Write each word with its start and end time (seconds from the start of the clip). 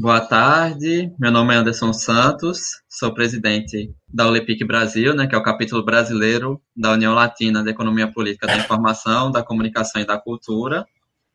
Boa 0.00 0.20
tarde, 0.20 1.12
meu 1.18 1.32
nome 1.32 1.52
é 1.52 1.56
Anderson 1.56 1.92
Santos, 1.92 2.60
sou 2.88 3.12
presidente 3.12 3.92
da 4.08 4.28
Olepic 4.28 4.64
Brasil, 4.64 5.12
né, 5.12 5.26
que 5.26 5.34
é 5.34 5.38
o 5.38 5.42
capítulo 5.42 5.84
brasileiro 5.84 6.62
da 6.76 6.92
União 6.92 7.14
Latina 7.14 7.64
de 7.64 7.70
Economia 7.70 8.06
Política 8.06 8.46
da 8.46 8.58
Informação, 8.58 9.28
da 9.28 9.42
Comunicação 9.42 10.00
e 10.00 10.06
da 10.06 10.16
Cultura. 10.16 10.86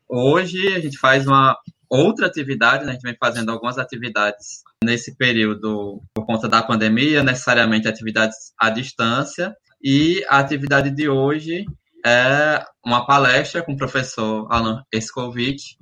Hoje 0.08 0.74
a 0.74 0.80
gente 0.80 0.96
faz 0.96 1.26
uma 1.26 1.54
outra 1.90 2.26
atividade, 2.26 2.86
né, 2.86 2.92
a 2.92 2.94
gente 2.94 3.02
vem 3.02 3.14
fazendo 3.20 3.52
algumas 3.52 3.76
atividades 3.76 4.62
nesse 4.82 5.14
período 5.14 6.00
por 6.14 6.24
conta 6.24 6.48
da 6.48 6.62
pandemia, 6.62 7.22
necessariamente 7.22 7.86
atividades 7.86 8.54
à 8.58 8.70
distância, 8.70 9.54
e 9.82 10.24
a 10.26 10.38
atividade 10.38 10.90
de 10.90 11.06
hoje 11.06 11.66
é 12.06 12.64
uma 12.82 13.06
palestra 13.06 13.62
com 13.62 13.74
o 13.74 13.76
professor 13.76 14.46
Alan 14.50 14.82
Escovitch, 14.90 15.74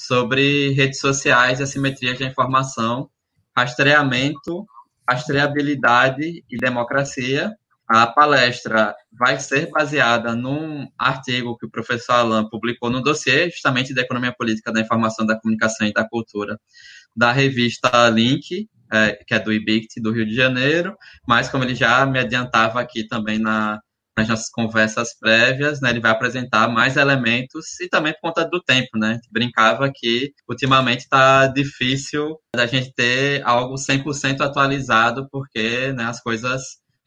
sobre 0.00 0.70
redes 0.70 0.98
sociais 0.98 1.60
e 1.60 1.62
assimetrias 1.62 2.18
da 2.18 2.24
informação, 2.24 3.10
rastreamento, 3.54 4.64
rastreabilidade 5.06 6.42
e 6.48 6.56
democracia. 6.56 7.52
A 7.86 8.06
palestra 8.06 8.94
vai 9.12 9.38
ser 9.38 9.68
baseada 9.68 10.34
num 10.34 10.88
artigo 10.98 11.58
que 11.58 11.66
o 11.66 11.70
professor 11.70 12.14
Alain 12.14 12.48
publicou 12.48 12.88
no 12.88 13.02
dossiê, 13.02 13.50
justamente 13.50 13.92
da 13.92 14.00
Economia 14.00 14.32
Política 14.32 14.72
da 14.72 14.80
Informação, 14.80 15.26
da 15.26 15.38
Comunicação 15.38 15.86
e 15.86 15.92
da 15.92 16.08
Cultura, 16.08 16.58
da 17.14 17.30
revista 17.30 18.08
Link, 18.08 18.70
é, 18.90 19.22
que 19.26 19.34
é 19.34 19.38
do 19.38 19.52
IBICT 19.52 20.00
do 20.00 20.12
Rio 20.12 20.24
de 20.24 20.34
Janeiro, 20.34 20.96
mas 21.28 21.50
como 21.50 21.62
ele 21.62 21.74
já 21.74 22.06
me 22.06 22.18
adiantava 22.18 22.80
aqui 22.80 23.04
também 23.06 23.38
na, 23.38 23.82
nas 24.16 24.28
nossas 24.28 24.50
conversas 24.50 25.16
prévias, 25.18 25.80
né, 25.80 25.90
ele 25.90 26.00
vai 26.00 26.10
apresentar 26.10 26.68
mais 26.68 26.96
elementos 26.96 27.80
e 27.80 27.88
também 27.88 28.12
por 28.12 28.28
conta 28.28 28.44
do 28.44 28.60
tempo, 28.60 28.98
né? 28.98 29.18
Brincava 29.30 29.90
que 29.94 30.32
ultimamente 30.48 31.00
está 31.00 31.46
difícil 31.46 32.36
da 32.54 32.66
gente 32.66 32.92
ter 32.94 33.42
algo 33.44 33.76
100% 33.76 34.40
atualizado 34.40 35.28
porque 35.30 35.92
né, 35.92 36.04
as 36.04 36.20
coisas 36.20 36.62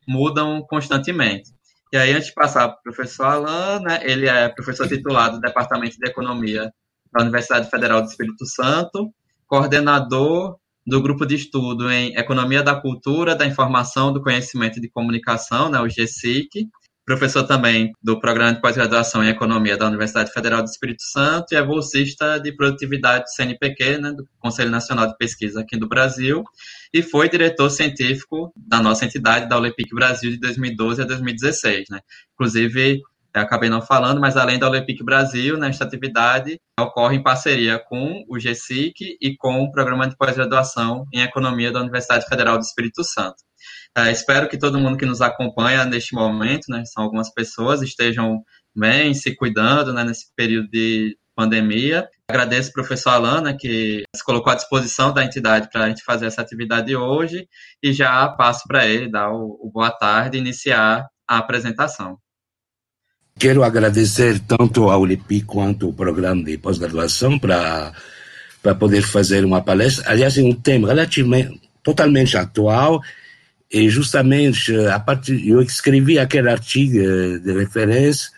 mudam 0.07 0.65
constantemente. 0.67 1.51
E 1.91 1.97
aí, 1.97 2.11
antes 2.11 2.29
de 2.29 2.33
passar 2.33 2.69
para 2.69 2.79
o 2.79 2.81
professor 2.83 3.25
Alain, 3.25 3.83
né, 3.83 3.99
ele 4.01 4.27
é 4.27 4.49
professor 4.49 4.87
titular 4.87 5.31
do 5.31 5.39
Departamento 5.39 5.95
de 5.97 6.09
Economia 6.09 6.71
da 7.11 7.21
Universidade 7.21 7.69
Federal 7.69 8.01
do 8.01 8.07
Espírito 8.07 8.45
Santo, 8.47 9.13
coordenador 9.45 10.57
do 10.85 11.01
grupo 11.01 11.25
de 11.25 11.35
estudo 11.35 11.89
em 11.91 12.15
Economia 12.17 12.63
da 12.63 12.75
Cultura, 12.75 13.35
da 13.35 13.45
Informação, 13.45 14.11
do 14.11 14.21
Conhecimento 14.21 14.79
e 14.79 14.81
de 14.81 14.89
Comunicação, 14.89 15.69
né, 15.69 15.79
o 15.79 15.85
GSIC, 15.85 16.67
professor 17.05 17.43
também 17.43 17.91
do 18.01 18.19
Programa 18.19 18.53
de 18.53 18.61
Pós-Graduação 18.61 19.23
em 19.23 19.29
Economia 19.29 19.75
da 19.75 19.87
Universidade 19.87 20.31
Federal 20.31 20.61
do 20.61 20.69
Espírito 20.69 21.03
Santo 21.03 21.51
e 21.51 21.55
é 21.55 21.63
bolsista 21.63 22.39
de 22.39 22.51
produtividade 22.55 23.25
do 23.25 23.29
CNPq, 23.29 23.97
né, 23.97 24.11
do 24.11 24.27
Conselho 24.39 24.69
Nacional 24.69 25.07
de 25.07 25.17
Pesquisa 25.17 25.61
aqui 25.61 25.77
do 25.77 25.87
Brasil, 25.87 26.43
e 26.93 27.01
foi 27.01 27.27
diretor 27.27 27.69
científico 27.69 28.53
da 28.55 28.81
nossa 28.81 29.05
entidade, 29.05 29.49
da 29.49 29.57
Olepic 29.57 29.93
Brasil, 29.93 30.31
de 30.31 30.39
2012 30.39 31.01
a 31.01 31.05
2016. 31.05 31.89
Né. 31.89 31.99
Inclusive, 32.33 33.01
acabei 33.33 33.69
não 33.69 33.81
falando, 33.81 34.21
mas 34.21 34.37
além 34.37 34.57
da 34.57 34.67
Olepic 34.67 35.03
Brasil, 35.03 35.57
nesta 35.57 35.83
atividade 35.83 36.59
ocorre 36.79 37.17
em 37.17 37.23
parceria 37.23 37.79
com 37.79 38.23
o 38.29 38.37
GSIC 38.37 39.17
e 39.19 39.35
com 39.35 39.61
o 39.61 39.71
Programa 39.71 40.07
de 40.07 40.15
Pós-Graduação 40.15 41.05
em 41.13 41.21
Economia 41.21 41.71
da 41.71 41.81
Universidade 41.81 42.25
Federal 42.27 42.57
do 42.57 42.63
Espírito 42.63 43.03
Santo. 43.03 43.43
É, 43.95 44.11
espero 44.11 44.49
que 44.49 44.57
todo 44.57 44.79
mundo 44.79 44.97
que 44.97 45.05
nos 45.05 45.21
acompanha 45.21 45.85
neste 45.85 46.15
momento, 46.15 46.65
né, 46.67 46.83
são 46.85 47.03
algumas 47.03 47.31
pessoas, 47.31 47.81
estejam 47.81 48.43
bem, 48.75 49.13
se 49.13 49.35
cuidando 49.35 49.93
né, 49.93 50.03
nesse 50.03 50.25
período 50.35 50.67
de 50.69 51.15
pandemia. 51.35 52.07
Agradeço 52.27 52.69
ao 52.69 52.73
professor 52.73 53.11
Alana, 53.11 53.51
né, 53.51 53.57
que 53.59 54.03
se 54.15 54.23
colocou 54.23 54.51
à 54.51 54.55
disposição 54.55 55.13
da 55.13 55.23
entidade 55.23 55.69
para 55.71 55.85
a 55.85 55.89
gente 55.89 56.03
fazer 56.03 56.25
essa 56.25 56.41
atividade 56.41 56.95
hoje, 56.95 57.47
e 57.83 57.93
já 57.93 58.27
passo 58.29 58.63
para 58.67 58.87
ele 58.87 59.11
dar 59.11 59.31
o, 59.31 59.59
o 59.61 59.71
boa 59.71 59.91
tarde 59.91 60.37
e 60.37 60.41
iniciar 60.41 61.07
a 61.27 61.37
apresentação. 61.37 62.17
Quero 63.37 63.63
agradecer 63.63 64.39
tanto 64.39 64.89
ao 64.89 65.05
LIPI 65.05 65.41
quanto 65.41 65.87
ao 65.87 65.93
programa 65.93 66.43
de 66.43 66.57
pós-graduação 66.57 67.37
para 67.37 67.93
para 68.61 68.73
poder 68.73 69.01
fazer 69.01 69.43
uma 69.43 69.61
palestra. 69.61 70.09
Aliás, 70.09 70.37
é 70.37 70.41
um 70.41 70.53
tema 70.53 70.87
relativamente 70.87 71.59
totalmente 71.83 72.37
atual 72.37 73.01
e 73.73 73.89
justamente, 73.89 74.71
a 74.85 74.99
partir, 74.99 75.49
eu 75.49 75.59
escrevi 75.59 76.19
aquele 76.19 76.47
artigo 76.47 76.95
eh, 76.99 77.39
de 77.39 77.53
referência, 77.53 78.29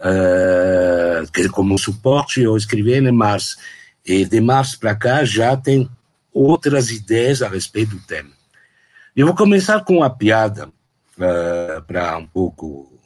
uh, 0.00 1.30
que 1.32 1.48
como 1.48 1.78
suporte 1.78 2.40
eu 2.40 2.56
escrevi 2.56 2.94
em 2.94 3.12
março. 3.12 3.56
E 4.04 4.24
de 4.24 4.40
março 4.40 4.80
para 4.80 4.96
cá 4.96 5.24
já 5.24 5.56
tem 5.56 5.88
outras 6.32 6.90
ideias 6.90 7.40
a 7.40 7.48
respeito 7.48 7.94
do 7.94 8.02
tema. 8.02 8.30
Eu 9.14 9.26
vou 9.26 9.36
começar 9.36 9.78
com 9.84 9.98
uma 9.98 10.10
piada, 10.10 10.66
uh, 10.66 11.82
para 11.86 12.18
um 12.18 12.26
pouco 12.26 12.98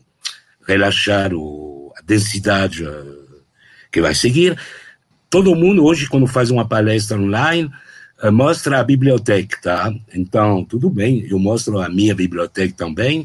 relaxar 0.67 1.35
o, 1.35 1.93
a 1.99 2.01
densidade 2.01 2.83
uh, 2.83 3.43
que 3.93 4.01
vai 4.01 4.15
seguir. 4.15 4.59
Todo 5.29 5.55
mundo 5.55 5.85
hoje, 5.85 6.09
quando 6.09 6.27
faz 6.27 6.51
uma 6.51 6.67
palestra 6.67 7.19
online, 7.19 7.71
eh, 7.71 7.88
mostra 8.33 8.81
a 8.81 8.85
biblioteca, 8.85 9.59
tá? 9.63 9.95
Então, 10.13 10.65
tudo 10.65 10.91
bem, 10.91 11.25
eu 11.31 11.39
mostro 11.39 11.81
a 11.81 11.89
minha 11.89 12.15
biblioteca 12.15 12.75
também. 12.77 13.25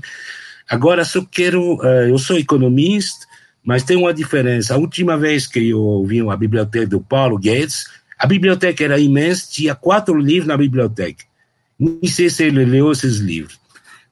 Agora, 0.70 1.04
só 1.04 1.26
quero, 1.30 1.76
uh, 1.78 2.08
eu 2.08 2.18
sou 2.18 2.38
economista, 2.38 3.26
mas 3.64 3.84
tem 3.84 3.98
uma 3.98 4.14
diferença. 4.14 4.76
A 4.76 4.78
última 4.78 5.18
vez 5.18 5.48
que 5.48 5.70
eu 5.70 6.04
vi 6.06 6.22
a 6.28 6.36
biblioteca 6.36 6.88
do 6.88 7.02
Paulo 7.02 7.38
Guedes, 7.38 7.86
a 8.18 8.28
biblioteca 8.28 8.84
era 8.84 9.00
imensa, 9.00 9.48
tinha 9.50 9.76
quatro 9.76 10.18
livros 10.18 10.48
na 10.48 10.56
biblioteca. 10.56 11.24
Nem 11.78 12.08
sei 12.08 12.30
se 12.30 12.44
ele 12.44 12.64
leu 12.64 12.92
esses 12.92 13.18
livros. 13.18 13.60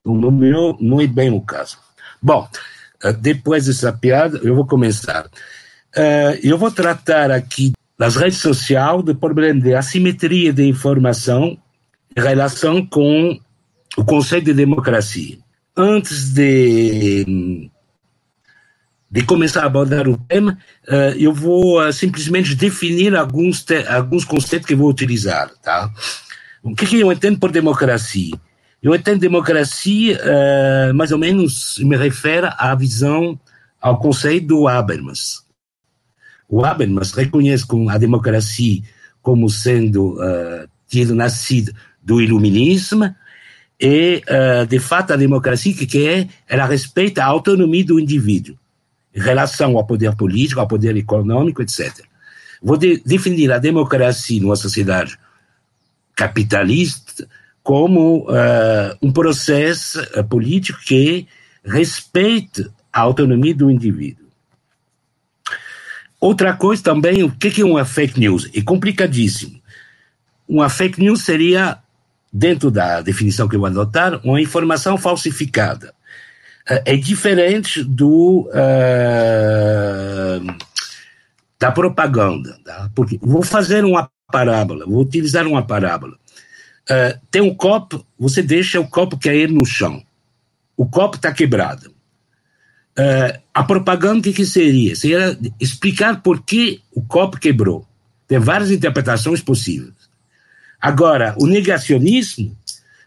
No 0.03 0.31
meu, 0.31 0.75
não 0.81 0.99
é 0.99 1.05
bem 1.05 1.29
o 1.29 1.41
caso. 1.41 1.77
Bom, 2.21 2.49
uh, 3.03 3.13
depois 3.13 3.67
dessa 3.67 3.93
piada, 3.93 4.39
eu 4.43 4.55
vou 4.55 4.65
começar. 4.65 5.29
Eu 6.41 6.57
vou 6.57 6.71
tratar 6.71 7.31
aqui 7.31 7.73
das 8.01 8.15
redes 8.15 8.39
sociais 8.39 9.03
de 9.03 9.13
problema 9.13 9.61
de 9.61 9.75
assimetria 9.75 10.51
de 10.51 10.67
informação 10.67 11.55
em 12.17 12.19
relação 12.19 12.83
com 12.83 13.39
o 13.95 14.03
conceito 14.03 14.45
de 14.45 14.55
democracia. 14.55 15.37
Antes 15.77 16.33
de, 16.33 17.69
de 19.07 19.23
começar 19.23 19.61
a 19.61 19.65
abordar 19.67 20.07
o 20.07 20.17
tema, 20.17 20.57
uh, 20.87 21.15
eu 21.15 21.31
vou 21.31 21.79
uh, 21.79 21.93
simplesmente 21.93 22.55
definir 22.55 23.15
alguns, 23.15 23.63
alguns 23.87 24.25
conceitos 24.25 24.67
que 24.67 24.73
vou 24.73 24.89
utilizar. 24.89 25.51
Tá? 25.61 25.87
O 26.63 26.73
que, 26.73 26.87
que 26.87 26.99
eu 26.99 27.11
entendo 27.11 27.37
por 27.37 27.51
democracia? 27.51 28.33
Eu 28.81 28.95
entendo 28.95 29.19
democracia, 29.19 30.19
uh, 30.25 30.91
mais 30.95 31.11
ou 31.11 31.19
menos, 31.19 31.77
me 31.77 31.95
refere 31.95 32.49
à 32.57 32.73
visão, 32.73 33.39
ao 33.79 33.99
conceito 33.99 34.47
do 34.47 34.67
Habermas 34.67 35.50
o 36.51 36.65
Habermas 36.65 37.13
reconhece 37.13 37.65
a 37.89 37.97
democracia 37.97 38.81
como 39.21 39.49
sendo 39.49 40.15
uh, 40.15 40.67
tido 40.85 41.15
nascido 41.15 41.71
do 42.03 42.21
iluminismo 42.21 43.15
e, 43.79 44.21
uh, 44.27 44.67
de 44.67 44.77
fato, 44.77 45.13
a 45.13 45.15
democracia 45.15 45.73
que, 45.73 45.87
que 45.87 46.05
é, 46.05 46.27
ela 46.49 46.65
respeita 46.65 47.23
a 47.23 47.27
autonomia 47.27 47.85
do 47.85 47.97
indivíduo 47.97 48.57
em 49.15 49.21
relação 49.21 49.77
ao 49.77 49.87
poder 49.87 50.13
político, 50.15 50.59
ao 50.59 50.67
poder 50.67 50.95
econômico, 50.97 51.61
etc. 51.61 52.03
Vou 52.61 52.75
de, 52.75 53.01
definir 53.05 53.49
a 53.51 53.57
democracia 53.57 54.41
numa 54.41 54.57
sociedade 54.57 55.17
capitalista 56.13 57.27
como 57.63 58.29
uh, 58.29 58.97
um 59.01 59.11
processo 59.11 60.01
político 60.27 60.79
que 60.85 61.27
respeite 61.63 62.69
a 62.91 62.99
autonomia 62.99 63.55
do 63.55 63.71
indivíduo. 63.71 64.20
Outra 66.21 66.53
coisa 66.53 66.83
também, 66.83 67.23
o 67.23 67.31
que 67.31 67.59
é 67.59 67.65
uma 67.65 67.83
fake 67.83 68.19
news? 68.19 68.47
É 68.53 68.61
complicadíssimo. 68.61 69.59
Uma 70.47 70.69
fake 70.69 71.01
news 71.01 71.23
seria, 71.23 71.79
dentro 72.31 72.69
da 72.69 73.01
definição 73.01 73.47
que 73.47 73.55
eu 73.55 73.59
vou 73.59 73.67
adotar, 73.67 74.21
uma 74.23 74.39
informação 74.39 74.99
falsificada. 74.99 75.91
É, 76.69 76.93
é 76.93 76.95
diferente 76.95 77.83
do 77.83 78.47
uh, 78.49 78.51
da 81.59 81.71
propaganda, 81.71 82.55
tá? 82.63 82.91
porque 82.93 83.17
vou 83.19 83.41
fazer 83.41 83.83
uma 83.83 84.07
parábola, 84.31 84.85
vou 84.85 85.01
utilizar 85.01 85.47
uma 85.47 85.65
parábola. 85.65 86.13
Uh, 86.83 87.19
tem 87.31 87.41
um 87.41 87.55
copo, 87.55 88.05
você 88.19 88.43
deixa 88.43 88.79
o 88.79 88.87
copo 88.87 89.17
cair 89.17 89.49
no 89.49 89.65
chão. 89.65 90.03
O 90.77 90.85
copo 90.85 91.15
está 91.15 91.31
quebrado. 91.31 91.91
Uh, 92.97 93.39
a 93.53 93.63
propaganda 93.63 94.19
o 94.19 94.21
que, 94.21 94.33
que 94.33 94.45
seria? 94.45 94.95
Seria 94.95 95.37
explicar 95.59 96.21
por 96.21 96.41
que 96.41 96.81
o 96.93 97.01
copo 97.01 97.39
quebrou. 97.39 97.87
Tem 98.27 98.39
várias 98.39 98.71
interpretações 98.71 99.41
possíveis. 99.41 99.93
Agora, 100.79 101.35
o 101.37 101.47
negacionismo, 101.47 102.55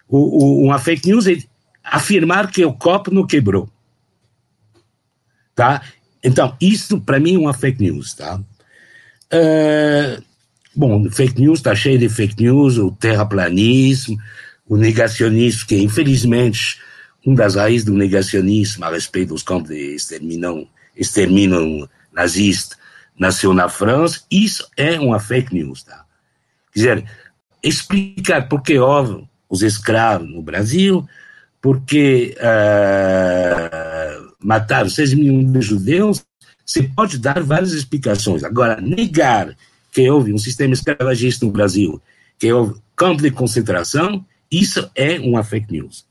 o, 0.09 0.19
o, 0.19 0.65
uma 0.67 0.79
fake 0.79 1.09
news 1.09 1.27
é 1.27 1.37
afirmar 1.83 2.51
que 2.51 2.65
o 2.65 2.73
copo 2.73 3.13
não 3.13 3.27
quebrou. 3.27 3.69
Tá? 5.55 5.83
Então, 6.23 6.57
isso 6.61 7.01
para 7.01 7.21
mim 7.21 7.35
é 7.35 7.39
uma 7.39 7.53
fake 7.53 7.83
news. 7.83 8.15
Tá? 8.15 8.41
Uh, 9.33 10.23
Bom, 10.77 11.09
fake 11.09 11.41
news 11.41 11.61
está 11.61 11.75
cheio 11.75 11.99
de 11.99 12.09
fake 12.09 12.43
news, 12.43 12.79
o 12.79 12.91
terraplanismo, 12.91 14.19
o 14.67 14.77
negacionismo, 14.77 15.67
que 15.69 15.77
infelizmente 15.77 16.81
uma 17.25 17.37
das 17.37 17.55
raízes 17.55 17.85
do 17.85 17.95
negacionismo 17.95 18.85
a 18.85 18.91
respeito 18.91 19.31
dos 19.31 19.43
campos 19.43 19.71
de 19.71 19.95
exterminam, 19.95 20.67
extermínio 20.97 21.89
nazista 22.13 22.77
nasceu 23.19 23.55
na 23.55 23.69
França, 23.69 24.23
isso 24.31 24.69
é 24.77 24.99
uma 24.99 25.21
fake 25.21 25.55
news. 25.55 25.83
Tá? 25.85 26.05
Quer 26.73 26.79
dizer, 26.79 27.05
explicar 27.63 28.49
por 28.49 28.63
que 28.63 28.79
houve 28.79 29.27
os 29.49 29.63
escravos 29.63 30.29
no 30.29 30.43
Brasil, 30.43 31.07
porque 31.61 32.37
uh, 32.39 34.35
mataram 34.41 34.89
6 34.89 35.15
milhões 35.15 35.53
de 35.53 35.63
judeus, 35.63 36.25
você 36.65 36.83
pode 36.83 37.19
dar 37.19 37.43
várias 37.43 37.73
explicações. 37.73 38.43
Agora, 38.43 38.81
negar 38.81 39.57
que 39.93 40.11
houve 40.11 40.33
um 40.33 40.39
sistema 40.39 40.75
escravagista 40.75 41.47
no 41.47 41.53
Brasil, 41.53 42.03
que 42.39 42.53
houve 42.53 42.81
campo 42.97 43.23
de 43.23 43.31
concentração, 43.31 44.25
isso 44.51 44.91
é 44.95 45.19
uma 45.21 45.45
fake 45.45 45.73
news. 45.73 46.05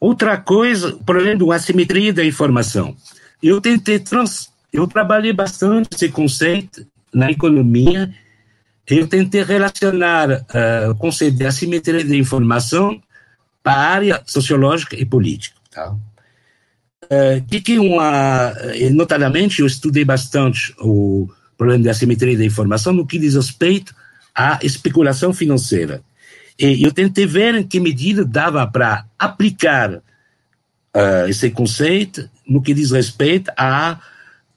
Outra 0.00 0.38
coisa, 0.38 0.94
o 0.94 1.04
problema 1.04 1.46
da 1.46 1.54
assimetria 1.54 2.10
da 2.10 2.24
informação. 2.24 2.96
Eu 3.42 3.60
tentei 3.60 3.98
trans, 3.98 4.50
eu 4.72 4.86
trabalhei 4.86 5.32
bastante 5.32 5.88
esse 5.94 6.08
conceito 6.08 6.86
na 7.12 7.30
economia. 7.30 8.10
Eu 8.86 9.06
tentei 9.06 9.42
relacionar 9.42 10.30
uh, 10.30 10.90
o 10.90 10.94
conceito 10.94 11.36
de 11.36 11.44
assimetria 11.44 12.02
da 12.02 12.16
informação 12.16 13.00
para 13.62 13.72
a 13.74 13.88
área 13.88 14.22
sociológica 14.26 14.96
e 14.96 15.04
política. 15.04 15.56
Tá? 15.70 15.94
Uh, 17.04 17.60
que, 17.62 17.78
uma, 17.78 18.54
notadamente, 18.92 19.60
eu 19.60 19.66
estudei 19.66 20.04
bastante 20.04 20.74
o 20.78 21.28
problema 21.58 21.84
da 21.84 21.90
assimetria 21.90 22.38
da 22.38 22.44
informação 22.44 22.94
no 22.94 23.06
que 23.06 23.18
diz 23.18 23.34
respeito 23.34 23.94
à 24.34 24.58
especulação 24.62 25.34
financeira. 25.34 26.02
Eu 26.60 26.92
tentei 26.92 27.24
ver 27.24 27.54
em 27.54 27.66
que 27.66 27.80
medida 27.80 28.22
dava 28.22 28.66
para 28.66 29.06
aplicar 29.18 29.94
uh, 29.94 31.26
esse 31.26 31.50
conceito 31.50 32.28
no 32.46 32.60
que 32.60 32.74
diz 32.74 32.90
respeito 32.90 33.50
à, 33.56 33.98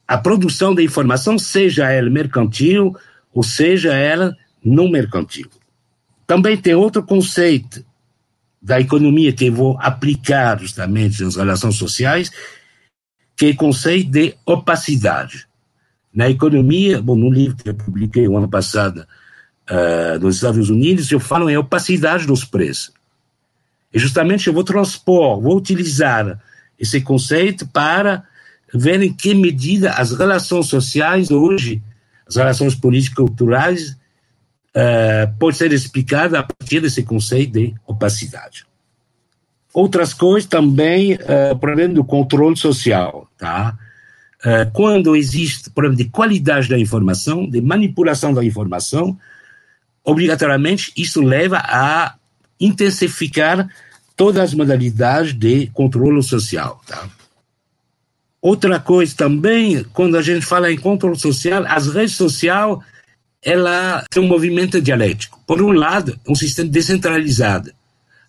à 0.06 0.18
produção 0.18 0.76
de 0.76 0.84
informação, 0.84 1.40
seja 1.40 1.90
ela 1.90 2.10
mercantil 2.10 2.94
ou 3.34 3.42
seja 3.42 3.94
ela 3.94 4.36
não 4.62 4.90
mercantil. 4.90 5.50
Também 6.28 6.58
tem 6.58 6.76
outro 6.76 7.04
conceito 7.04 7.86
da 8.62 8.82
economia 8.82 9.32
que 9.32 9.46
eu 9.46 9.54
vou 9.54 9.78
aplicar 9.80 10.60
justamente 10.60 11.24
nas 11.24 11.38
relações 11.38 11.76
sociais, 11.76 12.30
que 13.38 13.46
é 13.46 13.50
o 13.52 13.56
conceito 13.56 14.12
de 14.12 14.36
opacidade. 14.46 15.48
Na 16.14 16.30
economia, 16.30 17.02
bom, 17.02 17.16
no 17.16 17.30
livro 17.30 17.56
que 17.56 17.70
eu 17.70 17.76
publiquei 17.76 18.28
o 18.28 18.38
ano 18.38 18.50
passado 18.50 19.08
uh, 19.69 20.19
nos 20.19 20.36
Estados 20.36 20.69
Unidos, 20.69 21.12
eu 21.12 21.19
falo 21.19 21.50
em 21.50 21.57
opacidade 21.57 22.25
dos 22.25 22.44
preços. 22.44 22.92
E 23.94 24.00
justamente 24.00 24.48
eu 24.48 24.54
vou 24.54 24.63
transpor, 24.63 25.39
vou 25.39 25.57
utilizar 25.57 26.39
esse 26.80 27.00
conceito 27.01 27.68
para 27.68 28.24
ver 28.74 29.01
em 29.01 29.13
que 29.13 29.36
medida 29.36 29.92
as 29.92 30.12
relações 30.12 30.68
sociais 30.68 31.30
hoje, 31.30 31.81
as 32.27 32.36
relações 32.36 32.74
político-culturais, 32.74 33.92
uh, 33.92 35.31
pode 35.38 35.57
ser 35.57 35.71
explicada 35.71 36.39
a 36.39 36.44
partir 36.44 36.80
desse 36.80 37.04
conceito 37.04 37.54
de 37.54 37.75
opacidade. 37.86 38.66
Outras 39.74 40.13
coisas 40.13 40.50
também, 40.50 41.13
uh, 41.13 41.57
problema 41.59 41.94
do 41.94 42.04
controle 42.04 42.57
social, 42.57 43.27
tá? 43.38 43.77
Uh, 44.44 44.69
quando 44.74 45.16
existe 45.16 45.69
problema 45.69 45.95
de 45.95 46.06
qualidade 46.06 46.68
da 46.68 46.77
informação, 46.77 47.48
de 47.48 47.62
manipulação 47.62 48.33
da 48.33 48.44
informação, 48.44 49.18
obrigatoriamente 50.04 50.92
isso 50.98 51.22
leva 51.22 51.58
a 51.58 52.16
intensificar 52.60 53.68
todas 54.16 54.44
as 54.44 54.54
modalidades 54.54 55.34
de 55.34 55.68
controle 55.68 56.22
social. 56.22 56.82
Tá? 56.86 57.08
Outra 58.42 58.80
coisa 58.80 59.16
também, 59.16 59.84
quando 59.94 60.18
a 60.18 60.22
gente 60.22 60.46
fala 60.46 60.72
em 60.72 60.78
controle 60.78 61.18
social, 61.18 61.64
as 61.68 61.88
redes 61.88 62.16
sociais 62.16 62.78
ela 63.42 64.06
tem 64.10 64.24
um 64.24 64.28
movimento 64.28 64.82
dialético. 64.82 65.40
Por 65.46 65.62
um 65.62 65.72
lado, 65.72 66.18
um 66.28 66.36
sistema 66.36 66.70
descentralizado. 66.70 67.72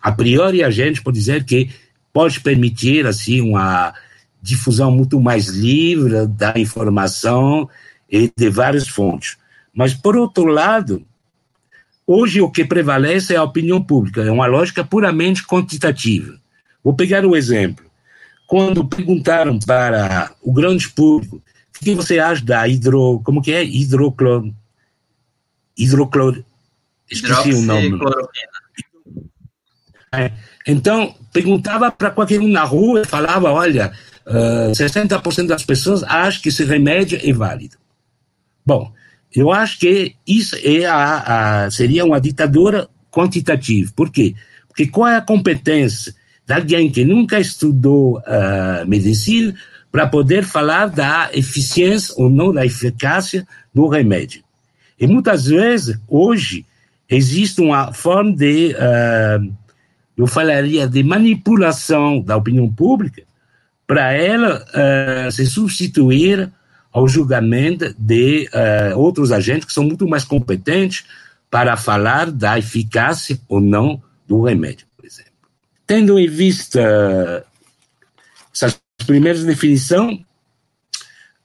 A 0.02 0.10
priori, 0.10 0.62
a 0.62 0.70
gente 0.70 1.02
pode 1.02 1.18
dizer 1.18 1.44
que 1.44 1.70
pode 2.12 2.40
permitir 2.40 3.06
assim 3.06 3.40
uma 3.40 3.94
difusão 4.42 4.90
muito 4.90 5.20
mais 5.20 5.46
livre 5.46 6.26
da 6.26 6.52
informação 6.56 7.68
e 8.10 8.30
de 8.36 8.50
várias 8.50 8.88
fontes. 8.88 9.36
Mas, 9.72 9.94
por 9.94 10.16
outro 10.16 10.44
lado, 10.44 11.04
hoje 12.06 12.40
o 12.40 12.50
que 12.50 12.64
prevalece 12.64 13.34
é 13.34 13.36
a 13.36 13.42
opinião 13.42 13.82
pública, 13.82 14.22
é 14.22 14.30
uma 14.30 14.46
lógica 14.46 14.84
puramente 14.84 15.46
quantitativa. 15.46 16.38
Vou 16.82 16.94
pegar 16.94 17.24
um 17.24 17.34
exemplo. 17.34 17.84
Quando 18.46 18.84
perguntaram 18.84 19.58
para 19.58 20.32
o 20.42 20.52
grande 20.52 20.88
público 20.90 21.36
o 21.36 21.84
que 21.84 21.94
você 21.94 22.18
acha 22.18 22.44
da 22.44 22.68
hidro... 22.68 23.20
como 23.24 23.42
que 23.42 23.52
é? 23.52 23.64
Hidroclor... 23.64 24.50
Hidroclor... 25.76 26.42
Esqueci 27.10 27.52
o 27.52 27.62
nome. 27.62 27.98
É. 30.14 30.30
Então, 30.66 31.14
perguntava 31.32 31.90
para 31.90 32.10
qualquer 32.10 32.40
um 32.40 32.48
na 32.48 32.64
rua 32.64 33.02
e 33.02 33.06
falava, 33.06 33.50
olha, 33.52 33.92
Uh, 34.26 34.72
60% 34.72 35.46
das 35.46 35.64
pessoas 35.64 36.02
acham 36.02 36.40
que 36.40 36.48
esse 36.48 36.64
remédio 36.64 37.20
é 37.22 37.32
válido. 37.32 37.76
Bom, 38.64 38.90
eu 39.34 39.52
acho 39.52 39.80
que 39.80 40.14
isso 40.26 40.56
é 40.62 40.84
a, 40.86 41.64
a, 41.64 41.70
seria 41.70 42.04
uma 42.04 42.20
ditadura 42.20 42.88
quantitativa. 43.10 43.90
Por 43.94 44.10
quê? 44.10 44.34
Porque 44.68 44.86
qual 44.86 45.08
é 45.08 45.16
a 45.16 45.20
competência 45.20 46.14
de 46.46 46.54
alguém 46.54 46.90
que 46.90 47.04
nunca 47.04 47.40
estudou 47.40 48.18
uh, 48.18 48.86
medicina 48.86 49.54
para 49.90 50.06
poder 50.06 50.44
falar 50.44 50.86
da 50.86 51.30
eficiência 51.32 52.14
ou 52.16 52.30
não 52.30 52.52
da 52.52 52.64
eficácia 52.64 53.46
do 53.72 53.88
remédio? 53.88 54.42
E 54.98 55.06
muitas 55.06 55.46
vezes, 55.46 55.98
hoje, 56.08 56.64
existe 57.08 57.60
uma 57.60 57.92
forma 57.92 58.34
de, 58.36 58.74
uh, 58.74 59.52
eu 60.16 60.26
falaria, 60.26 60.86
de 60.86 61.02
manipulação 61.02 62.20
da 62.20 62.36
opinião 62.36 62.68
pública 62.72 63.22
para 63.86 64.12
ela 64.12 64.64
uh, 64.64 65.32
se 65.32 65.44
substituir 65.46 66.50
ao 66.94 67.08
julgamento 67.08 67.92
de 67.98 68.48
uh, 68.54 68.96
outros 68.96 69.32
agentes 69.32 69.66
que 69.66 69.72
são 69.72 69.82
muito 69.82 70.06
mais 70.06 70.24
competentes 70.24 71.04
para 71.50 71.76
falar 71.76 72.30
da 72.30 72.56
eficácia 72.56 73.36
ou 73.48 73.60
não 73.60 74.00
do 74.28 74.40
remédio, 74.42 74.86
por 74.96 75.04
exemplo. 75.04 75.32
Tendo 75.84 76.16
em 76.16 76.28
vista 76.28 77.44
essas 78.54 78.80
primeiras 79.04 79.42
definições, 79.42 80.20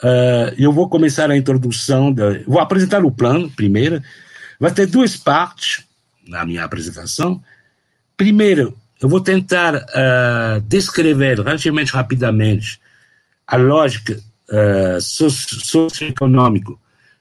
uh, 0.03 0.53
eu 0.55 0.71
vou 0.71 0.87
começar 0.87 1.31
a 1.31 1.37
introdução, 1.37 2.15
vou 2.45 2.59
apresentar 2.59 3.03
o 3.03 3.11
plano 3.11 3.49
primeiro, 3.49 4.03
vai 4.59 4.71
ter 4.71 4.85
duas 4.85 5.17
partes 5.17 5.83
na 6.27 6.45
minha 6.45 6.63
apresentação. 6.63 7.41
Primeiro, 8.15 8.77
eu 9.01 9.09
vou 9.09 9.19
tentar 9.19 9.77
uh, 9.77 10.61
descrever 10.67 11.39
relativamente 11.39 11.91
rapidamente 11.91 12.79
a 13.47 13.57
lógica 13.57 14.21
uh, 14.51 14.99
socioeconômica 15.01 16.73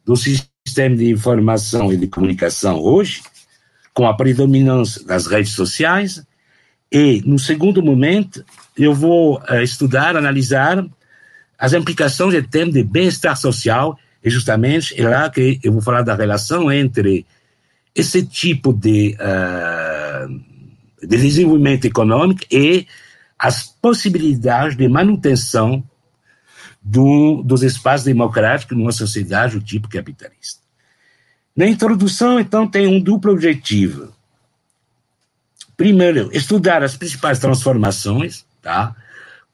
do 0.04 0.16
sistema 0.16 0.96
de 0.96 1.10
informação 1.10 1.92
e 1.92 1.96
de 1.96 2.06
comunicação 2.06 2.80
hoje, 2.80 3.22
com 3.94 4.06
a 4.06 4.14
predominância 4.14 5.04
das 5.04 5.26
redes 5.26 5.52
sociais, 5.52 6.22
e, 6.90 7.22
no 7.26 7.38
segundo 7.38 7.82
momento, 7.82 8.44
eu 8.76 8.94
vou 8.94 9.38
uh, 9.38 9.62
estudar, 9.62 10.16
analisar 10.16 10.84
as 11.58 11.72
implicações 11.72 12.34
em 12.34 12.42
termos 12.42 12.74
de 12.74 12.82
bem-estar 12.82 13.36
social, 13.36 13.98
e 14.24 14.30
justamente 14.30 15.00
é 15.00 15.08
lá 15.08 15.28
que 15.28 15.60
eu 15.62 15.72
vou 15.72 15.82
falar 15.82 16.02
da 16.02 16.14
relação 16.14 16.70
entre 16.72 17.26
esse 17.94 18.24
tipo 18.24 18.72
de 18.72 19.16
uh, 19.20 20.58
de 21.02 21.16
desenvolvimento 21.16 21.84
econômico 21.84 22.42
e 22.50 22.86
as 23.38 23.64
possibilidades 23.80 24.76
de 24.76 24.88
manutenção 24.88 25.82
do, 26.88 27.42
dos 27.42 27.62
espaços 27.62 28.06
democráticos 28.06 28.76
numa 28.76 28.92
sociedade 28.92 29.58
do 29.58 29.62
tipo 29.62 29.88
capitalista. 29.88 30.62
Na 31.54 31.66
introdução, 31.66 32.40
então, 32.40 32.66
tem 32.66 32.86
um 32.86 32.98
duplo 32.98 33.32
objetivo. 33.32 34.10
Primeiro, 35.76 36.30
estudar 36.32 36.82
as 36.82 36.96
principais 36.96 37.38
transformações, 37.38 38.46
tá? 38.62 38.96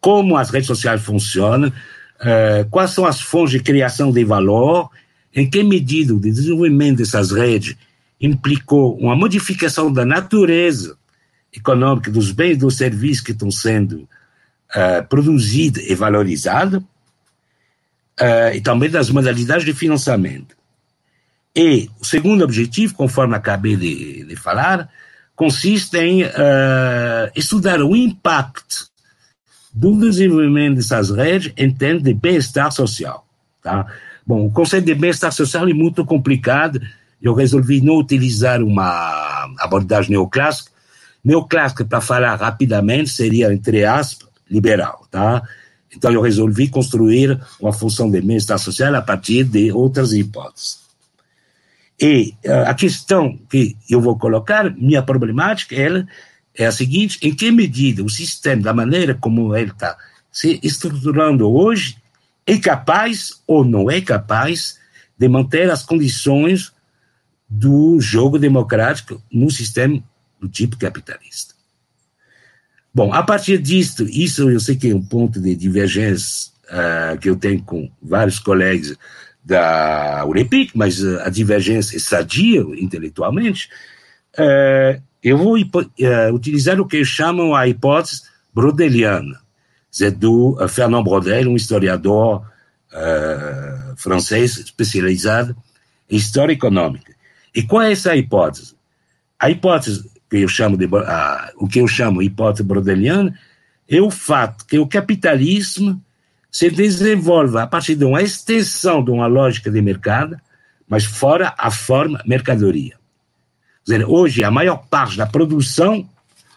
como 0.00 0.36
as 0.36 0.50
redes 0.50 0.68
sociais 0.68 1.02
funcionam, 1.02 1.70
uh, 1.70 2.68
quais 2.70 2.92
são 2.92 3.04
as 3.04 3.20
fontes 3.20 3.50
de 3.52 3.60
criação 3.60 4.12
de 4.12 4.24
valor, 4.24 4.88
em 5.34 5.48
que 5.48 5.62
medida 5.64 6.14
o 6.14 6.20
desenvolvimento 6.20 6.98
dessas 6.98 7.32
redes 7.32 7.74
implicou 8.20 8.96
uma 8.96 9.16
modificação 9.16 9.92
da 9.92 10.04
natureza 10.04 10.96
econômica 11.52 12.12
dos 12.12 12.30
bens 12.30 12.52
e 12.52 12.56
dos 12.58 12.76
serviços 12.76 13.24
que 13.24 13.32
estão 13.32 13.50
sendo 13.50 14.08
uh, 14.70 15.04
produzidos 15.08 15.82
e 15.82 15.94
valorizados, 15.96 16.80
uh, 18.21 18.54
e 18.54 18.61
também 18.61 18.90
das 18.90 19.11
modalidades 19.11 19.64
de 19.64 19.73
financiamento. 19.73 20.56
E 21.54 21.88
o 22.00 22.04
segundo 22.04 22.42
objetivo, 22.42 22.94
conforme 22.94 23.37
acabei 23.37 23.76
de, 23.76 24.25
de 24.25 24.37
falar, 24.37 24.88
consiste 25.37 25.97
em 25.99 26.25
uh, 26.25 27.30
estudar 27.37 27.80
o 27.80 27.94
impacto 27.94 28.88
do 29.73 29.99
desenvolvimento 29.99 30.76
dessas 30.76 31.11
redes 31.11 31.52
em 31.56 31.71
termos 31.71 32.02
de 32.02 32.14
bem-estar 32.14 32.71
social. 32.73 33.26
Tá? 33.62 33.87
Bom, 34.26 34.47
o 34.47 34.50
conceito 34.50 34.85
de 34.85 34.94
bem-estar 34.94 35.33
social 35.33 35.68
é 35.68 35.73
muito 35.73 36.04
complicado. 36.04 36.80
Eu 37.21 37.35
resolvi 37.35 37.80
não 37.80 37.97
utilizar 37.97 38.62
uma 38.62 39.49
abordagem 39.59 40.12
neoclássica. 40.12 40.71
Neoclássica, 41.25 41.85
para 41.85 42.00
falar 42.00 42.35
rapidamente, 42.37 43.11
seria, 43.11 43.52
entre 43.52 43.85
aspas, 43.85 44.28
liberal. 44.50 45.06
Tá? 45.11 45.42
Então, 45.96 46.12
eu 46.12 46.20
resolvi 46.20 46.68
construir 46.68 47.40
uma 47.60 47.72
função 47.72 48.10
de 48.10 48.20
bem-estar 48.20 48.58
social 48.58 48.94
a 48.94 49.02
partir 49.02 49.44
de 49.44 49.72
outras 49.72 50.12
hipóteses. 50.12 50.84
E 52.00 52.34
uh, 52.44 52.68
a 52.68 52.74
questão 52.74 53.38
que 53.48 53.76
eu 53.88 54.00
vou 54.00 54.18
colocar, 54.18 54.74
minha 54.74 55.02
problemática, 55.02 55.74
é 56.54 56.66
a 56.66 56.72
seguinte: 56.72 57.18
em 57.22 57.34
que 57.34 57.50
medida 57.50 58.02
o 58.02 58.08
sistema, 58.08 58.62
da 58.62 58.74
maneira 58.74 59.14
como 59.14 59.54
ele 59.54 59.70
está 59.70 59.96
se 60.30 60.58
estruturando 60.62 61.48
hoje, 61.48 61.96
é 62.46 62.58
capaz 62.58 63.40
ou 63.46 63.64
não 63.64 63.90
é 63.90 64.00
capaz 64.00 64.78
de 65.16 65.28
manter 65.28 65.70
as 65.70 65.84
condições 65.84 66.72
do 67.48 68.00
jogo 68.00 68.38
democrático 68.38 69.22
no 69.30 69.50
sistema 69.50 70.02
do 70.40 70.48
tipo 70.48 70.76
capitalista. 70.76 71.53
Bom, 72.94 73.12
a 73.12 73.24
partir 73.24 73.58
disto, 73.58 74.04
isso 74.04 74.48
eu 74.48 74.60
sei 74.60 74.76
que 74.76 74.88
é 74.88 74.94
um 74.94 75.02
ponto 75.02 75.40
de 75.40 75.56
divergência 75.56 76.52
uh, 76.68 77.18
que 77.18 77.28
eu 77.28 77.34
tenho 77.34 77.60
com 77.60 77.90
vários 78.00 78.38
colegas 78.38 78.96
da 79.44 80.24
UREPIC, 80.24 80.70
mas 80.78 81.02
uh, 81.02 81.18
a 81.24 81.28
divergência 81.28 81.96
é 81.96 81.98
sadia 81.98 82.60
intelectualmente. 82.76 83.68
Uh, 84.38 85.02
eu 85.20 85.36
vou 85.36 85.56
utilizar 86.32 86.80
o 86.80 86.86
que 86.86 87.04
chamam 87.04 87.52
a 87.54 87.66
hipótese 87.66 88.22
brodeliana, 88.54 89.40
é 90.00 90.10
do 90.10 90.56
Fernand 90.68 91.02
Brodel, 91.02 91.48
um 91.48 91.56
historiador 91.56 92.46
francês 93.96 94.58
especializado 94.58 95.56
em 96.10 96.16
história 96.16 96.52
econômica. 96.52 97.14
E 97.54 97.62
qual 97.62 97.82
é 97.82 97.92
essa 97.92 98.14
hipótese? 98.14 98.76
A 99.38 99.50
hipótese 99.50 100.04
que 100.34 100.42
eu 100.42 100.48
chamo 100.48 100.76
de 100.76 100.88
a, 100.96 101.52
o 101.56 101.68
que 101.68 101.80
eu 101.80 101.86
chamo 101.86 102.20
hipótese 102.20 102.64
brodeliana 102.64 103.38
é 103.88 104.00
o 104.00 104.10
fato 104.10 104.66
que 104.66 104.78
o 104.78 104.86
capitalismo 104.86 106.02
se 106.50 106.70
desenvolve 106.70 107.56
a 107.58 107.66
partir 107.66 107.94
de 107.94 108.04
uma 108.04 108.20
extensão 108.20 109.04
de 109.04 109.12
uma 109.12 109.26
lógica 109.26 109.70
de 109.70 109.80
mercado, 109.80 110.36
mas 110.88 111.04
fora 111.04 111.54
a 111.56 111.70
forma 111.70 112.20
mercadoria. 112.26 112.96
Dizer, 113.84 114.04
hoje 114.04 114.42
a 114.42 114.50
maior 114.50 114.78
parte 114.88 115.16
da 115.16 115.26
produção 115.26 116.08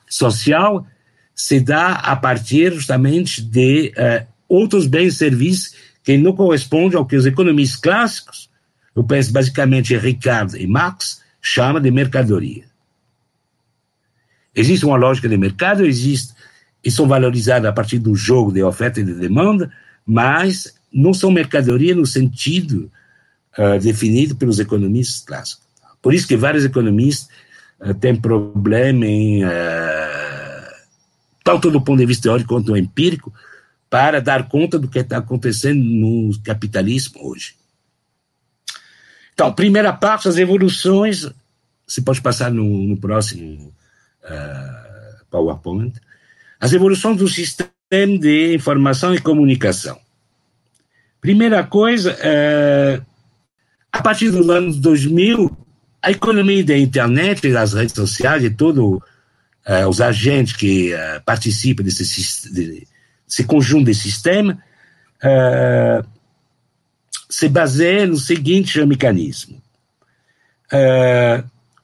social 0.10 0.86
se 1.36 1.60
dá 1.60 1.92
a 1.92 2.16
partir 2.16 2.74
justamente 2.74 3.44
de 3.44 3.94
uh, 3.96 4.26
outros 4.50 4.88
bens 4.88 5.14
e 5.14 5.18
serviços 5.18 5.76
que 6.04 6.18
não 6.18 6.34
correspondem 6.34 6.98
ao 6.98 7.06
que 7.06 7.16
os 7.16 7.26
economistas 7.28 7.80
clássicos, 7.80 8.50
eu 8.96 9.04
penso 9.04 9.32
basicamente 9.32 9.94
em 9.94 9.98
Ricardo 9.98 10.58
e 10.58 10.66
Marx, 10.66 11.22
chamam 11.40 11.82
de 11.82 11.92
mercadoria. 11.92 12.66
Existe 14.58 14.88
uma 14.88 14.98
lógica 14.98 15.30
de 15.30 15.38
mercado, 15.38 15.86
existe, 15.86 16.34
e 16.84 16.90
são 16.90 17.08
valorizadas 17.08 17.70
a 17.70 17.72
partir 17.72 18.00
do 18.00 18.16
jogo 18.16 18.52
de 18.52 18.64
oferta 18.64 19.00
e 19.00 19.04
de 19.04 19.14
demanda, 19.14 19.72
mas 20.04 20.74
não 20.92 21.14
são 21.14 21.30
mercadoria 21.30 21.94
no 21.94 22.08
sentido 22.08 22.92
uh, 23.56 23.80
definido 23.80 24.36
pelos 24.36 24.60
economistas 24.60 25.24
clássicos. 25.24 25.64
Por 26.02 26.12
isso 26.12 26.28
que 26.28 26.36
vários 26.36 26.66
economistas 26.66 27.30
uh, 27.80 27.94
têm 27.94 28.16
problema 28.16 29.06
em, 29.06 29.46
uh, 29.46 29.48
tanto 31.44 31.70
do 31.70 31.80
ponto 31.80 32.00
de 32.00 32.08
vista 32.08 32.24
teórico 32.24 32.50
quanto 32.50 32.76
empírico, 32.76 33.32
para 33.92 34.20
dar 34.20 34.50
conta 34.50 34.80
do 34.80 34.88
que 34.88 34.98
está 34.98 35.18
acontecendo 35.18 35.84
no 35.84 36.32
capitalismo 36.42 37.30
hoje. 37.30 37.54
Então, 39.36 39.54
primeira 39.54 39.94
parte, 39.94 40.28
as 40.28 40.38
evoluções, 40.38 41.30
se 41.86 42.02
pode 42.02 42.22
passar 42.22 42.52
no, 42.52 42.66
no 42.66 42.98
próximo 42.98 43.72
uh, 44.30 45.26
PowerPoint, 45.30 45.94
as 46.60 46.74
evoluções 46.74 47.18
do 47.18 47.28
sistema 47.28 47.70
de 47.94 48.54
informação 48.54 49.14
e 49.14 49.20
comunicação. 49.20 50.00
Primeira 51.22 51.64
coisa, 51.64 52.14
uh, 52.14 53.06
a 53.92 54.02
partir 54.02 54.30
dos 54.30 54.50
anos 54.50 54.78
2000, 54.78 55.56
a 56.02 56.12
economia 56.12 56.64
da 56.64 56.78
internet, 56.78 57.52
das 57.52 57.74
redes 57.74 57.96
sociais 57.96 58.44
e 58.44 58.50
todos 58.50 58.84
uh, 58.84 59.02
os 59.90 60.00
agentes 60.00 60.56
que 60.56 60.94
uh, 60.94 61.22
participam 61.26 61.84
desse, 61.84 62.04
desse 62.52 63.44
conjunto 63.46 63.86
de 63.86 63.96
sistema 63.96 64.62
se 67.28 67.50
baseia 67.50 68.06
no 68.06 68.18
seguinte 68.18 68.80
mecanismo. 68.86 69.60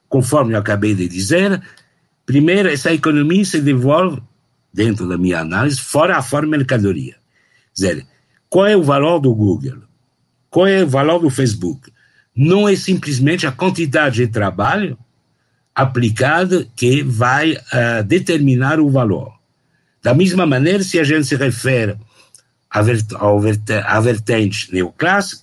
conforme 0.08 0.54
eu 0.54 0.58
acabei 0.58 0.94
de 0.94 1.08
dizer, 1.08 1.60
Primeiro, 2.26 2.68
essa 2.68 2.92
economia 2.92 3.44
se 3.44 3.60
devolve, 3.60 4.22
dentro 4.72 5.08
da 5.08 5.16
minha 5.16 5.40
análise, 5.40 5.80
fora 5.80 6.16
a 6.16 6.22
forma 6.22 6.56
mercadoria. 6.56 7.16
Quer 7.74 7.94
dizer, 7.94 8.06
qual 8.48 8.66
é 8.66 8.76
o 8.76 8.82
valor 8.82 9.20
do 9.20 9.34
Google? 9.34 9.82
Qual 10.48 10.66
é 10.66 10.84
o 10.84 10.88
valor 10.88 11.20
do 11.20 11.30
Facebook? 11.30 11.92
Não 12.34 12.68
é 12.68 12.74
simplesmente 12.74 13.46
a 13.46 13.52
quantidade 13.52 14.16
de 14.16 14.28
trabalho 14.28 14.98
aplicada 15.74 16.66
que 16.76 17.02
vai 17.02 17.52
uh, 17.52 18.04
determinar 18.04 18.78
o 18.78 18.88
valor. 18.88 19.32
Da 20.02 20.14
mesma 20.14 20.46
maneira, 20.46 20.82
se 20.84 20.98
a 20.98 21.04
gente 21.04 21.26
se 21.26 21.34
refere 21.34 21.96
à, 22.70 22.80
à 22.80 24.00
vertente 24.00 24.72
neoclássica, 24.72 25.42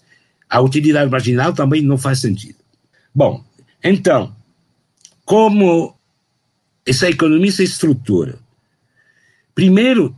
a 0.50 0.62
utilidade 0.62 1.10
marginal 1.10 1.54
também 1.54 1.82
não 1.82 1.98
faz 1.98 2.20
sentido. 2.20 2.58
Bom, 3.14 3.44
então, 3.84 4.36
como 5.26 5.96
essa 6.86 7.10
economia 7.10 7.52
se 7.52 7.64
estrutura. 7.64 8.40
Primeiro, 9.54 10.16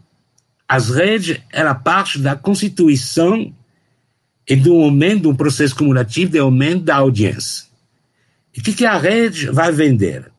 as 0.68 0.90
redes 0.90 1.40
era 1.52 1.76
parte 1.76 2.20
da 2.20 2.36
constituição 2.36 3.54
e 4.48 4.56
do 4.56 4.74
aumento, 4.74 5.30
um 5.30 5.36
processo 5.36 5.76
cumulativo 5.76 6.32
de 6.32 6.40
aumento 6.40 6.84
da 6.84 6.98
audiência. 6.98 7.66
E 8.56 8.60
o 8.60 8.64
que, 8.64 8.74
que 8.74 8.86
a 8.86 8.98
rede 8.98 9.48
vai 9.48 9.72
vender? 9.72 10.32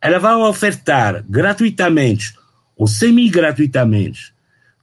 Ela 0.00 0.18
vai 0.18 0.34
ofertar 0.34 1.24
gratuitamente 1.28 2.34
ou 2.76 2.86
semi-gratuitamente 2.86 4.32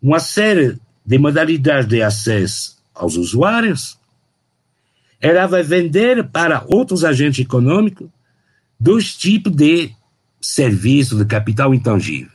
uma 0.02 0.20
série 0.20 0.78
de 1.06 1.18
modalidades 1.18 1.88
de 1.88 2.02
acesso 2.02 2.78
aos 2.94 3.16
usuários. 3.16 3.98
Ela 5.20 5.48
vai 5.48 5.64
vender 5.64 6.24
para 6.26 6.66
outros 6.68 7.04
agentes 7.04 7.44
econômicos 7.44 8.10
dois 8.80 9.16
tipos 9.16 9.56
de 9.56 9.92
serviço 10.46 11.18
de 11.18 11.26
capital 11.26 11.74
intangível. 11.74 12.32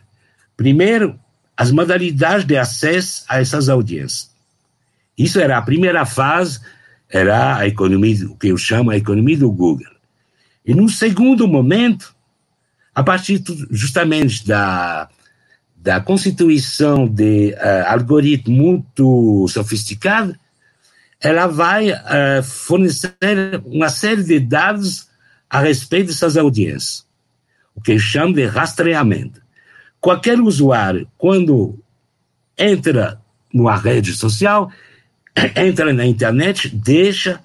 Primeiro, 0.57 1.19
as 1.57 1.71
modalidades 1.71 2.45
de 2.45 2.57
acesso 2.57 3.25
a 3.29 3.41
essas 3.41 3.69
audiências. 3.69 4.31
Isso 5.17 5.39
era 5.39 5.57
a 5.57 5.63
primeira 5.63 6.05
fase, 6.05 6.61
era 7.09 7.57
a 7.57 7.67
economia, 7.67 8.27
o 8.27 8.37
que 8.37 8.49
eu 8.49 8.57
chamo 8.57 8.91
a 8.91 8.97
economia 8.97 9.39
do 9.39 9.51
Google. 9.51 9.87
E 10.67 10.75
num 10.75 10.89
segundo 10.89 11.47
momento, 11.47 12.15
a 12.95 13.03
partir 13.03 13.43
justamente 13.71 14.47
da, 14.47 15.09
da 15.77 16.01
constituição 16.01 17.07
de 17.07 17.55
uh, 17.55 17.87
algoritmo 17.87 18.57
muito 18.57 19.47
sofisticado, 19.49 20.35
ela 21.21 21.47
vai 21.47 21.93
uh, 21.93 22.43
fornecer 22.43 23.15
uma 23.65 23.89
série 23.89 24.25
de 24.25 24.41
dados 24.41 25.09
a 25.49 25.61
respeito 25.61 26.09
dessas 26.09 26.37
audiências 26.37 27.09
que 27.85 27.99
chama 27.99 28.35
de 28.35 28.47
rastreamento. 28.47 29.41
Qualquer 30.01 30.41
usuário, 30.41 31.09
quando 31.19 31.79
entra 32.57 33.21
numa 33.53 33.77
rede 33.77 34.13
social, 34.13 34.71
entra 35.57 35.93
na 35.93 36.07
internet, 36.07 36.69
deixa 36.69 37.41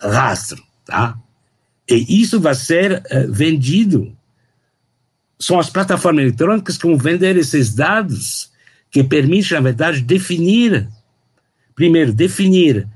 rastro, 0.00 0.62
tá? 0.84 1.18
E 1.88 2.20
isso 2.20 2.40
vai 2.40 2.54
ser 2.54 3.02
uh, 3.10 3.32
vendido. 3.32 4.16
São 5.38 5.58
as 5.58 5.70
plataformas 5.70 6.24
eletrônicas 6.24 6.76
que 6.76 6.86
vão 6.86 6.96
vender 6.96 7.36
esses 7.36 7.74
dados 7.74 8.50
que 8.90 9.04
permitem, 9.04 9.56
na 9.56 9.60
verdade, 9.60 10.00
definir, 10.00 10.88
primeiro, 11.74 12.12
definir 12.12 12.88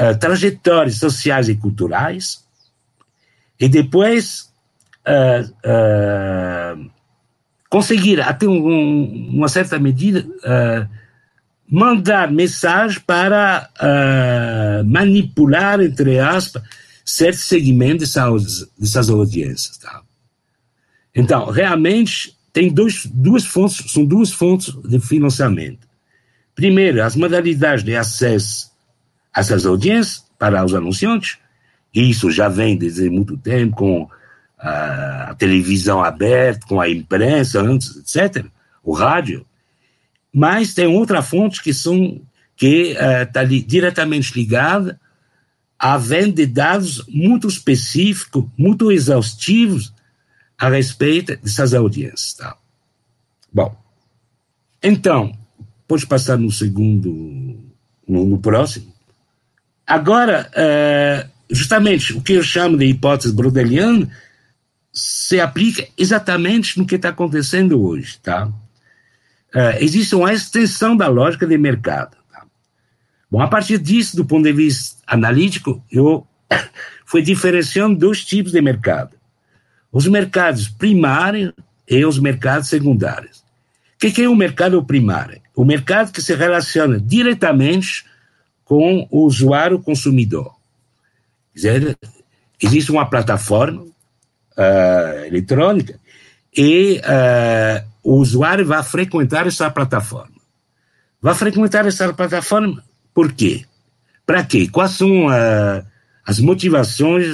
uh, 0.00 0.16
trajetórias 0.18 0.96
sociais 0.96 1.48
e 1.48 1.56
culturais, 1.56 2.44
e 3.58 3.68
depois 3.68 4.51
conseguir, 7.68 8.20
até 8.20 8.46
um, 8.46 9.30
uma 9.34 9.48
certa 9.48 9.78
medida, 9.78 10.26
mandar 11.68 12.30
mensagem 12.30 13.00
para 13.00 13.70
manipular, 14.84 15.80
entre 15.80 16.18
aspas, 16.18 16.62
certo 17.04 17.38
segmento 17.38 18.00
dessas, 18.00 18.68
dessas 18.78 19.10
audiências. 19.10 19.78
Tá? 19.78 20.02
Então, 21.14 21.50
realmente, 21.50 22.36
tem 22.52 22.72
dois, 22.72 23.06
duas 23.06 23.44
fontes, 23.44 23.90
são 23.90 24.04
duas 24.04 24.30
fontes 24.30 24.74
de 24.84 25.00
financiamento. 25.00 25.88
Primeiro, 26.54 27.02
as 27.02 27.16
modalidades 27.16 27.82
de 27.82 27.96
acesso 27.96 28.70
a 29.34 29.40
essas 29.40 29.64
audiências 29.64 30.24
para 30.38 30.62
os 30.64 30.74
anunciantes, 30.74 31.38
e 31.94 32.10
isso 32.10 32.30
já 32.30 32.48
vem 32.48 32.76
desde 32.76 33.08
muito 33.08 33.36
tempo 33.38 33.76
com 33.76 34.08
a, 34.62 35.34
televisão 35.36 36.02
aberta, 36.02 36.66
com 36.66 36.80
a 36.80 36.88
imprensa 36.88 37.60
antes, 37.60 37.96
etc., 37.96 38.46
o 38.82 38.92
rádio. 38.92 39.44
Mas 40.32 40.72
tem 40.72 40.86
outra 40.86 41.20
fonte 41.20 41.62
que 41.62 41.74
são 41.74 42.20
que 42.56 42.96
está 43.22 43.42
uh, 43.42 43.46
li, 43.46 43.62
diretamente 43.62 44.34
ligada 44.34 45.00
à 45.78 45.98
venda 45.98 46.32
de 46.32 46.46
dados 46.46 47.04
muito 47.08 47.48
específicos, 47.48 48.44
muito 48.56 48.92
exaustivos 48.92 49.92
a 50.56 50.68
respeito 50.68 51.36
dessas 51.38 51.74
audiências. 51.74 52.34
Tá? 52.34 52.56
Bom, 53.52 53.76
então, 54.80 55.36
pode 55.88 56.06
passar 56.06 56.38
no 56.38 56.52
segundo, 56.52 57.58
no, 58.06 58.24
no 58.26 58.38
próximo. 58.38 58.92
Agora, 59.84 60.48
uh, 60.52 61.28
justamente 61.50 62.12
o 62.12 62.22
que 62.22 62.34
eu 62.34 62.44
chamo 62.44 62.78
de 62.78 62.84
hipótese 62.84 63.34
brodeliana 63.34 64.08
se 64.92 65.40
aplica 65.40 65.86
exatamente 65.96 66.78
no 66.78 66.86
que 66.86 66.96
está 66.96 67.08
acontecendo 67.08 67.82
hoje, 67.82 68.18
tá? 68.18 68.46
Uh, 69.54 69.76
existe 69.80 70.14
uma 70.14 70.32
extensão 70.32 70.96
da 70.96 71.08
lógica 71.08 71.46
de 71.46 71.56
mercado. 71.56 72.16
Tá? 72.30 72.44
Bom, 73.30 73.40
a 73.40 73.48
partir 73.48 73.78
disso, 73.78 74.16
do 74.16 74.24
ponto 74.24 74.44
de 74.44 74.52
vista 74.52 75.02
analítico, 75.06 75.82
eu 75.90 76.26
fui 77.06 77.22
diferenciando 77.22 77.98
dois 77.98 78.24
tipos 78.24 78.52
de 78.52 78.60
mercado: 78.60 79.16
os 79.90 80.06
mercados 80.06 80.68
primários 80.68 81.52
e 81.88 82.04
os 82.04 82.18
mercados 82.18 82.68
secundários. 82.68 83.42
O 83.96 84.10
que 84.10 84.22
é 84.22 84.28
o 84.28 84.34
mercado 84.34 84.82
primário? 84.84 85.40
O 85.54 85.64
mercado 85.64 86.12
que 86.12 86.20
se 86.20 86.34
relaciona 86.34 86.98
diretamente 86.98 88.04
com 88.64 89.06
o 89.10 89.26
usuário 89.26 89.78
consumidor. 89.78 90.56
Quer 91.54 91.78
dizer, 91.78 91.98
existe 92.60 92.90
uma 92.90 93.06
plataforma 93.06 93.91
uh, 94.56 95.24
eletrônica 95.26 95.98
e 96.56 97.00
uh, 97.00 97.84
o 98.02 98.16
usuário 98.16 98.66
vai 98.66 98.82
frequentar 98.82 99.46
essa 99.46 99.70
plataforma. 99.70 100.32
Vai 101.20 101.34
frequentar 101.34 101.86
essa 101.86 102.12
plataforma 102.12 102.82
por 103.14 103.32
quê? 103.32 103.64
Para 104.26 104.44
quê? 104.44 104.68
Quais 104.68 104.92
são 104.92 105.26
uh, 105.26 105.84
as 106.26 106.38
motivações 106.40 107.26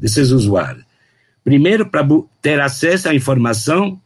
desses 0.00 0.30
usuários? 0.30 0.84
Primeiro, 1.42 1.86
para 1.86 2.06
ter 2.40 2.60
acesso 2.60 3.08
à 3.08 3.14
informação 3.14 4.00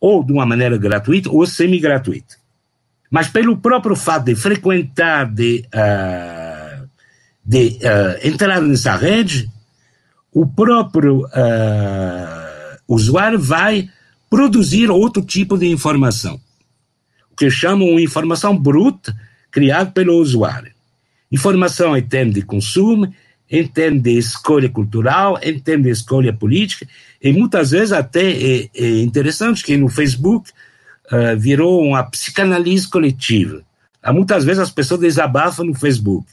ou 0.00 0.22
de 0.24 0.32
uma 0.32 0.46
maneira 0.46 0.76
gratuita 0.76 1.30
ou 1.30 1.46
semi-gratuita. 1.46 2.36
Mas 3.10 3.28
pelo 3.28 3.56
próprio 3.56 3.96
fato 3.96 4.24
de 4.24 4.34
frequentar, 4.34 5.32
de, 5.32 5.64
de 7.44 7.78
entrar 8.22 8.60
nessa 8.60 8.94
rede, 8.96 9.48
o 10.36 10.46
próprio 10.46 11.20
uh, 11.20 12.76
usuário 12.86 13.38
vai 13.38 13.88
produzir 14.28 14.90
outro 14.90 15.24
tipo 15.24 15.56
de 15.56 15.66
informação, 15.66 16.38
o 17.32 17.34
que 17.34 17.48
chamam 17.48 17.96
de 17.96 18.02
informação 18.02 18.54
bruta 18.54 19.16
criada 19.50 19.90
pelo 19.90 20.18
usuário. 20.18 20.70
Informação 21.32 21.96
em 21.96 22.02
termos 22.02 22.34
de 22.34 22.42
consumo, 22.42 23.10
em 23.50 23.66
termos 23.66 24.02
de 24.02 24.18
escolha 24.18 24.68
cultural, 24.68 25.40
em 25.42 25.58
termos 25.58 25.86
de 25.86 25.92
escolha 25.92 26.34
política, 26.34 26.86
e 27.22 27.32
muitas 27.32 27.70
vezes 27.70 27.92
até 27.92 28.30
é, 28.30 28.68
é 28.74 29.00
interessante 29.00 29.64
que 29.64 29.74
no 29.78 29.88
Facebook 29.88 30.50
uh, 31.10 31.38
virou 31.38 31.82
uma 31.82 32.02
psicanálise 32.02 32.86
coletiva. 32.86 33.62
Há 34.02 34.12
muitas 34.12 34.44
vezes 34.44 34.60
as 34.60 34.70
pessoas 34.70 35.00
desabafam 35.00 35.64
no 35.64 35.74
Facebook. 35.74 36.26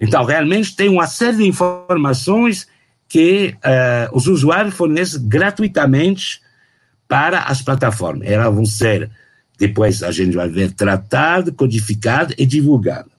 Então, 0.00 0.24
realmente 0.24 0.74
tem 0.74 0.88
uma 0.88 1.06
série 1.06 1.36
de 1.36 1.46
informações 1.46 2.66
que 3.10 3.56
uh, 3.56 4.16
os 4.16 4.28
usuários 4.28 4.72
fornecem 4.72 5.20
gratuitamente 5.26 6.40
para 7.08 7.40
as 7.40 7.60
plataformas. 7.60 8.28
Elas 8.28 8.54
vão 8.54 8.64
ser, 8.64 9.10
depois 9.58 10.00
a 10.04 10.12
gente 10.12 10.36
vai 10.36 10.48
ver, 10.48 10.70
tratadas, 10.70 11.52
codificadas 11.56 12.36
e 12.38 12.46
divulgadas. 12.46 13.10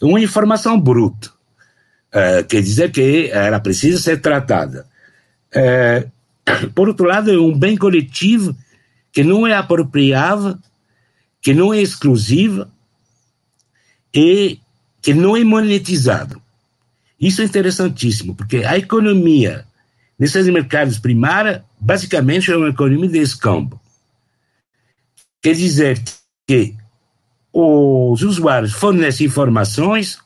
Uma 0.00 0.18
informação 0.18 0.80
bruta, 0.80 1.28
uh, 1.28 2.42
quer 2.48 2.62
dizer 2.62 2.90
que 2.90 3.28
ela 3.30 3.60
precisa 3.60 4.00
ser 4.00 4.18
tratada. 4.22 4.86
Uh, 5.54 6.10
por 6.74 6.88
outro 6.88 7.06
lado, 7.06 7.30
é 7.30 7.38
um 7.38 7.56
bem 7.56 7.76
coletivo 7.76 8.56
que 9.12 9.22
não 9.22 9.46
é 9.46 9.52
apropriável, 9.52 10.56
que 11.42 11.52
não 11.52 11.74
é 11.74 11.82
exclusiva 11.82 12.70
e 14.14 14.58
que 15.02 15.12
não 15.12 15.36
é 15.36 15.44
monetizado. 15.44 16.41
Isso 17.22 17.40
é 17.40 17.44
interessantíssimo, 17.44 18.34
porque 18.34 18.64
a 18.64 18.76
economia 18.76 19.64
nesses 20.18 20.48
mercados 20.48 20.98
primários, 20.98 21.62
basicamente, 21.80 22.50
é 22.50 22.56
uma 22.56 22.70
economia 22.70 23.08
de 23.08 23.18
escambo. 23.18 23.80
Quer 25.40 25.54
dizer 25.54 26.02
que 26.48 26.74
os 27.52 28.22
usuários 28.22 28.72
fornecem 28.72 29.26
informações 29.28 30.18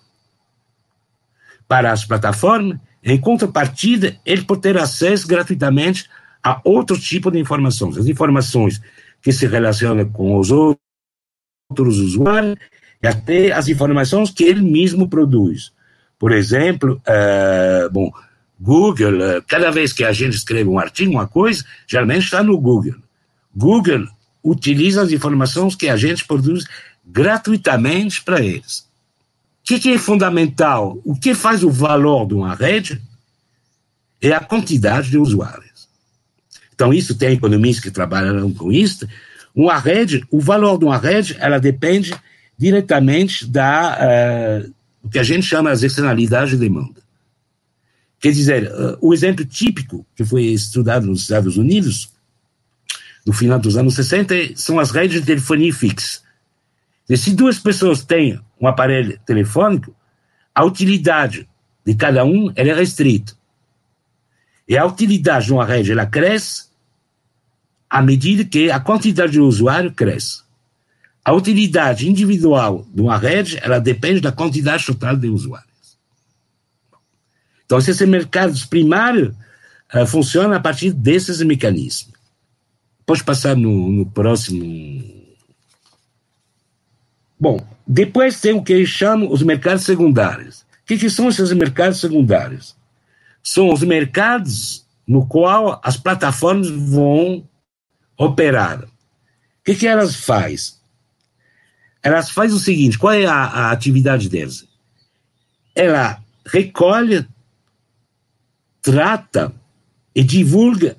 para 1.69 1.93
as 1.93 2.05
plataformas, 2.05 2.79
em 3.05 3.21
contrapartida, 3.21 4.19
ele 4.25 4.43
pode 4.43 4.63
ter 4.63 4.79
acesso 4.79 5.29
gratuitamente 5.29 6.09
a 6.43 6.61
outro 6.65 6.99
tipo 6.99 7.31
de 7.31 7.39
informações. 7.39 7.99
As 7.99 8.07
informações 8.07 8.81
que 9.21 9.33
se 9.33 9.47
relacionam 9.47 10.09
com 10.11 10.39
os 10.39 10.51
outros 10.51 11.99
usuários 11.99 12.57
e 13.03 13.07
até 13.07 13.53
as 13.53 13.69
informações 13.69 14.31
que 14.31 14.45
ele 14.45 14.63
mesmo 14.63 15.09
produz. 15.09 15.76
Por 16.19 16.33
exemplo, 16.33 17.01
uh, 17.07 17.91
bom, 17.91 18.11
Google, 18.59 19.19
uh, 19.19 19.43
cada 19.47 19.71
vez 19.71 19.93
que 19.93 20.05
a 20.05 20.13
gente 20.13 20.35
escreve 20.35 20.69
um 20.69 20.79
artigo, 20.79 21.13
uma 21.13 21.27
coisa, 21.27 21.65
geralmente 21.87 22.25
está 22.25 22.43
no 22.43 22.59
Google. 22.59 22.97
Google 23.55 24.07
utiliza 24.43 25.03
as 25.03 25.13
informações 25.13 25.75
que 25.75 25.89
a 25.89 25.97
gente 25.97 26.25
produz 26.25 26.65
gratuitamente 27.05 28.23
para 28.23 28.41
eles. 28.41 28.81
O 28.81 29.65
que, 29.65 29.81
que, 29.81 29.93
é 29.93 29.99
fundamental? 29.99 30.99
O 31.05 31.15
que 31.15 31.35
faz 31.35 31.63
o 31.63 31.71
valor 31.71 32.27
de 32.27 32.35
uma 32.35 32.55
rede 32.55 33.01
é 34.21 34.33
a 34.33 34.41
quantidade 34.41 35.11
de 35.11 35.19
usuários. 35.19 35.89
Então, 36.75 36.93
isso 36.93 37.17
tem 37.17 37.33
economistas 37.33 37.83
que 37.83 37.91
trabalham 37.91 38.53
com 38.53 38.71
isso. 38.71 39.09
Uma 39.55 39.79
rede, 39.79 40.25
o 40.31 40.41
valor 40.41 40.79
de 40.79 40.85
uma 40.85 40.99
rede, 40.99 41.37
ela 41.41 41.59
depende 41.59 42.15
diretamente 42.57 43.47
da, 43.47 43.99
uh, 43.99 44.75
o 45.07 45.09
que 45.09 45.21
a 45.21 45.23
gente 45.23 45.47
chama 45.47 45.71
as 45.71 45.85
externalidades 45.85 46.51
de 46.51 46.57
demanda. 46.57 47.01
Quer 48.19 48.33
dizer, 48.33 48.73
uh, 48.73 48.99
o 49.01 49.15
exemplo 49.15 49.45
típico 49.45 50.05
que 50.17 50.25
foi 50.25 50.47
estudado 50.47 51.07
nos 51.07 51.21
Estados 51.21 51.57
Unidos, 51.57 52.13
no 53.25 53.33
final 53.33 53.57
dos 53.61 53.77
anos 53.77 53.95
60, 53.95 54.57
são 54.57 54.81
as 54.81 54.91
redes 54.91 55.21
de 55.21 55.27
telefonia 55.27 55.73
fixa. 55.73 56.23
E 57.09 57.17
se 57.17 57.33
duas 57.35 57.57
pessoas 57.61 58.03
têm 58.03 58.41
um 58.61 58.67
aparelho 58.67 59.17
telefônico, 59.25 59.95
a 60.53 60.65
utilidade 60.65 61.49
de 61.85 61.95
cada 61.95 62.25
um 62.25 62.51
é 62.57 62.65
restrita. 62.65 63.33
E 64.69 64.77
a 64.77 64.85
utilidade 64.85 65.47
de 65.47 65.53
uma 65.53 65.65
rede 65.65 65.93
ela 65.93 66.05
cresce 66.05 66.67
à 67.89 68.03
medida 68.03 68.45
que 68.45 68.73
a 68.73 68.81
quantidade 68.81 69.33
de 69.33 69.41
usuário 69.41 69.93
cresce. 69.93 70.43
A 71.27 71.33
utilidade 71.33 72.09
individual 72.09 72.87
de 72.95 73.03
uma 73.03 73.19
rede, 73.19 73.59
ela 73.61 73.81
depende 73.81 74.21
da 74.21 74.31
quantidade 74.31 74.87
total 74.87 75.17
de 75.17 75.27
usuários. 75.27 75.99
Então, 77.65 77.79
esse 77.79 78.07
mercado 78.07 78.57
primário 78.69 79.37
uh, 79.93 80.07
funciona 80.07 80.55
a 80.55 80.61
partir 80.61 80.93
desses 80.93 81.43
mecanismos. 81.43 82.15
Pode 83.05 83.25
passar 83.25 83.57
no, 83.57 83.91
no 83.91 84.07
próximo. 84.07 85.27
Bom, 87.41 87.59
depois 87.85 88.41
tem 88.41 88.53
o 88.53 88.63
que 88.63 88.75
eles 88.75 88.89
chamam 88.89 89.29
os 89.29 89.43
mercados 89.43 89.83
secundários. 89.83 90.61
O 90.61 90.87
que, 90.87 90.97
que 90.97 91.11
são 91.11 91.29
esses 91.29 91.53
mercados 91.53 91.99
secundários? 91.99 92.77
São 93.43 93.73
os 93.73 93.83
mercados 93.83 94.87
no 95.05 95.27
qual 95.27 95.81
as 95.83 95.97
plataformas 95.97 96.71
vão 96.71 97.49
operar. 98.17 98.85
O 98.85 98.89
que, 99.65 99.75
que 99.75 99.89
elas 99.89 100.15
fazem? 100.15 100.76
Elas 102.07 102.31
fazem 102.31 102.57
o 102.57 102.61
seguinte: 102.61 102.99
qual 102.99 103.13
é 103.13 103.27
a, 103.27 103.35
a 103.35 103.71
atividade 103.73 104.29
delas? 104.29 104.65
Ela 105.75 106.23
recolhe, 106.47 107.27
trata 108.81 109.53
e 110.15 110.23
divulga 110.23 110.97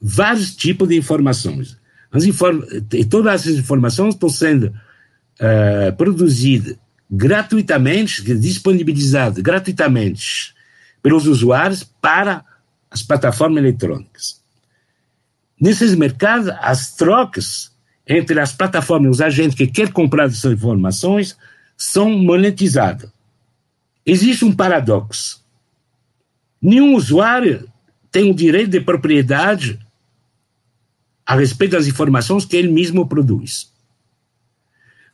vários 0.00 0.54
tipos 0.54 0.86
de 0.86 0.96
informações. 0.96 1.78
As 2.12 2.24
inform 2.24 2.62
e 2.92 3.06
todas 3.06 3.40
essas 3.40 3.58
informações 3.58 4.14
estão 4.14 4.28
sendo 4.28 4.66
uh, 4.66 5.96
produzidas 5.96 6.76
gratuitamente, 7.10 8.22
disponibilizadas 8.22 9.42
gratuitamente 9.42 10.54
pelos 11.02 11.26
usuários 11.26 11.82
para 11.82 12.44
as 12.90 13.02
plataformas 13.02 13.62
eletrônicas. 13.62 14.42
Nesses 15.58 15.94
mercados, 15.94 16.48
as 16.60 16.94
trocas 16.94 17.73
entre 18.06 18.38
as 18.40 18.52
plataformas 18.52 19.06
e 19.06 19.10
os 19.10 19.20
agentes 19.20 19.56
que 19.56 19.66
querem 19.66 19.92
comprar 19.92 20.26
essas 20.26 20.52
informações 20.52 21.36
são 21.76 22.10
monetizadas. 22.10 23.10
Existe 24.04 24.44
um 24.44 24.54
paradoxo. 24.54 25.42
Nenhum 26.60 26.94
usuário 26.94 27.68
tem 28.10 28.30
o 28.30 28.34
direito 28.34 28.70
de 28.70 28.80
propriedade 28.80 29.78
a 31.26 31.34
respeito 31.34 31.72
das 31.72 31.86
informações 31.86 32.44
que 32.44 32.56
ele 32.56 32.68
mesmo 32.68 33.08
produz. 33.08 33.72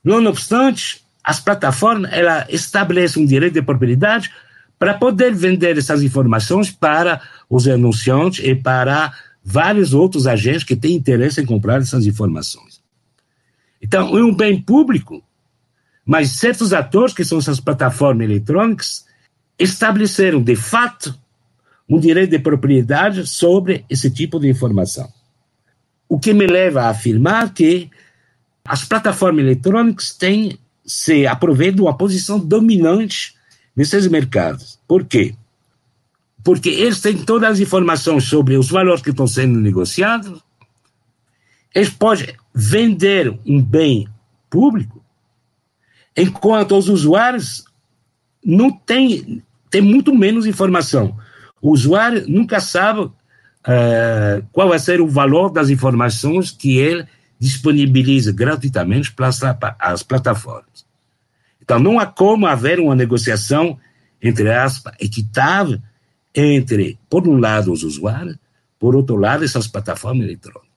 Não 0.02 0.24
obstante, 0.26 1.02
as 1.22 1.38
plataformas 1.38 2.12
ela 2.12 2.46
estabelecem 2.48 3.22
um 3.22 3.26
direito 3.26 3.54
de 3.54 3.62
propriedade 3.62 4.30
para 4.78 4.94
poder 4.94 5.34
vender 5.34 5.76
essas 5.76 6.02
informações 6.02 6.70
para 6.70 7.20
os 7.48 7.68
anunciantes 7.68 8.44
e 8.44 8.54
para 8.54 9.12
vários 9.44 9.92
outros 9.92 10.26
agentes 10.26 10.64
que 10.64 10.74
têm 10.74 10.96
interesse 10.96 11.40
em 11.40 11.46
comprar 11.46 11.80
essas 11.80 12.06
informações. 12.06 12.79
Então, 13.80 14.16
é 14.16 14.22
um 14.22 14.34
bem 14.34 14.60
público, 14.60 15.22
mas 16.04 16.32
certos 16.32 16.72
atores, 16.72 17.14
que 17.14 17.24
são 17.24 17.38
essas 17.38 17.60
plataformas 17.60 18.28
eletrônicas, 18.28 19.06
estabeleceram, 19.58 20.42
de 20.42 20.56
fato, 20.56 21.14
um 21.88 21.98
direito 21.98 22.30
de 22.30 22.38
propriedade 22.38 23.26
sobre 23.26 23.84
esse 23.88 24.10
tipo 24.10 24.38
de 24.38 24.48
informação. 24.48 25.08
O 26.08 26.18
que 26.18 26.32
me 26.32 26.46
leva 26.46 26.82
a 26.82 26.90
afirmar 26.90 27.52
que 27.52 27.90
as 28.64 28.84
plataformas 28.84 29.44
eletrônicas 29.44 30.12
têm 30.14 30.58
se 30.84 31.26
aproveitam 31.26 31.84
uma 31.84 31.96
posição 31.96 32.38
dominante 32.38 33.34
nesses 33.76 34.06
mercados. 34.08 34.78
Por 34.86 35.04
quê? 35.04 35.34
Porque 36.42 36.68
eles 36.68 37.00
têm 37.00 37.18
todas 37.18 37.52
as 37.52 37.60
informações 37.60 38.24
sobre 38.24 38.56
os 38.56 38.70
valores 38.70 39.02
que 39.02 39.10
estão 39.10 39.26
sendo 39.26 39.60
negociados, 39.60 40.42
eles 41.74 41.90
podem 41.90 42.34
vender 42.54 43.38
um 43.46 43.62
bem 43.62 44.08
público, 44.48 45.02
enquanto 46.16 46.76
os 46.76 46.88
usuários 46.88 47.64
não 48.44 48.70
têm, 48.70 49.42
têm 49.70 49.80
muito 49.80 50.14
menos 50.14 50.46
informação. 50.46 51.16
O 51.62 51.70
usuário 51.70 52.24
nunca 52.28 52.60
sabe 52.60 53.00
uh, 53.00 53.12
qual 54.52 54.68
vai 54.68 54.78
ser 54.78 55.00
o 55.00 55.06
valor 55.06 55.50
das 55.50 55.70
informações 55.70 56.50
que 56.50 56.78
ele 56.78 57.06
disponibiliza 57.38 58.32
gratuitamente 58.32 59.12
para 59.12 59.30
as 59.78 60.02
plataformas. 60.02 60.84
Então, 61.62 61.78
não 61.78 61.98
há 61.98 62.06
como 62.06 62.46
haver 62.46 62.80
uma 62.80 62.94
negociação, 62.94 63.78
entre 64.20 64.52
aspas, 64.52 64.92
equitável 65.00 65.80
entre, 66.34 66.98
por 67.08 67.26
um 67.26 67.38
lado, 67.38 67.72
os 67.72 67.82
usuários, 67.82 68.36
por 68.78 68.96
outro 68.96 69.16
lado, 69.16 69.44
essas 69.44 69.66
plataformas 69.66 70.26
eletrônicas. 70.26 70.69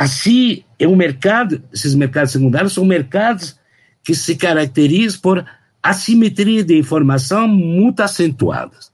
Assim, 0.00 0.64
é 0.78 0.88
um 0.88 0.96
mercado, 0.96 1.62
esses 1.70 1.94
mercados 1.94 2.32
secundários 2.32 2.72
são 2.72 2.86
mercados 2.86 3.60
que 4.02 4.14
se 4.14 4.34
caracterizam 4.34 5.20
por 5.20 5.44
assimetria 5.82 6.64
de 6.64 6.74
informação 6.74 7.46
muito 7.46 8.00
acentuadas. 8.00 8.90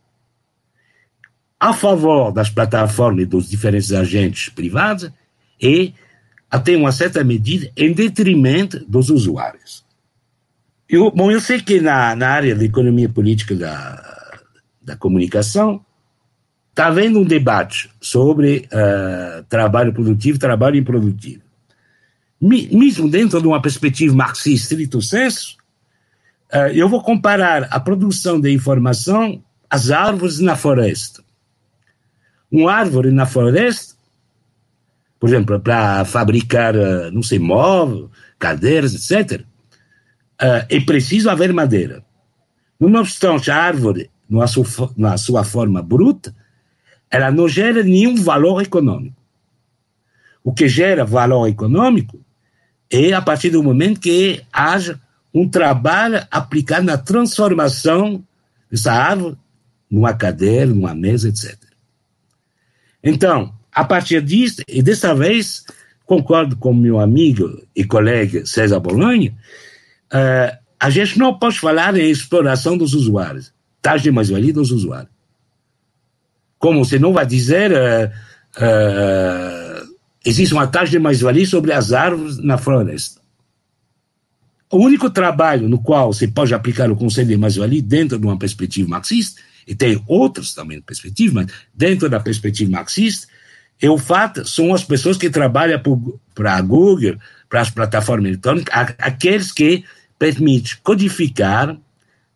A 1.60 1.72
favor 1.72 2.32
das 2.32 2.50
plataformas 2.50 3.22
e 3.22 3.26
dos 3.26 3.48
diferentes 3.48 3.92
agentes 3.92 4.48
privados 4.48 5.08
e 5.62 5.94
até 6.50 6.76
uma 6.76 6.90
certa 6.90 7.22
medida, 7.22 7.70
em 7.76 7.92
detrimento 7.92 8.84
dos 8.88 9.08
usuários. 9.08 9.84
Eu, 10.88 11.12
bom, 11.12 11.30
eu 11.30 11.40
sei 11.40 11.60
que 11.60 11.80
na, 11.80 12.16
na 12.16 12.30
área 12.30 12.56
da 12.56 12.64
economia 12.64 13.08
política 13.08 13.54
da, 13.54 14.40
da 14.82 14.96
comunicação 14.96 15.86
está 16.76 16.88
havendo 16.88 17.18
um 17.18 17.24
debate 17.24 17.90
sobre 17.98 18.68
uh, 18.70 19.42
trabalho 19.48 19.94
produtivo 19.94 20.36
e 20.36 20.38
trabalho 20.38 20.76
improdutivo. 20.76 21.42
Mesmo 22.38 23.08
dentro 23.08 23.40
de 23.40 23.46
uma 23.46 23.62
perspectiva 23.62 24.14
marxista 24.14 24.74
estrito 24.74 25.00
senso, 25.00 25.56
uh, 26.52 26.68
eu 26.74 26.86
vou 26.86 27.02
comparar 27.02 27.66
a 27.70 27.80
produção 27.80 28.38
de 28.38 28.52
informação 28.52 29.42
às 29.70 29.90
árvores 29.90 30.38
na 30.38 30.54
floresta. 30.54 31.24
Uma 32.52 32.74
árvore 32.74 33.10
na 33.10 33.24
floresta 33.24 33.96
por 35.18 35.30
exemplo, 35.30 35.58
para 35.58 36.04
fabricar, 36.04 36.76
eh, 36.76 37.10
não 37.10 37.22
sei, 37.22 37.38
móveis, 37.38 38.04
cadeiras, 38.38 38.94
etc., 38.94 39.42
é 40.38 40.78
preciso 40.80 41.30
haver 41.30 41.54
madeira. 41.54 42.04
Não 42.78 43.00
obstante, 43.00 43.50
a 43.50 43.56
árvore, 43.56 44.10
na 44.28 44.46
sua, 44.46 44.92
na 44.94 45.16
sua 45.16 45.42
forma 45.42 45.82
bruta, 45.82 46.34
ela 47.16 47.30
não 47.30 47.48
gera 47.48 47.82
nenhum 47.82 48.14
valor 48.14 48.62
econômico. 48.62 49.16
O 50.44 50.52
que 50.52 50.68
gera 50.68 51.04
valor 51.04 51.48
econômico 51.48 52.20
é 52.90 53.12
a 53.14 53.22
partir 53.22 53.50
do 53.50 53.62
momento 53.62 54.00
que 54.00 54.42
haja 54.52 55.00
um 55.32 55.48
trabalho 55.48 56.24
aplicado 56.30 56.84
na 56.84 56.98
transformação 56.98 58.22
dessa 58.70 58.92
árvore 58.92 59.36
numa 59.90 60.12
cadeira, 60.12 60.66
numa 60.66 60.94
mesa, 60.94 61.28
etc. 61.28 61.56
Então, 63.02 63.54
a 63.72 63.84
partir 63.84 64.20
disso, 64.20 64.62
e 64.68 64.82
dessa 64.82 65.14
vez, 65.14 65.64
concordo 66.04 66.54
com 66.56 66.74
meu 66.74 67.00
amigo 67.00 67.62
e 67.74 67.82
colega 67.82 68.44
César 68.44 68.78
Bolonha, 68.78 69.34
uh, 70.12 70.56
a 70.78 70.90
gente 70.90 71.18
não 71.18 71.38
pode 71.38 71.58
falar 71.58 71.96
em 71.96 72.10
exploração 72.10 72.76
dos 72.76 72.92
usuários, 72.92 73.54
taxa 73.80 74.04
de 74.04 74.10
mais-valia 74.10 74.52
dos 74.52 74.70
usuários. 74.70 75.15
Como 76.66 76.84
você 76.84 76.98
não 76.98 77.12
vai 77.12 77.24
dizer, 77.24 77.70
uh, 77.70 78.10
uh, 78.58 79.88
existe 80.24 80.52
uma 80.52 80.66
taxa 80.66 80.90
de 80.90 80.98
mais-valia 80.98 81.46
sobre 81.46 81.72
as 81.72 81.92
árvores 81.92 82.38
na 82.38 82.58
floresta. 82.58 83.20
O 84.68 84.78
único 84.78 85.08
trabalho 85.08 85.68
no 85.68 85.80
qual 85.80 86.12
você 86.12 86.26
pode 86.26 86.52
aplicar 86.52 86.90
o 86.90 86.96
conceito 86.96 87.28
de 87.28 87.36
mais-valia 87.36 87.80
dentro 87.80 88.18
de 88.18 88.26
uma 88.26 88.36
perspectiva 88.36 88.88
marxista, 88.88 89.40
e 89.64 89.76
tem 89.76 90.02
outros 90.08 90.54
também 90.54 90.80
perspectivas, 90.80 91.34
mas 91.34 91.54
dentro 91.72 92.08
da 92.08 92.18
perspectiva 92.18 92.72
marxista, 92.72 93.28
e 93.80 93.88
o 93.88 93.96
fato 93.96 94.44
são 94.44 94.74
as 94.74 94.82
pessoas 94.82 95.16
que 95.16 95.30
trabalham 95.30 95.80
para 96.34 96.56
a 96.56 96.60
Google, 96.62 97.16
para 97.48 97.60
as 97.60 97.70
plataformas 97.70 98.26
eletrônicas, 98.26 98.74
aqueles 98.98 99.52
que 99.52 99.84
permitem 100.18 100.72
codificar, 100.82 101.78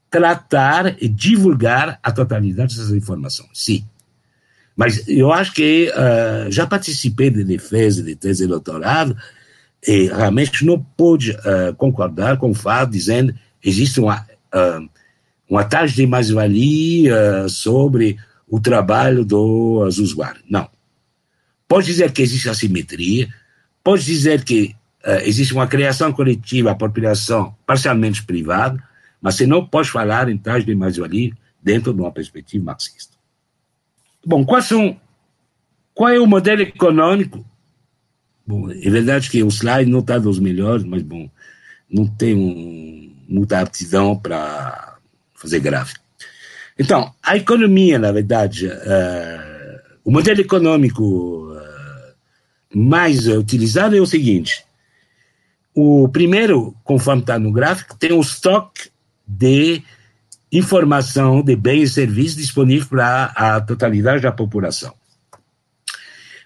tratar 0.08 1.02
e 1.02 1.08
divulgar 1.08 1.98
a 2.00 2.12
totalidade 2.12 2.76
dessas 2.76 2.92
informações. 2.92 3.50
Sim. 3.54 3.84
Mas 4.80 5.06
eu 5.06 5.30
acho 5.30 5.52
que 5.52 5.92
uh, 5.94 6.50
já 6.50 6.66
participei 6.66 7.28
de 7.28 7.44
defesa 7.44 8.02
de 8.02 8.16
tese 8.16 8.44
de 8.44 8.48
doutorado 8.48 9.14
e 9.86 10.06
realmente 10.06 10.64
não 10.64 10.80
pude 10.96 11.32
uh, 11.32 11.74
concordar 11.76 12.38
com 12.38 12.52
o 12.52 12.54
fato 12.54 12.92
dizendo 12.92 13.34
que 13.60 13.68
existe 13.68 14.00
uma, 14.00 14.26
uh, 14.54 14.88
uma 15.46 15.64
taxa 15.64 15.94
de 15.94 16.06
mais-valia 16.06 17.46
sobre 17.50 18.16
o 18.48 18.58
trabalho 18.58 19.22
dos 19.22 19.98
usuários. 19.98 20.44
Não. 20.48 20.66
Pode 21.68 21.84
dizer 21.84 22.10
que 22.10 22.22
existe 22.22 22.48
assimetria, 22.48 23.28
pode 23.84 24.02
dizer 24.02 24.44
que 24.44 24.74
existe 25.24 25.52
uma 25.52 25.66
criação 25.66 26.10
coletiva, 26.10 26.70
a 26.70 26.74
população 26.74 27.54
parcialmente 27.66 28.22
privada, 28.22 28.82
mas 29.20 29.34
você 29.34 29.46
não 29.46 29.62
pode 29.62 29.90
falar 29.90 30.30
em 30.30 30.38
taxa 30.38 30.64
de 30.64 30.74
mais-valia 30.74 31.32
dentro 31.62 31.92
de 31.92 32.00
uma 32.00 32.10
perspectiva 32.10 32.64
marxista. 32.64 33.19
Bom, 34.24 34.44
quais 34.44 34.66
são, 34.66 34.98
qual 35.94 36.10
é 36.10 36.18
o 36.18 36.26
modelo 36.26 36.62
econômico? 36.62 37.44
Bom, 38.46 38.70
é 38.70 38.90
verdade 38.90 39.30
que 39.30 39.42
o 39.42 39.48
slide 39.48 39.90
não 39.90 40.00
está 40.00 40.18
dos 40.18 40.38
melhores, 40.38 40.84
mas, 40.84 41.02
bom, 41.02 41.30
não 41.90 42.06
tenho 42.06 43.12
muita 43.28 43.60
aptidão 43.60 44.16
para 44.16 44.96
fazer 45.34 45.60
gráfico. 45.60 46.00
Então, 46.78 47.12
a 47.22 47.36
economia, 47.36 47.98
na 47.98 48.10
verdade, 48.10 48.66
uh, 48.66 49.80
o 50.04 50.10
modelo 50.10 50.40
econômico 50.40 51.40
mais 52.74 53.26
utilizado 53.26 53.96
é 53.96 54.00
o 54.00 54.06
seguinte: 54.06 54.64
o 55.74 56.08
primeiro, 56.08 56.74
conforme 56.84 57.22
está 57.22 57.38
no 57.38 57.52
gráfico, 57.52 57.96
tem 57.96 58.12
o 58.12 58.20
estoque 58.20 58.90
de 59.26 59.82
informação 60.52 61.42
de 61.42 61.54
bens 61.54 61.90
e 61.90 61.94
serviços 61.94 62.36
disponível 62.36 62.88
para 62.88 63.24
a 63.36 63.60
totalidade 63.60 64.22
da 64.22 64.32
população. 64.32 64.94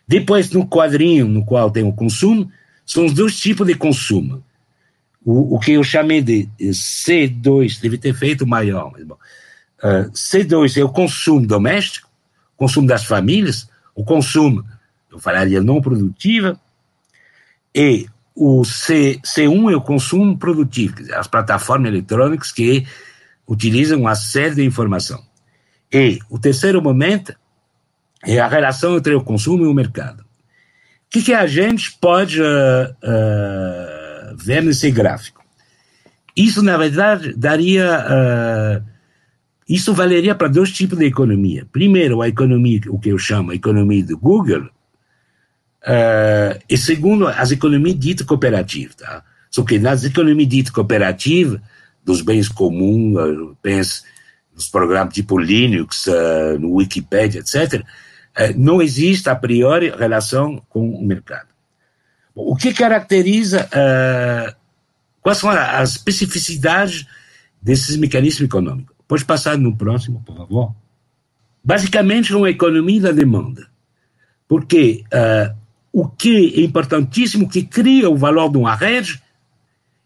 Depois, 0.07 0.51
no 0.51 0.67
quadrinho 0.67 1.27
no 1.27 1.45
qual 1.45 1.71
tem 1.71 1.83
o 1.83 1.93
consumo, 1.93 2.51
são 2.85 3.07
os 3.07 3.15
dois 3.15 3.39
tipos 3.39 3.67
de 3.67 3.75
consumo. 3.75 4.45
O, 5.25 5.57
o 5.57 5.59
que 5.59 5.73
eu 5.73 5.83
chamei 5.83 6.21
de 6.21 6.49
C2, 6.61 7.81
deve 7.81 7.97
ter 7.97 8.15
feito 8.15 8.47
maior, 8.47 8.93
mas 8.93 9.05
bom. 9.05 9.17
Uh, 9.83 10.11
C2 10.13 10.79
é 10.79 10.85
o 10.85 10.89
consumo 10.89 11.47
doméstico, 11.47 12.09
consumo 12.57 12.87
das 12.87 13.05
famílias, 13.05 13.69
o 13.95 14.05
consumo 14.05 14.65
eu 15.11 15.19
falaria 15.19 15.63
não 15.63 15.81
produtiva, 15.81 16.59
e 17.75 18.07
o 18.35 18.65
C, 18.65 19.21
C1 19.25 19.73
é 19.73 19.77
o 19.77 19.81
consumo 19.81 20.37
produtivo, 20.37 20.97
as 21.15 21.27
plataformas 21.27 21.93
eletrônicas 21.93 22.51
que 22.51 22.87
utilizam 23.47 24.01
uma 24.01 24.15
série 24.15 24.55
de 24.55 24.65
informação. 24.65 25.23
E 25.93 26.19
o 26.29 26.39
terceiro 26.39 26.83
momento 26.83 27.35
é 28.27 28.41
a 28.41 28.49
relação 28.49 28.97
entre 28.97 29.15
o 29.15 29.23
consumo 29.23 29.65
e 29.65 29.69
o 29.69 29.75
mercado. 29.75 30.23
O 30.23 30.27
que, 31.11 31.23
que 31.23 31.33
a 31.33 31.47
gente 31.47 31.97
pode 32.01 32.41
uh, 32.41 32.45
uh, 32.45 34.37
ver 34.37 34.63
nesse 34.63 34.91
gráfico? 34.91 35.45
Isso, 36.37 36.63
na 36.63 36.77
verdade, 36.77 37.33
daria. 37.37 38.05
Uh, 38.81 38.95
isso 39.69 39.95
valeria 39.95 40.35
para 40.35 40.49
dois 40.49 40.73
tipos 40.73 40.99
de 40.99 41.07
economia. 41.07 41.67
Primeiro, 41.71 42.21
a 42.21 42.29
economia, 42.29 42.81
o 42.89 42.99
que 42.99 43.11
eu 43.11 43.19
chamo 43.19 43.53
a 43.53 43.55
economia 43.55 44.05
do 44.05 44.19
Google, 44.19 44.69
e 46.69 46.77
segundo, 46.77 47.27
as 47.27 47.51
economias 47.51 47.99
ditas 47.99 48.27
cooperativas. 48.27 48.95
Tá? 48.97 49.23
Só 49.51 49.63
que 49.63 49.79
nas 49.79 50.05
economias 50.05 50.49
ditas 50.51 50.71
cooperativas, 50.71 51.61
dos 52.05 52.21
bens 52.21 52.49
comuns, 52.49 53.57
penso 53.63 54.03
nos 54.55 54.69
programas 54.69 55.15
tipo 55.15 55.39
Linux, 55.39 56.07
no 56.61 56.75
Wikipedia, 56.75 57.41
etc., 57.41 57.85
é, 58.37 58.53
não 58.53 58.83
existe 58.83 59.29
a 59.29 59.37
priori 59.37 59.91
relação 59.91 60.61
com 60.69 60.91
o 60.91 61.05
mercado. 61.05 61.49
O 62.35 62.57
que 62.57 62.75
caracteriza, 62.75 63.69
uh, 63.69 64.55
quais 65.23 65.39
são 65.39 65.49
as 65.49 65.91
especificidades 65.91 67.07
desses 67.63 67.97
mecanismos 67.97 68.43
econômicos? 68.43 68.93
Pode 69.07 69.25
passar 69.25 69.57
no 69.57 69.77
próximo, 69.77 70.21
por 70.27 70.37
favor? 70.37 70.75
Basicamente, 71.63 72.33
é 72.33 72.37
uma 72.37 72.51
economia 72.51 73.03
da 73.03 73.13
demanda. 73.13 73.69
Porque 74.49 75.05
uh, 75.13 75.55
o 75.93 76.09
que 76.09 76.55
é 76.57 76.65
importantíssimo, 76.65 77.49
que 77.49 77.63
cria 77.63 78.11
o 78.11 78.17
valor 78.17 78.51
de 78.51 78.59
uma 78.59 78.75
rede, 78.75 79.23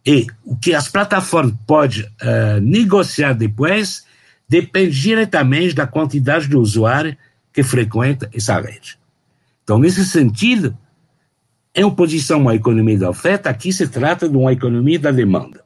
e 0.05 0.27
o 0.45 0.57
que 0.57 0.75
as 0.75 0.89
plataformas 0.89 1.55
podem 1.67 2.03
uh, 2.03 2.61
negociar 2.63 3.35
depois 3.35 4.05
depende 4.49 4.99
diretamente 4.99 5.75
da 5.75 5.87
quantidade 5.87 6.49
de 6.49 6.57
usuários 6.57 7.17
que 7.53 7.63
frequenta 7.63 8.31
essa 8.33 8.59
rede. 8.61 8.99
Então, 9.63 9.79
nesse 9.79 10.05
sentido, 10.07 10.77
em 11.75 11.85
oposição 11.85 12.49
à 12.49 12.55
economia 12.55 12.99
da 12.99 13.11
oferta, 13.11 13.51
aqui 13.51 13.73
se 13.73 13.87
trata 13.87 14.29
de 14.29 14.37
uma 14.37 14.53
economia 14.53 14.99
da 14.99 15.11
demanda. 15.11 15.63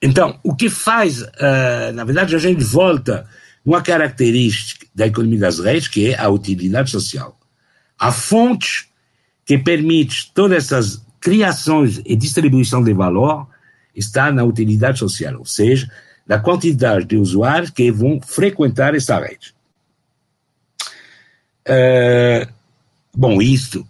Então, 0.00 0.38
o 0.42 0.54
que 0.54 0.70
faz, 0.70 1.20
uh, 1.22 1.92
na 1.94 2.04
verdade, 2.04 2.34
a 2.34 2.38
gente 2.38 2.64
volta 2.64 3.26
uma 3.64 3.82
característica 3.82 4.86
da 4.94 5.06
economia 5.06 5.40
das 5.40 5.58
redes, 5.58 5.88
que 5.88 6.12
é 6.12 6.18
a 6.18 6.28
utilidade 6.28 6.90
social. 6.90 7.38
A 7.98 8.12
fonte 8.12 8.88
que 9.44 9.58
permite 9.58 10.30
todas 10.34 10.64
essas 10.64 11.04
criações 11.24 12.02
e 12.04 12.14
distribuição 12.14 12.84
de 12.84 12.92
valor 12.92 13.48
está 13.96 14.30
na 14.30 14.44
utilidade 14.44 14.98
social, 14.98 15.38
ou 15.38 15.46
seja, 15.46 15.90
na 16.26 16.38
quantidade 16.38 17.06
de 17.06 17.16
usuários 17.16 17.70
que 17.70 17.90
vão 17.90 18.20
frequentar 18.20 18.94
essa 18.94 19.18
rede. 19.18 19.54
É, 21.64 22.46
bom, 23.16 23.40
isto 23.40 23.88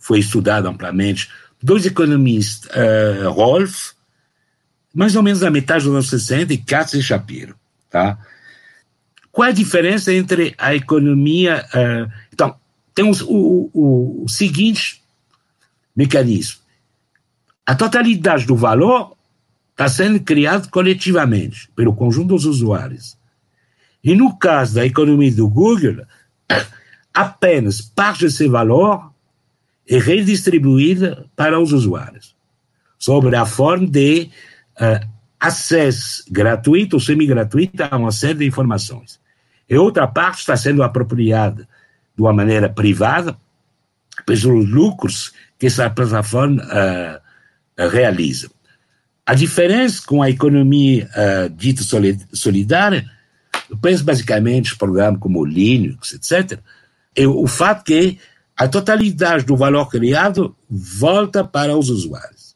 foi 0.00 0.18
estudado 0.18 0.66
amplamente. 0.66 1.30
Dois 1.62 1.86
economistas, 1.86 2.68
uh, 2.74 3.30
Rolf, 3.30 3.92
mais 4.92 5.14
ou 5.14 5.22
menos 5.22 5.42
na 5.42 5.52
metade 5.52 5.84
dos 5.84 5.94
anos 5.94 6.08
60, 6.08 6.54
e 6.54 6.58
Katz 6.58 6.94
e 6.94 7.02
Shapiro. 7.02 7.54
Tá? 7.88 8.18
Qual 9.30 9.46
é 9.46 9.50
a 9.50 9.54
diferença 9.54 10.12
entre 10.12 10.56
a 10.58 10.74
economia. 10.74 11.64
Uh, 11.72 12.10
então, 12.32 12.56
temos 12.92 13.20
o, 13.20 13.70
o, 13.72 14.24
o 14.24 14.28
seguinte 14.28 15.00
mecanismo: 15.94 16.63
a 17.66 17.74
totalidade 17.74 18.46
do 18.46 18.56
valor 18.56 19.16
está 19.70 19.88
sendo 19.88 20.20
criado 20.20 20.68
coletivamente, 20.68 21.68
pelo 21.74 21.94
conjunto 21.94 22.28
dos 22.28 22.44
usuários. 22.44 23.16
E 24.02 24.14
no 24.14 24.36
caso 24.36 24.74
da 24.74 24.86
economia 24.86 25.32
do 25.32 25.48
Google, 25.48 26.04
apenas 27.12 27.80
parte 27.80 28.24
desse 28.24 28.46
valor 28.48 29.12
é 29.88 29.98
redistribuída 29.98 31.26
para 31.34 31.58
os 31.58 31.72
usuários, 31.72 32.36
sobre 32.98 33.34
a 33.36 33.44
forma 33.44 33.86
de 33.86 34.30
uh, 34.80 35.08
acesso 35.40 36.24
gratuito 36.30 36.96
ou 36.96 37.00
semi-gratuito 37.00 37.82
a 37.82 37.96
uma 37.96 38.12
série 38.12 38.38
de 38.38 38.46
informações. 38.46 39.20
E 39.68 39.76
outra 39.76 40.06
parte 40.06 40.40
está 40.40 40.56
sendo 40.56 40.82
apropriada 40.82 41.68
de 42.14 42.22
uma 42.22 42.32
maneira 42.32 42.68
privada 42.68 43.36
pelos 44.24 44.68
lucros 44.68 45.32
que 45.58 45.66
essa 45.66 45.90
plataforma 45.90 46.62
uh, 46.62 47.23
realiza. 47.78 48.50
A 49.26 49.34
diferença 49.34 50.02
com 50.06 50.22
a 50.22 50.28
economia 50.28 51.08
uh, 51.08 51.50
dita 51.50 51.82
solidária, 52.32 53.08
eu 53.70 53.76
penso 53.76 54.04
basicamente 54.04 54.76
programas 54.76 55.20
como 55.20 55.44
Linux, 55.44 56.12
etc., 56.12 56.58
é 57.16 57.26
o 57.26 57.46
fato 57.46 57.84
que 57.84 58.18
a 58.56 58.68
totalidade 58.68 59.44
do 59.44 59.56
valor 59.56 59.88
criado 59.88 60.54
volta 60.68 61.44
para 61.44 61.76
os 61.76 61.88
usuários. 61.88 62.54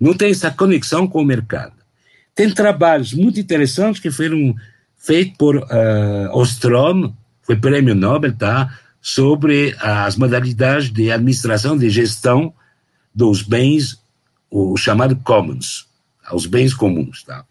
Não 0.00 0.14
tem 0.14 0.30
essa 0.30 0.50
conexão 0.50 1.06
com 1.06 1.20
o 1.20 1.24
mercado. 1.24 1.74
Tem 2.34 2.50
trabalhos 2.50 3.12
muito 3.12 3.38
interessantes 3.38 4.00
que 4.00 4.10
foram 4.10 4.54
feitos 4.96 5.36
por 5.36 5.56
uh, 5.56 6.30
Ostrom, 6.32 7.12
foi 7.42 7.56
prêmio 7.56 7.94
Nobel, 7.94 8.36
tá? 8.36 8.78
sobre 9.00 9.74
as 9.80 10.16
modalidades 10.16 10.92
de 10.92 11.10
administração 11.10 11.76
de 11.76 11.88
gestão 11.88 12.52
dos 13.14 13.42
bens, 13.42 13.98
o 14.50 14.76
chamado 14.76 15.16
commons, 15.16 15.86
os 16.32 16.46
bens 16.46 16.74
comuns, 16.74 17.22
tá? 17.22 17.44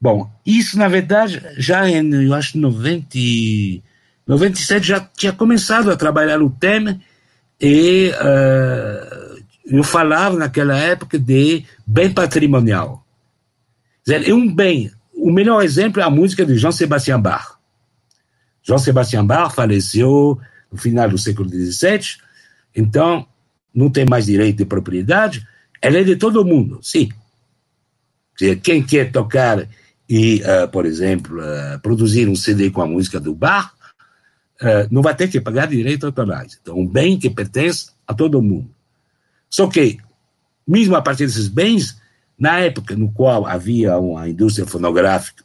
Bom, 0.00 0.30
isso 0.46 0.78
na 0.78 0.88
verdade 0.88 1.42
já 1.58 1.88
em, 1.88 2.10
eu 2.24 2.34
acho, 2.34 2.58
90 2.58 3.18
97 4.26 4.86
já 4.86 5.00
tinha 5.00 5.32
começado 5.32 5.90
a 5.90 5.96
trabalhar 5.96 6.40
o 6.40 6.50
tema 6.50 7.00
e 7.60 8.12
uh, 8.14 9.40
eu 9.66 9.82
falava 9.82 10.36
naquela 10.36 10.76
época 10.76 11.18
de 11.18 11.64
bem 11.86 12.12
patrimonial. 12.12 13.04
É 14.08 14.32
um 14.32 14.52
bem, 14.52 14.90
o 15.12 15.30
melhor 15.30 15.62
exemplo 15.62 16.00
é 16.00 16.04
a 16.04 16.10
música 16.10 16.46
de 16.46 16.56
Jean 16.56 16.72
Sebastian 16.72 17.20
Bach. 17.20 17.58
Jean 18.62 18.78
Sebastian 18.78 19.26
Bach 19.26 19.54
faleceu 19.54 20.38
no 20.70 20.78
final 20.78 21.08
do 21.08 21.18
século 21.18 21.48
XVII, 21.48 22.18
então 22.74 23.26
não 23.74 23.90
tem 23.90 24.04
mais 24.04 24.26
direito 24.26 24.58
de 24.58 24.64
propriedade, 24.64 25.46
ela 25.80 25.98
é 25.98 26.04
de 26.04 26.16
todo 26.16 26.44
mundo, 26.44 26.80
sim. 26.82 27.08
Quem 28.62 28.82
quer 28.82 29.12
tocar 29.12 29.66
e, 30.10 30.42
uh, 30.42 30.68
por 30.68 30.86
exemplo, 30.86 31.38
uh, 31.38 31.78
produzir 31.80 32.28
um 32.28 32.34
CD 32.34 32.68
com 32.68 32.82
a 32.82 32.86
música 32.86 33.20
do 33.20 33.32
Bach, 33.32 33.72
uh, 34.60 34.88
não 34.90 35.02
vai 35.02 35.14
ter 35.14 35.28
que 35.28 35.40
pagar 35.40 35.68
direito 35.68 36.04
autorais. 36.04 36.58
Então, 36.60 36.76
um 36.76 36.86
bem 36.86 37.16
que 37.16 37.30
pertence 37.30 37.92
a 38.04 38.12
todo 38.12 38.42
mundo. 38.42 38.68
Só 39.48 39.68
que, 39.68 39.98
mesmo 40.66 40.96
a 40.96 41.02
partir 41.02 41.26
desses 41.26 41.46
bens, 41.46 41.96
na 42.36 42.58
época 42.58 42.96
no 42.96 43.12
qual 43.12 43.46
havia 43.46 43.96
uma 43.98 44.28
indústria 44.28 44.66
fonográfica 44.66 45.44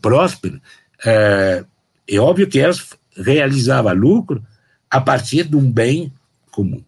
próspera, 0.00 0.60
é 1.04 2.18
óbvio 2.18 2.48
que 2.48 2.58
elas 2.58 2.88
realizavam 3.16 3.92
lucro 3.94 4.42
a 4.88 5.00
partir 5.00 5.44
de 5.44 5.56
um 5.56 5.70
bem 5.70 6.12
comum. 6.50 6.82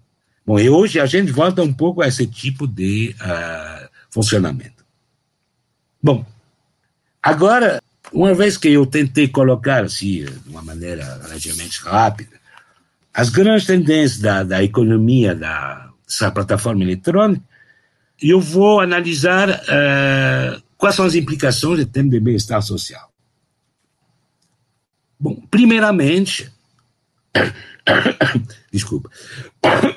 Bom, 0.44 0.58
e 0.58 0.68
hoje 0.68 0.98
a 0.98 1.06
gente 1.06 1.30
volta 1.30 1.62
um 1.62 1.72
pouco 1.72 2.02
a 2.02 2.08
esse 2.08 2.26
tipo 2.26 2.66
de 2.66 3.14
uh, 3.20 3.88
funcionamento. 4.10 4.84
Bom, 6.02 6.26
agora 7.22 7.80
uma 8.12 8.34
vez 8.34 8.56
que 8.56 8.68
eu 8.68 8.84
tentei 8.84 9.28
colocar, 9.28 9.84
assim, 9.84 10.24
de 10.24 10.48
uma 10.48 10.62
maneira 10.62 11.04
relativamente 11.22 11.80
rápida, 11.82 12.40
as 13.14 13.28
grandes 13.28 13.66
tendências 13.66 14.20
da, 14.20 14.42
da 14.42 14.62
economia 14.62 15.34
da, 15.34 15.90
dessa 16.06 16.30
plataforma 16.30 16.82
eletrônica, 16.82 17.42
eu 18.20 18.40
vou 18.40 18.80
analisar 18.80 19.48
uh, 19.50 20.62
quais 20.76 20.94
são 20.94 21.04
as 21.04 21.14
implicações 21.14 21.80
em 21.80 21.86
termos 21.86 22.12
de 22.12 22.20
bem-estar 22.20 22.62
social. 22.62 23.10
Bom, 25.18 25.40
primeiramente, 25.50 26.52
desculpa, 28.72 29.10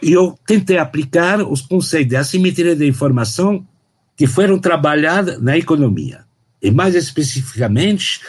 eu 0.01 0.38
tentei 0.45 0.78
aplicar 0.78 1.41
os 1.41 1.62
conceitos 1.62 2.10
de 2.10 2.15
assimetria 2.15 2.75
de 2.75 2.88
informação 2.88 3.65
que 4.15 4.28
foram 4.28 4.60
trabalhados 4.60 5.41
na 5.41 5.58
economia 5.58 6.23
e 6.62 6.71
mais 6.71 6.95
especificamente 6.95 8.21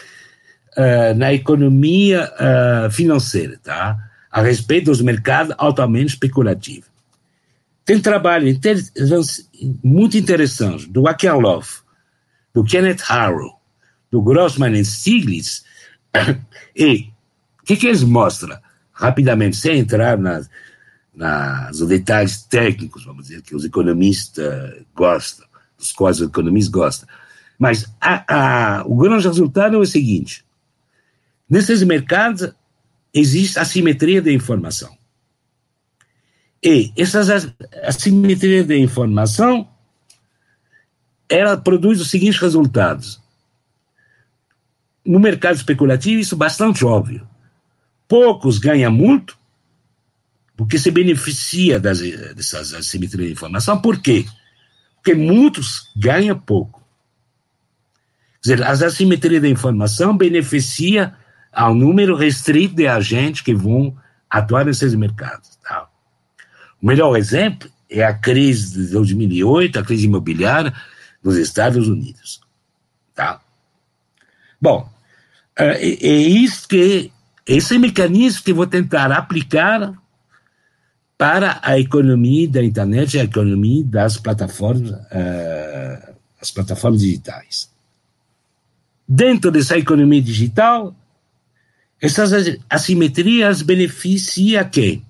uh, 0.77 1.15
na 1.17 1.33
economia 1.33 2.31
uh, 2.35 2.91
financeira, 2.91 3.59
tá? 3.63 3.97
a 4.31 4.43
respeito 4.43 4.87
dos 4.87 5.01
mercados 5.01 5.55
altamente 5.57 6.15
especulativos. 6.15 6.91
Tem 7.85 8.01
trabalho 8.01 8.49
inter 8.49 8.77
muito 9.83 10.19
interessante 10.19 10.89
do 10.89 11.07
Akerlof, 11.07 11.81
do 12.53 12.65
Kenneth 12.65 13.03
Harrow, 13.07 13.61
do 14.11 14.21
Grossman 14.21 14.73
e 14.79 14.85
Stiglitz, 14.85 15.65
e 16.75 17.11
o 17.63 17.65
que, 17.65 17.77
que 17.77 17.87
eles 17.87 18.03
mostram? 18.03 18.59
Rapidamente, 18.93 19.57
sem 19.57 19.79
entrar 19.79 20.19
nas, 20.19 20.51
nas 21.17 21.79
detalhes 21.81 22.43
técnicos, 22.43 23.05
vamos 23.05 23.29
dizer, 23.29 23.43
que 23.43 23.57
os 23.57 23.65
economistas 23.65 24.85
gostam, 24.95 25.47
dos 25.77 25.91
quais 25.91 26.21
os 26.21 26.29
economistas 26.29 26.71
gostam, 26.71 27.09
mas 27.59 27.87
a, 28.01 28.81
a, 28.81 28.87
o 28.87 28.95
grande 28.97 29.27
resultado 29.27 29.77
é 29.77 29.79
o 29.79 29.87
seguinte: 29.87 30.45
Nesses 31.49 31.83
mercados 31.83 32.53
existe 33.15 33.59
assimetria 33.59 34.21
de 34.21 34.33
informação. 34.33 34.97
E 36.63 36.93
essas 36.97 37.55
assimetria 37.85 38.65
de 38.65 38.77
informação 38.77 39.69
ela 41.29 41.57
produz 41.57 42.01
os 42.01 42.11
seguintes 42.11 42.41
resultados. 42.41 43.21
No 45.05 45.21
mercado 45.21 45.57
especulativo, 45.57 46.21
isso 46.21 46.35
é 46.35 46.39
bastante 46.39 46.85
óbvio. 46.85 47.29
Poucos 48.09 48.59
ganham 48.59 48.93
muito, 48.93 49.39
porque 50.57 50.79
se 50.79 50.91
beneficia 50.91 51.79
das, 51.79 52.01
dessas 52.01 52.73
assimetrias 52.73 53.27
de 53.27 53.33
informação. 53.33 53.81
Por 53.81 54.01
quê? 54.01 54.25
Porque 54.97 55.15
muitos 55.15 55.91
ganham 55.95 56.39
pouco. 56.39 56.83
Quer 58.43 58.55
dizer, 58.55 58.65
as 58.65 58.83
assimetrias 58.83 59.43
de 59.43 59.49
informação 59.49 60.17
beneficia 60.17 61.15
ao 61.53 61.75
número 61.75 62.17
restrito 62.17 62.75
de 62.75 62.87
agentes 62.87 63.43
que 63.43 63.55
vão 63.55 63.97
atuar 64.31 64.65
nesses 64.65 64.95
mercados. 64.95 65.57
Tá? 65.63 65.89
O 66.81 66.87
melhor 66.87 67.17
exemplo 67.17 67.71
é 67.91 68.03
a 68.03 68.15
crise 68.15 68.87
de 68.87 68.93
2008, 68.93 69.79
a 69.79 69.83
crise 69.83 70.07
imobiliária 70.07 70.73
nos 71.23 71.37
Estados 71.37 71.87
Unidos. 71.89 72.41
Tá? 73.15 73.41
Bom, 74.61 74.89
é, 75.59 75.83
é 75.83 76.13
isso 76.13 76.67
que 76.67 77.13
esse 77.47 77.79
mecanismo 77.79 78.43
que 78.43 78.53
vou 78.53 78.67
tentar 78.67 79.13
aplicar 79.13 79.93
para 81.19 81.59
a 81.63 81.79
economia 81.79 82.49
da 82.49 82.63
internet 82.63 83.15
e 83.15 83.21
a 83.21 83.25
economia 83.25 83.83
das 83.85 84.19
plataformas, 84.19 84.91
uh, 84.91 86.15
as 86.41 86.51
plataformas 86.51 87.01
digitais. 87.01 87.71
Dentro 89.09 89.51
dessa 89.51 89.79
economia 89.79 90.21
digital, 90.21 90.95
essas 92.01 92.59
assimetrias 92.69 93.63
beneficiam 93.63 94.69
quem? 94.69 95.05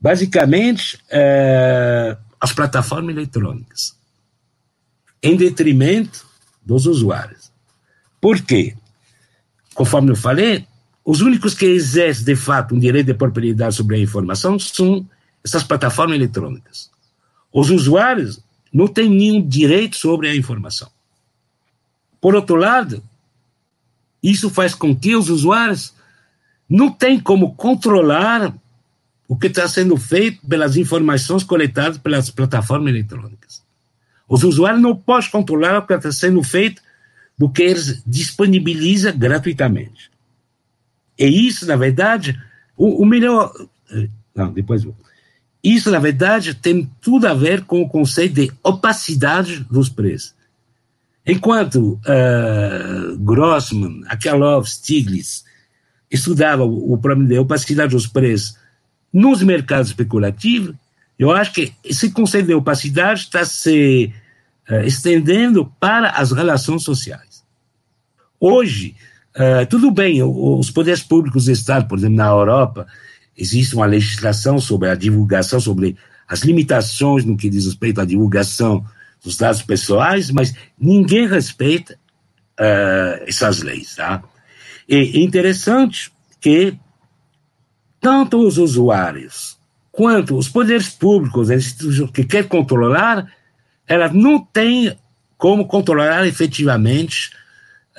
Basicamente, 0.00 0.96
uh, 0.96 2.16
as 2.40 2.52
plataformas 2.52 3.16
eletrônicas, 3.16 3.96
em 5.22 5.36
detrimento 5.36 6.24
dos 6.62 6.86
usuários. 6.86 7.50
Por 8.20 8.40
quê? 8.40 8.76
Conforme 9.74 10.12
eu 10.12 10.16
falei, 10.16 10.66
os 11.10 11.22
únicos 11.22 11.54
que 11.54 11.66
exercem, 11.66 12.24
de 12.24 12.36
fato, 12.36 12.72
um 12.72 12.78
direito 12.78 13.06
de 13.06 13.14
propriedade 13.14 13.74
sobre 13.74 13.96
a 13.96 13.98
informação 13.98 14.60
são 14.60 15.04
essas 15.44 15.64
plataformas 15.64 16.14
eletrônicas. 16.14 16.88
Os 17.52 17.68
usuários 17.68 18.38
não 18.72 18.86
têm 18.86 19.10
nenhum 19.10 19.44
direito 19.44 19.96
sobre 19.96 20.28
a 20.28 20.36
informação. 20.36 20.88
Por 22.20 22.36
outro 22.36 22.54
lado, 22.54 23.02
isso 24.22 24.48
faz 24.50 24.72
com 24.72 24.94
que 24.94 25.16
os 25.16 25.28
usuários 25.28 25.92
não 26.68 26.92
tenham 26.92 27.18
como 27.18 27.56
controlar 27.56 28.54
o 29.26 29.36
que 29.36 29.48
está 29.48 29.66
sendo 29.66 29.96
feito 29.96 30.46
pelas 30.46 30.76
informações 30.76 31.42
coletadas 31.42 31.98
pelas 31.98 32.30
plataformas 32.30 32.94
eletrônicas. 32.94 33.64
Os 34.28 34.44
usuários 34.44 34.80
não 34.80 34.94
podem 34.94 35.28
controlar 35.28 35.76
o 35.76 35.86
que 35.88 35.92
está 35.92 36.12
sendo 36.12 36.40
feito 36.44 36.80
do 37.36 37.50
que 37.50 37.64
eles 37.64 38.00
disponibilizam 38.06 39.18
gratuitamente. 39.18 40.09
E 41.20 41.46
isso, 41.46 41.66
na 41.66 41.76
verdade, 41.76 42.40
o, 42.74 43.02
o 43.02 43.04
melhor. 43.04 43.52
Eh, 43.92 44.08
não, 44.34 44.50
depois. 44.50 44.86
Isso, 45.62 45.90
na 45.90 45.98
verdade, 45.98 46.54
tem 46.54 46.90
tudo 47.02 47.26
a 47.26 47.34
ver 47.34 47.64
com 47.64 47.82
o 47.82 47.88
conceito 47.88 48.36
de 48.36 48.50
opacidade 48.62 49.60
dos 49.70 49.90
preços. 49.90 50.34
Enquanto 51.26 52.00
uh, 52.00 53.18
Grossman, 53.18 54.02
Akalov, 54.06 54.66
Stiglitz 54.66 55.44
estudavam 56.10 56.66
o 56.66 56.96
problema 56.96 57.28
de 57.28 57.38
opacidade 57.38 57.94
dos 57.94 58.06
preços 58.06 58.56
nos 59.12 59.42
mercados 59.42 59.88
especulativos, 59.88 60.74
eu 61.18 61.30
acho 61.30 61.52
que 61.52 61.74
esse 61.84 62.10
conceito 62.10 62.46
de 62.46 62.54
opacidade 62.54 63.20
está 63.20 63.44
se 63.44 64.10
uh, 64.70 64.80
estendendo 64.86 65.70
para 65.78 66.08
as 66.12 66.32
relações 66.32 66.82
sociais. 66.82 67.44
Hoje, 68.40 68.96
Uh, 69.36 69.64
tudo 69.68 69.90
bem, 69.90 70.22
os 70.22 70.70
poderes 70.70 71.02
públicos 71.02 71.44
do 71.44 71.52
Estado, 71.52 71.86
por 71.86 71.98
exemplo, 71.98 72.16
na 72.16 72.26
Europa, 72.26 72.86
existe 73.36 73.74
uma 73.74 73.86
legislação 73.86 74.58
sobre 74.58 74.88
a 74.88 74.94
divulgação, 74.94 75.60
sobre 75.60 75.96
as 76.26 76.40
limitações 76.40 77.24
no 77.24 77.36
que 77.36 77.48
diz 77.48 77.64
respeito 77.64 78.00
à 78.00 78.04
divulgação 78.04 78.84
dos 79.22 79.36
dados 79.36 79.62
pessoais, 79.62 80.30
mas 80.30 80.54
ninguém 80.78 81.28
respeita 81.28 81.94
uh, 82.58 83.24
essas 83.26 83.62
leis. 83.62 83.94
Tá? 83.94 84.22
E 84.88 84.96
é 84.96 85.20
interessante 85.20 86.10
que 86.40 86.76
tanto 88.00 88.46
os 88.46 88.58
usuários 88.58 89.58
quanto 89.92 90.36
os 90.36 90.48
poderes 90.48 90.88
públicos, 90.88 91.50
as 91.50 91.64
instituições 91.64 92.10
que 92.10 92.24
querem 92.24 92.48
controlar, 92.48 93.26
elas 93.86 94.12
não 94.12 94.38
têm 94.38 94.96
como 95.36 95.66
controlar 95.66 96.26
efetivamente 96.26 97.30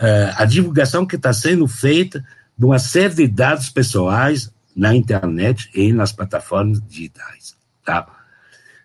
uh, 0.01 0.33
a 0.35 0.45
divulgação 0.45 1.05
que 1.05 1.15
está 1.15 1.31
sendo 1.31 1.67
feita 1.67 2.25
de 2.57 2.65
uma 2.65 2.79
série 2.79 3.13
de 3.13 3.27
dados 3.27 3.69
pessoais 3.69 4.51
na 4.75 4.95
internet 4.95 5.69
e 5.73 5.93
nas 5.93 6.11
plataformas 6.11 6.81
digitais. 6.81 7.55
Tá? 7.85 8.07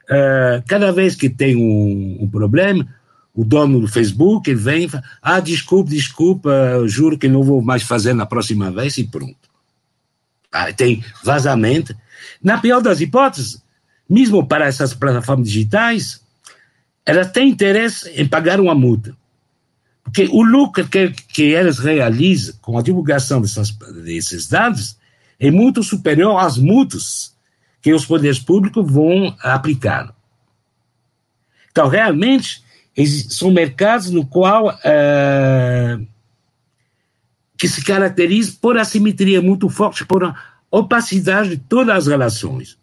Uh, 0.05 0.63
cada 0.69 0.93
vez 0.93 1.17
que 1.17 1.29
tem 1.29 1.57
um, 1.57 2.25
um, 2.25 2.29
problema, 2.29 2.87
o 3.35 3.45
dono 3.45 3.81
do 3.81 3.89
Facebook 3.89 4.55
vem 4.55 4.85
e 4.85 4.89
fala, 4.89 5.05
ah, 5.21 5.41
desculpa, 5.41 5.91
desculpa, 5.91 6.51
juro 6.87 7.19
que 7.19 7.29
não 7.29 7.43
vou 7.43 7.61
mais 7.63 7.83
fazer 7.83 8.15
na 8.15 8.27
próxima 8.27 8.71
vez 8.71 8.97
e 8.99 9.05
pronto. 9.05 9.37
Ah, 10.53 10.73
tem 10.73 11.05
vazamento. 11.25 11.95
Na 12.43 12.59
pior 12.59 12.81
das 12.81 13.01
hipóteses, 13.01 13.63
mesmo 14.09 14.47
para 14.47 14.67
essas 14.67 14.95
plataformas 14.95 15.49
digitais, 15.49 16.23
elas 17.05 17.31
têm 17.31 17.51
interesse 17.51 18.09
em 18.11 18.27
pagar 18.27 18.61
uma 18.61 18.75
multa. 18.75 19.15
Porque 20.07 20.29
o 20.31 20.43
lucro 20.43 20.87
que, 20.89 21.11
que 21.11 21.55
elas 21.55 21.79
realizam 21.79 22.55
com 22.63 22.79
a 22.79 22.83
divulgação 22.83 23.41
dessas, 23.41 23.71
desses 23.71 24.49
dados 24.49 24.97
é 25.39 25.51
muito 25.51 25.83
superior 25.83 26.39
às 26.39 26.57
multas 26.57 27.35
que 27.83 27.93
os 27.93 28.07
poderes 28.07 28.39
públicos 28.39 28.91
vão 28.91 29.37
aplicar. 29.41 30.15
Então, 31.71 31.89
realmente, 31.89 32.63
são 33.29 33.51
mercados 33.51 34.11
no 34.11 34.25
qual 34.25 34.69
uh, 34.69 36.07
que 37.59 37.69
se 37.69 37.85
caracterizam 37.85 38.55
por 38.61 38.79
assimetria 38.79 39.43
muito 39.43 39.69
forte, 39.69 40.07
por 40.07 40.35
opacidade 40.71 41.51
de 41.51 41.57
todas 41.59 41.97
as 41.97 42.07
relações, 42.07 42.79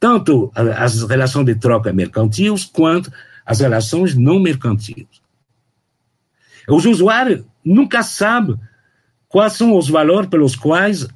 tanto 0.00 0.50
as 0.54 1.02
relações 1.02 1.44
de 1.44 1.54
troca 1.56 1.92
mercantil 1.92 2.54
quanto 2.72 3.12
as 3.44 3.60
relações 3.60 4.14
não 4.14 4.38
mercantis. 4.40 5.21
Os 6.68 6.84
usuários 6.84 7.44
nunca 7.64 8.02
sabem 8.02 8.58
quais 9.28 9.54
são 9.54 9.76
os 9.76 9.88
valores 9.88 10.28
pelos 10.28 10.54
quais 10.54 11.08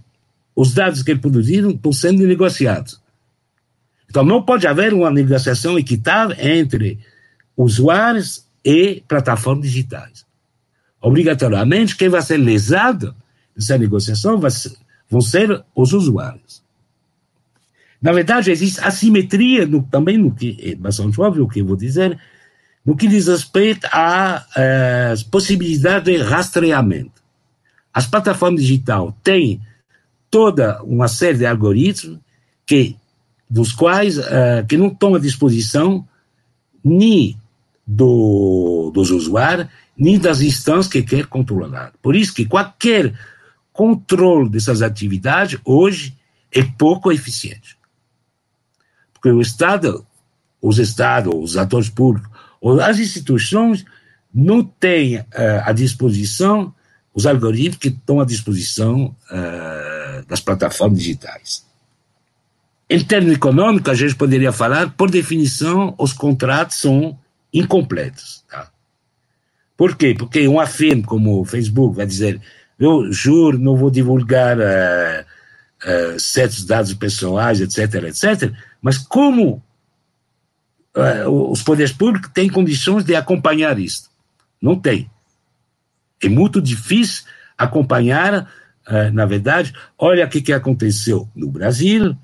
os 0.55 0.73
dados 0.73 1.03
que 1.03 1.15
produziram 1.15 1.71
estão 1.71 1.93
sendo 1.93 2.27
negociados. 2.27 3.01
Então, 4.09 4.25
não 4.25 4.43
pode 4.43 4.67
haver 4.67 4.95
uma 4.95 5.11
negociação 5.11 5.79
equitável 5.79 6.37
entre 6.39 6.99
usuários 7.57 8.47
e 8.65 9.03
plataformas 9.07 9.67
digitais. 9.67 10.25
Obrigatoriamente, 11.01 11.97
quem 11.97 12.09
vai 12.09 12.23
ser 12.23 12.39
lesado 12.39 13.15
nessa 13.55 13.77
negociação 13.77 14.41
ser, 14.51 14.73
vão 15.11 15.21
ser 15.21 15.65
os 15.75 15.93
usuários. 15.93 16.63
Na 18.01 18.13
verdade, 18.13 18.51
existe 18.51 18.81
assimetria 18.81 19.67
no, 19.67 19.83
também 19.83 20.19
no 20.19 20.35
que 20.35 20.57
é 20.61 20.75
bastante 20.75 21.21
óbvio 21.21 21.45
o 21.45 21.49
que 21.49 21.61
eu 21.61 21.67
vou 21.67 21.77
dizer, 21.77 22.19
no 22.87 22.97
que 22.97 23.09
diz 23.09 23.27
respeito 23.27 23.87
à 23.91 24.47
eh, 24.57 25.15
possibilidade 25.29 26.05
de 26.05 26.19
rastreamento. 26.19 27.21
As 27.93 28.07
plataformas 28.07 28.61
digitais 28.61 29.13
têm 29.25 29.61
toda 30.31 30.81
uma 30.85 31.09
série 31.09 31.39
de 31.39 31.47
algoritmos 31.47 32.21
que, 32.65 32.97
dos 33.51 33.73
quais 33.73 34.19
eh, 34.19 34.65
que 34.69 34.77
não 34.77 34.87
estão 34.87 35.17
à 35.17 35.19
disposição 35.19 36.07
nem 36.85 37.37
do, 37.85 38.93
dos 38.95 39.11
usuários, 39.11 39.67
nem 39.99 40.17
das 40.17 40.41
instâncias 40.41 40.87
que 40.87 41.03
quer 41.03 41.27
controlar. 41.27 41.93
Por 42.01 42.15
isso 42.15 42.33
que 42.33 42.45
qualquer 42.45 43.19
controle 43.73 44.49
dessas 44.49 44.81
atividades 44.81 45.59
hoje 45.65 46.17
é 46.53 46.63
pouco 46.63 47.11
eficiente. 47.11 47.77
Porque 49.13 49.31
o 49.31 49.41
Estado, 49.41 50.07
os 50.63 50.79
Estados, 50.79 51.35
os 51.35 51.57
atores 51.57 51.89
públicos, 51.89 52.36
as 52.83 52.99
instituições 52.99 53.85
não 54.33 54.63
têm 54.63 55.19
uh, 55.19 55.25
à 55.65 55.73
disposição 55.73 56.75
os 57.15 57.27
algoritmos 57.27 57.79
que 57.79 57.89
estão 57.89 58.21
à 58.21 58.27
disposição 58.27 59.17
uh, 59.31 60.27
das 60.29 60.41
plataformas 60.41 60.99
digitais. 60.99 61.65
Em 62.91 63.03
termos 63.03 63.33
econômicos, 63.33 63.91
a 63.91 63.95
gente 63.95 64.15
poderia 64.15 64.53
falar, 64.53 64.91
por 64.91 65.11
definição, 65.11 65.95
os 65.99 66.13
contratos 66.13 66.77
são 66.77 67.19
incompletos. 67.53 68.45
Tá? 68.49 68.71
Por 69.77 69.97
quê? 69.97 70.15
Porque 70.17 70.47
uma 70.47 70.67
firma 70.67 71.03
como 71.05 71.41
o 71.41 71.45
Facebook 71.45 71.97
vai 71.97 72.07
dizer 72.07 72.41
eu 72.79 73.11
juro, 73.11 73.59
não 73.59 73.77
vou 73.77 73.91
divulgar 73.91 74.59
uh, 74.59 75.25
uh, 75.85 76.21
certos 76.21 76.65
dados 76.65 76.93
pessoais, 76.95 77.61
etc, 77.61 78.05
etc, 78.05 78.53
mas 78.83 78.99
como 78.99 79.63
os 81.29 81.63
poderes 81.63 81.93
públicos 81.93 82.31
têm 82.33 82.49
condições 82.49 83.05
de 83.05 83.15
acompanhar 83.15 83.79
isso? 83.79 84.11
Não 84.61 84.79
tem. 84.79 85.11
É 86.23 86.29
muito 86.29 86.61
difícil 86.61 87.25
acompanhar, 87.57 88.51
na 89.13 89.27
verdade, 89.27 89.75
olha 89.99 90.25
o 90.25 90.29
que, 90.29 90.41
que 90.41 90.53
aconteceu 90.53 91.29
no 91.35 91.51
Brasil, 91.51 92.17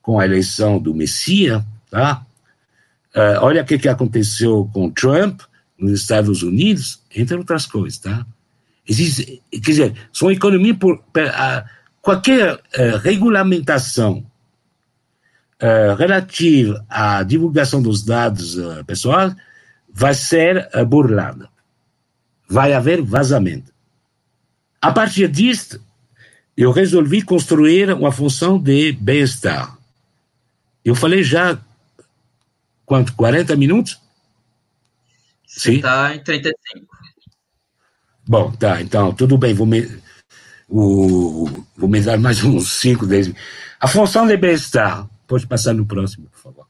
com 0.00 0.20
a 0.20 0.24
eleição 0.24 0.78
do 0.78 0.94
Messias, 0.94 1.62
tá? 1.90 2.24
olha 3.40 3.62
o 3.62 3.64
que, 3.64 3.78
que 3.78 3.88
aconteceu 3.88 4.70
com 4.72 4.90
Trump 4.90 5.40
nos 5.76 6.00
Estados 6.00 6.42
Unidos, 6.42 7.00
entre 7.14 7.36
outras 7.36 7.66
coisas, 7.66 7.98
tá? 7.98 8.24
Existe, 8.88 9.42
quer 9.50 9.58
dizer, 9.58 9.94
são 10.12 10.30
economia 10.30 10.74
por, 10.74 10.98
por 10.98 11.22
qualquer 12.00 12.60
regulamentação 13.02 14.24
uh, 15.62 15.94
relativa 15.94 16.84
à 16.90 17.22
divulgação 17.22 17.80
dos 17.80 18.02
dados 18.02 18.56
uh, 18.56 18.84
pessoais 18.84 19.34
vai 19.88 20.14
ser 20.14 20.68
uh, 20.74 20.84
burlada. 20.84 21.48
Vai 22.48 22.74
haver 22.74 23.00
vazamento. 23.00 23.72
A 24.80 24.90
partir 24.90 25.28
disso, 25.28 25.80
eu 26.56 26.72
resolvi 26.72 27.22
construir 27.22 27.92
uma 27.92 28.10
função 28.10 28.58
de 28.58 28.92
bem-estar. 28.92 29.78
Eu 30.84 30.94
falei 30.94 31.22
já, 31.22 31.58
quanto? 32.84 33.14
40 33.14 33.56
minutos? 33.56 34.00
Sim. 35.46 35.76
Está 35.76 36.14
em 36.14 36.22
35. 36.22 36.86
Bom, 38.26 38.52
tá, 38.52 38.80
então, 38.80 39.12
tudo 39.12 39.36
bem, 39.36 39.54
vou 39.54 39.66
me, 39.66 39.88
o, 40.68 41.48
vou 41.76 41.88
me 41.88 42.00
dar 42.00 42.18
mais 42.18 42.42
uns 42.42 42.72
5, 42.80 43.06
10 43.06 43.32
A 43.80 43.88
função 43.88 44.26
de 44.26 44.36
bem-estar, 44.36 45.08
pode 45.32 45.46
passar 45.46 45.72
no 45.72 45.86
próximo, 45.86 46.28
por 46.28 46.38
favor. 46.38 46.66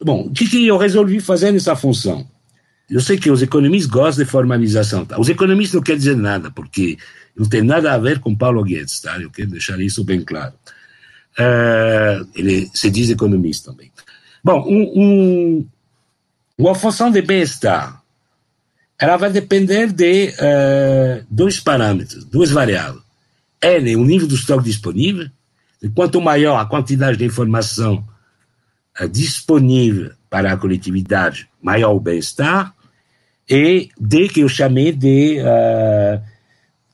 Bom, 0.00 0.26
o 0.28 0.30
que, 0.30 0.48
que 0.48 0.64
eu 0.64 0.78
resolvi 0.78 1.18
fazer 1.18 1.50
nessa 1.50 1.74
função? 1.74 2.24
Eu 2.88 3.00
sei 3.00 3.18
que 3.18 3.28
os 3.28 3.42
economistas 3.42 3.90
gostam 3.90 4.24
de 4.24 4.30
formalização. 4.30 5.04
Tá? 5.04 5.18
Os 5.18 5.28
economistas 5.28 5.74
não 5.74 5.82
querem 5.82 5.98
dizer 5.98 6.16
nada, 6.16 6.48
porque 6.52 6.96
não 7.36 7.48
tem 7.48 7.62
nada 7.62 7.92
a 7.92 7.98
ver 7.98 8.20
com 8.20 8.36
Paulo 8.36 8.62
Guedes, 8.62 9.00
tá? 9.00 9.20
Eu 9.20 9.30
quero 9.30 9.50
deixar 9.50 9.80
isso 9.80 10.04
bem 10.04 10.22
claro. 10.22 10.54
Uh, 11.38 12.28
ele 12.36 12.70
se 12.72 12.88
diz 12.88 13.10
economista 13.10 13.72
também. 13.72 13.90
Bom, 14.44 14.64
um, 14.68 15.02
um, 15.02 15.66
uma 16.56 16.74
função 16.76 17.10
de 17.10 17.20
bem-estar 17.20 18.00
ela 18.96 19.16
vai 19.16 19.30
depender 19.30 19.90
de 19.90 20.28
uh, 20.28 21.26
dois 21.30 21.58
parâmetros, 21.58 22.22
duas 22.24 22.50
variáveis. 22.50 23.02
N, 23.62 23.96
o 23.96 24.04
nível 24.04 24.28
do 24.28 24.34
estoque 24.34 24.64
disponível, 24.64 25.28
quanto 25.88 26.20
maior 26.20 26.56
a 26.58 26.66
quantidade 26.66 27.16
de 27.16 27.24
informação 27.24 28.04
uh, 29.00 29.08
disponível 29.08 30.12
para 30.28 30.52
a 30.52 30.56
coletividade, 30.56 31.48
maior 31.62 31.94
o 31.94 32.00
bem-estar, 32.00 32.74
e 33.48 33.88
D, 33.98 34.28
que 34.28 34.40
eu 34.40 34.48
chamei 34.48 34.92
de 34.92 35.40
uh, 35.40 36.22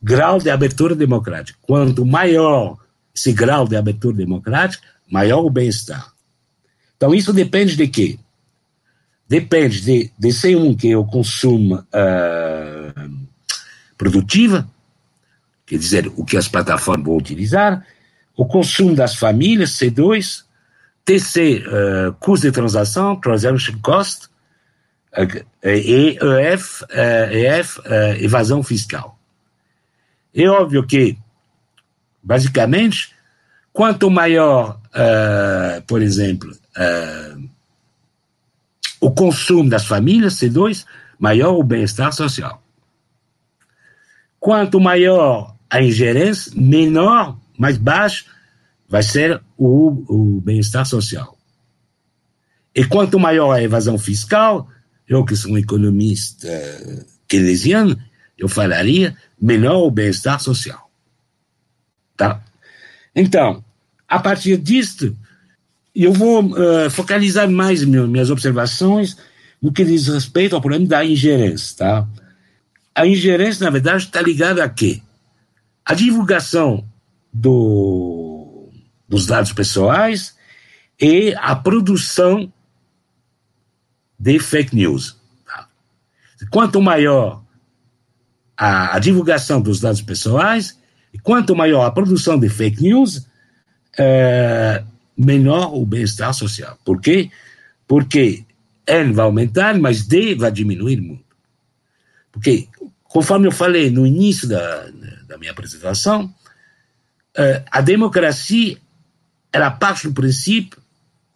grau 0.02 0.38
de 0.38 0.48
abertura 0.48 0.94
democrática. 0.94 1.58
Quanto 1.62 2.06
maior 2.06 2.78
esse 3.14 3.32
grau 3.32 3.66
de 3.66 3.76
abertura 3.76 4.16
democrática, 4.16 4.86
maior 5.10 5.44
o 5.44 5.50
bem-estar. 5.50 6.12
Então, 6.96 7.14
isso 7.14 7.32
depende 7.32 7.76
de 7.76 7.86
quê? 7.88 8.18
depende 9.28 9.80
de, 9.80 10.12
de 10.18 10.28
C1, 10.28 10.76
que 10.76 10.90
é 10.90 10.96
o 10.96 11.04
consumo 11.04 11.76
uh, 11.76 13.26
produtivo, 13.98 14.64
quer 15.64 15.78
dizer, 15.78 16.12
o 16.16 16.24
que 16.24 16.36
as 16.36 16.48
plataformas 16.48 17.06
vão 17.06 17.16
utilizar, 17.16 17.84
o 18.36 18.44
consumo 18.46 18.94
das 18.94 19.14
famílias, 19.14 19.70
C2, 19.70 20.44
TC, 21.04 21.64
uh, 21.66 22.12
custo 22.14 22.46
de 22.46 22.52
transação, 22.52 23.16
transaction 23.16 23.78
cost, 23.80 24.26
uh, 25.16 25.46
e 25.64 26.18
EF, 26.52 26.84
EF 27.32 27.78
uh, 27.78 28.22
evasão 28.22 28.62
fiscal. 28.62 29.18
É 30.34 30.46
óbvio 30.48 30.86
que, 30.86 31.16
basicamente, 32.22 33.14
quanto 33.72 34.10
maior, 34.10 34.78
uh, 34.88 35.80
por 35.86 36.02
exemplo, 36.02 36.50
uh, 36.50 37.48
o 39.00 39.10
consumo 39.10 39.70
das 39.70 39.86
famílias, 39.86 40.34
C2, 40.34 40.84
maior 41.18 41.54
o 41.58 41.62
bem-estar 41.62 42.12
social. 42.12 42.62
Quanto 44.38 44.78
maior 44.78 45.54
a 45.70 45.82
ingerência, 45.82 46.52
menor, 46.54 47.38
mais 47.58 47.76
baixo, 47.76 48.26
vai 48.88 49.02
ser 49.02 49.40
o, 49.56 50.04
o 50.08 50.40
bem-estar 50.40 50.86
social. 50.86 51.36
E 52.74 52.84
quanto 52.84 53.18
maior 53.18 53.52
a 53.52 53.62
evasão 53.62 53.98
fiscal, 53.98 54.68
eu 55.08 55.24
que 55.24 55.34
sou 55.34 55.52
um 55.52 55.58
economista 55.58 56.46
uh, 56.46 57.06
keynesiano, 57.26 57.98
eu 58.36 58.48
falaria 58.48 59.16
menor 59.40 59.86
o 59.86 59.90
bem-estar 59.90 60.40
social. 60.40 60.90
Tá? 62.16 62.42
Então, 63.14 63.64
a 64.08 64.18
partir 64.18 64.58
disto, 64.58 65.16
eu 65.94 66.12
vou 66.12 66.44
uh, 66.44 66.90
focalizar 66.90 67.48
mais 67.48 67.82
minhas 67.82 68.30
observações 68.30 69.16
no 69.60 69.72
que 69.72 69.84
diz 69.84 70.08
respeito 70.08 70.54
ao 70.54 70.60
problema 70.60 70.86
da 70.86 71.04
ingerência. 71.04 71.78
Tá? 71.78 72.08
A 72.94 73.06
ingerência, 73.06 73.64
na 73.64 73.70
verdade, 73.70 74.04
está 74.04 74.20
ligada 74.20 74.62
a 74.62 74.68
quê? 74.68 75.00
A 75.84 75.94
divulgação 75.94 76.86
do, 77.36 78.70
dos 79.06 79.26
dados 79.26 79.52
pessoais 79.52 80.34
e 81.00 81.34
a 81.36 81.54
produção 81.54 82.50
de 84.18 84.38
fake 84.38 84.74
news. 84.74 85.20
Tá? 85.44 85.68
Quanto 86.50 86.80
maior 86.80 87.42
a, 88.56 88.96
a, 88.96 88.98
divulgação 88.98 89.60
dos 89.60 89.80
dados 89.80 90.00
pessoais, 90.00 90.80
e 91.12 91.18
quanto 91.18 91.54
maior 91.54 91.84
a 91.84 91.90
produção 91.90 92.38
de 92.38 92.48
fake 92.48 92.82
news, 92.82 93.26
é, 93.98 94.82
menor 95.16 95.74
o 95.74 95.84
bem-estar 95.84 96.32
social. 96.32 96.78
Por 96.84 97.00
quê? 97.00 97.30
Porque 97.86 98.44
N 98.86 99.12
vai 99.12 99.26
aumentar, 99.26 99.78
mas 99.78 100.06
D 100.06 100.34
vai 100.34 100.50
diminuir 100.50 101.00
muito. 101.00 101.24
Porque, 102.32 102.68
conforme 103.04 103.46
eu 103.46 103.52
falei 103.52 103.90
no 103.90 104.06
início 104.06 104.48
da, 104.48 104.88
da 105.26 105.38
minha 105.38 105.52
apresentação, 105.52 106.34
a 107.70 107.80
democracia 107.80 108.78
ela 109.56 109.70
parte 109.70 110.06
do 110.06 110.14
princípio, 110.14 110.78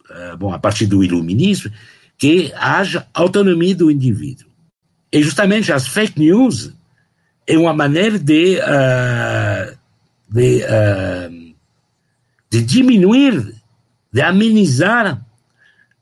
eh, 0.09 0.35
bom, 0.35 0.53
a 0.53 0.59
partir 0.59 0.85
do 0.85 1.03
iluminismo, 1.03 1.71
que 2.17 2.53
haja 2.55 3.07
autonomia 3.13 3.75
do 3.75 3.89
indivíduo. 3.89 4.47
E 5.11 5.23
justamente 5.23 5.73
as 5.73 5.87
fake 5.87 6.19
news 6.19 6.71
é 7.47 7.57
uma 7.57 7.73
maneira 7.73 8.19
de, 8.19 8.59
uh, 8.59 9.77
de, 10.29 10.63
uh, 10.63 11.55
de 12.49 12.61
diminuir 12.61 13.55
de 14.13 14.21
amenizar 14.21 15.25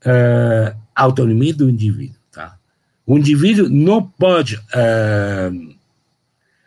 uh, 0.05 0.77
a 0.93 1.03
autonomia 1.03 1.53
do 1.53 1.69
indivíduo. 1.69 2.19
Tá? 2.31 2.57
O 3.05 3.17
indivíduo 3.17 3.69
não 3.69 4.01
pode 4.03 4.59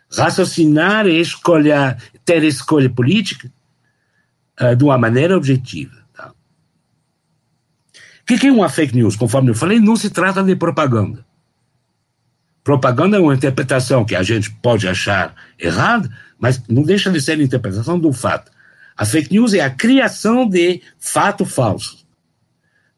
raciocinar 0.09 1.05
e 1.05 1.19
escolher, 1.19 1.97
ter 2.25 2.43
escolha 2.43 2.89
política 2.89 3.51
uh, 4.61 4.75
de 4.75 4.83
uma 4.83 4.97
maneira 4.97 5.35
objetiva. 5.37 5.95
Tá? 6.13 6.31
O 8.21 8.25
que 8.25 8.47
é 8.47 8.51
uma 8.51 8.69
fake 8.69 8.95
news? 8.95 9.15
Conforme 9.15 9.51
eu 9.51 9.55
falei, 9.55 9.79
não 9.79 9.95
se 9.95 10.09
trata 10.09 10.43
de 10.43 10.55
propaganda. 10.55 11.25
Propaganda 12.63 13.17
é 13.17 13.19
uma 13.19 13.35
interpretação 13.35 14.05
que 14.05 14.15
a 14.15 14.23
gente 14.23 14.49
pode 14.49 14.87
achar 14.87 15.35
errada, 15.59 16.09
mas 16.39 16.63
não 16.67 16.83
deixa 16.83 17.11
de 17.11 17.21
ser 17.21 17.39
interpretação 17.41 17.99
do 17.99 18.13
fato. 18.13 18.51
A 18.95 19.05
fake 19.05 19.33
news 19.33 19.53
é 19.53 19.61
a 19.61 19.69
criação 19.69 20.47
de 20.47 20.81
fato 20.97 21.45
falso. 21.45 22.05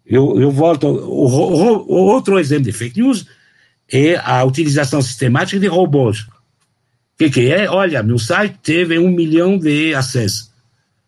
Eu, 0.05 0.39
eu 0.39 0.51
volto. 0.51 0.85
O, 0.87 1.27
o, 1.27 1.85
o, 1.87 2.05
outro 2.05 2.37
exemplo 2.37 2.65
de 2.65 2.71
fake 2.71 3.01
news 3.01 3.25
é 3.91 4.17
a 4.17 4.43
utilização 4.43 5.01
sistemática 5.01 5.59
de 5.59 5.67
robôs. 5.67 6.27
O 7.15 7.17
que, 7.17 7.29
que 7.29 7.49
é? 7.49 7.69
Olha, 7.69 8.03
meu 8.03 8.19
site 8.19 8.59
teve 8.61 8.99
um 8.99 9.09
milhão 9.09 9.57
de 9.57 9.95
acessos. 9.95 10.51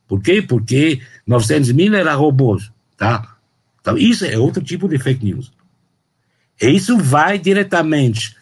Por 0.07 0.21
quê? 0.21 0.41
Porque 0.41 1.01
900 1.27 1.73
mil 1.73 1.93
era 1.93 2.15
robôs. 2.15 2.71
Tá? 2.95 3.35
Então, 3.81 3.97
isso 3.97 4.25
é 4.25 4.37
outro 4.37 4.63
tipo 4.63 4.87
de 4.87 4.97
fake 4.97 5.25
news. 5.25 5.51
E 6.61 6.69
isso 6.69 6.97
vai 6.97 7.37
diretamente 7.37 8.35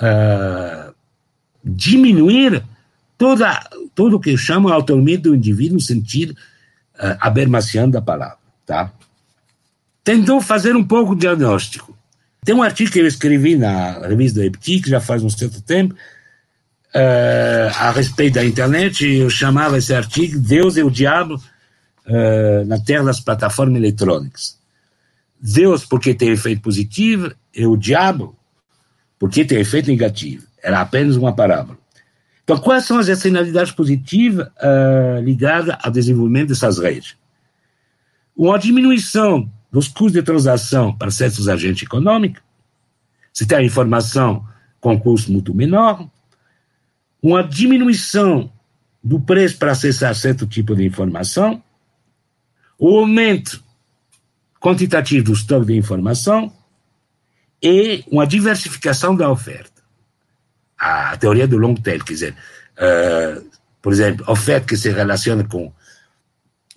uh, 0.00 0.94
diminuir 1.64 2.62
toda, 3.18 3.68
tudo 3.94 4.16
o 4.16 4.20
que 4.20 4.30
eu 4.30 4.36
chamo 4.36 4.68
a 4.68 4.74
autonomia 4.74 5.18
do 5.18 5.34
indivíduo 5.34 5.74
no 5.74 5.80
sentido 5.80 6.30
uh, 6.30 7.18
habermasiano 7.20 7.92
da 7.92 8.00
palavra, 8.00 8.38
tá? 8.64 8.92
Tentou 10.04 10.40
fazer 10.40 10.74
um 10.76 10.84
pouco 10.84 11.14
de 11.14 11.22
diagnóstico. 11.22 11.98
Tem 12.44 12.54
um 12.54 12.62
artigo 12.62 12.90
que 12.90 13.00
eu 13.00 13.06
escrevi 13.06 13.56
na 13.56 14.06
revista 14.06 14.40
do 14.40 14.46
EPTIC, 14.46 14.88
já 14.88 15.00
faz 15.00 15.22
um 15.22 15.28
certo 15.28 15.60
tempo, 15.60 15.94
uh, 16.94 17.68
a 17.78 17.90
respeito 17.90 18.34
da 18.34 18.44
internet, 18.44 19.06
eu 19.06 19.30
chamava 19.30 19.78
esse 19.78 19.94
artigo 19.94 20.38
Deus 20.38 20.76
e 20.76 20.82
o 20.82 20.90
Diabo 20.90 21.34
uh, 21.34 22.64
na 22.66 22.78
terra 22.78 23.04
das 23.04 23.20
plataformas 23.20 23.76
eletrônicas. 23.76 24.58
Deus 25.40 25.84
porque 25.84 26.14
tem 26.14 26.30
efeito 26.30 26.62
positivo 26.62 27.32
e 27.54 27.64
o 27.64 27.76
diabo 27.76 28.36
porque 29.18 29.44
tem 29.44 29.58
efeito 29.58 29.88
negativo. 29.88 30.46
Era 30.62 30.80
apenas 30.80 31.16
uma 31.16 31.34
parábola. 31.34 31.78
Então, 32.42 32.58
quais 32.58 32.84
são 32.84 32.98
as 32.98 33.08
externalidades 33.08 33.72
positivas 33.72 34.46
uh, 34.46 35.20
ligadas 35.22 35.76
ao 35.82 35.90
desenvolvimento 35.90 36.48
dessas 36.48 36.78
redes? 36.78 37.16
Uma 38.34 38.58
diminuição 38.58 39.50
dos 39.70 39.86
custos 39.86 40.12
de 40.12 40.22
transação 40.22 40.96
para 40.96 41.10
certos 41.10 41.48
agentes 41.48 41.82
econômicos, 41.82 42.42
se 43.32 43.46
tem 43.46 43.58
a 43.58 43.62
informação 43.62 44.44
com 44.80 44.98
custo 44.98 45.30
muito 45.30 45.54
menor, 45.54 46.08
uma 47.22 47.42
diminuição 47.42 48.52
do 49.02 49.20
preço 49.20 49.58
para 49.58 49.72
acessar 49.72 50.14
certo 50.14 50.46
tipo 50.46 50.74
de 50.74 50.84
informação, 50.84 51.62
o 52.78 52.98
aumento 52.98 53.62
quantitativo 54.60 55.26
do 55.26 55.32
estoque 55.32 55.66
de 55.66 55.76
informação 55.76 56.52
e 57.62 58.04
uma 58.10 58.26
diversificação 58.26 59.16
da 59.16 59.30
oferta. 59.30 59.82
A 60.78 61.16
teoria 61.16 61.46
do 61.46 61.56
long 61.56 61.74
tail, 61.74 62.04
quer 62.04 62.12
dizer, 62.12 62.36
uh, 62.76 63.50
por 63.82 63.92
exemplo, 63.92 64.24
oferta 64.28 64.66
que 64.66 64.76
se 64.76 64.90
relaciona 64.90 65.44
com 65.44 65.72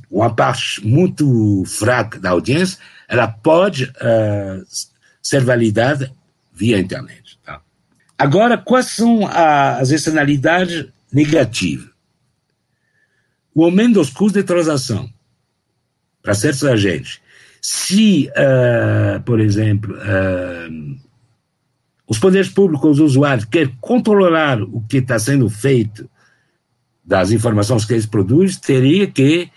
uma 0.09 0.33
parte 0.33 0.85
muito 0.85 1.63
fraca 1.65 2.19
da 2.19 2.31
audiência, 2.31 2.79
ela 3.07 3.27
pode 3.27 3.85
uh, 3.85 4.65
ser 5.21 5.43
validada 5.43 6.11
via 6.51 6.79
internet. 6.79 7.20
Agora, 8.21 8.55
quais 8.55 8.85
são 8.85 9.25
as 9.25 9.89
externalidades 9.89 10.85
negativas? 11.11 11.89
O 13.51 13.65
aumento 13.65 13.95
dos 13.95 14.11
custos 14.11 14.33
de 14.33 14.43
transação 14.43 15.11
para 16.21 16.35
certos 16.35 16.63
agentes. 16.63 17.19
Se, 17.59 18.29
uh, 18.29 19.19
por 19.23 19.39
exemplo, 19.39 19.95
uh, 19.95 20.99
os 22.07 22.19
poderes 22.19 22.47
públicos, 22.47 22.99
os 22.99 22.99
usuários, 22.99 23.45
querem 23.45 23.75
controlar 23.81 24.61
o 24.61 24.81
que 24.87 24.97
está 24.97 25.17
sendo 25.17 25.49
feito 25.49 26.07
das 27.03 27.31
informações 27.31 27.85
que 27.85 27.93
eles 27.93 28.05
produzem, 28.05 28.59
teria 28.59 29.07
que 29.07 29.49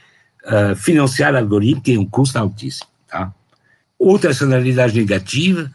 uh, 0.46 0.74
financiar 0.74 1.36
algoritmos 1.36 1.84
que 1.84 1.94
é 1.96 1.98
um 1.98 2.06
custo 2.06 2.38
altíssimo. 2.38 2.88
Tá? 3.08 3.30
Outra 3.98 4.30
externalidade 4.30 4.98
negativa, 4.98 5.70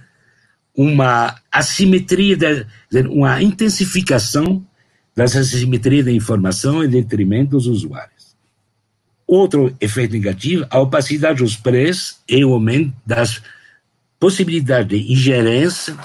uma 0.81 1.35
assimetria, 1.51 2.37
uma 3.09 3.43
intensificação 3.43 4.65
dessa 5.13 5.41
assimetria 5.41 6.01
da 6.01 6.11
informação 6.11 6.81
em 6.81 6.87
detrimento 6.87 7.51
dos 7.51 7.67
usuários. 7.67 8.33
Outro 9.27 9.75
efeito 9.81 10.13
negativo, 10.13 10.65
a 10.69 10.79
opacidade 10.79 11.39
dos 11.39 11.57
preços 11.57 12.21
e 12.29 12.45
o 12.45 12.53
aumento 12.53 12.93
das 13.05 13.41
possibilidades 14.17 14.87
de 14.87 15.11
ingerência 15.11 15.97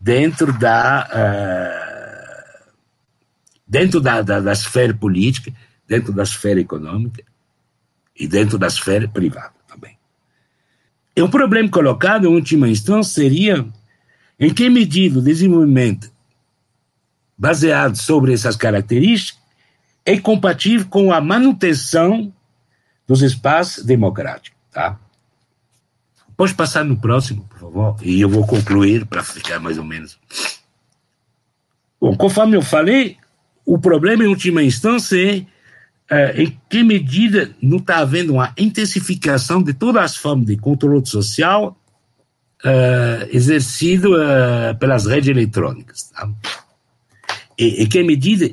dentro 0.00 0.56
da 0.56 1.08
uh, 1.12 2.70
dentro 3.66 4.00
da, 4.00 4.22
da, 4.22 4.38
da 4.38 4.52
esfera 4.52 4.94
política, 4.94 5.52
dentro 5.88 6.12
da 6.12 6.22
esfera 6.22 6.60
econômica 6.60 7.24
e 8.16 8.28
dentro 8.28 8.58
da 8.58 8.68
esfera 8.68 9.08
privada 9.08 9.54
também. 9.66 9.98
E 11.16 11.20
um 11.20 11.28
problema 11.28 11.68
colocado, 11.68 12.26
em 12.28 12.32
última 12.32 12.68
instância, 12.68 13.12
seria 13.12 13.66
em 14.38 14.52
que 14.52 14.70
medida 14.70 15.18
o 15.18 15.22
desenvolvimento 15.22 16.10
baseado 17.36 17.96
sobre 17.96 18.32
essas 18.32 18.56
características 18.56 19.40
é 20.04 20.18
compatível 20.18 20.86
com 20.88 21.12
a 21.12 21.20
manutenção 21.20 22.32
dos 23.06 23.22
espaços 23.22 23.84
democráticos, 23.84 24.58
tá? 24.70 24.98
Pode 26.36 26.54
passar 26.54 26.84
no 26.84 26.96
próximo, 26.96 27.44
por 27.48 27.58
favor, 27.58 27.96
e 28.02 28.20
eu 28.20 28.28
vou 28.28 28.46
concluir 28.46 29.04
para 29.06 29.24
ficar 29.24 29.58
mais 29.58 29.76
ou 29.76 29.84
menos. 29.84 30.18
Bom, 32.00 32.16
conforme 32.16 32.56
eu 32.56 32.62
falei, 32.62 33.16
o 33.66 33.78
problema 33.78 34.24
em 34.24 34.28
última 34.28 34.62
instância 34.62 35.16
é, 35.16 35.46
é 36.10 36.42
em 36.42 36.58
que 36.70 36.82
medida 36.82 37.54
não 37.60 37.78
está 37.78 37.98
havendo 37.98 38.34
uma 38.34 38.52
intensificação 38.56 39.62
de 39.62 39.74
todas 39.74 40.02
as 40.02 40.16
formas 40.16 40.46
de 40.46 40.56
controle 40.56 41.04
social 41.04 41.76
uh, 42.64 43.28
exercido 43.30 44.14
uh, 44.14 44.76
pelas 44.78 45.06
redes 45.06 45.28
eletrônicas. 45.28 46.10
Tá? 46.10 46.28
E 47.58 47.82
em 47.82 47.88
que 47.88 48.02
medida 48.02 48.50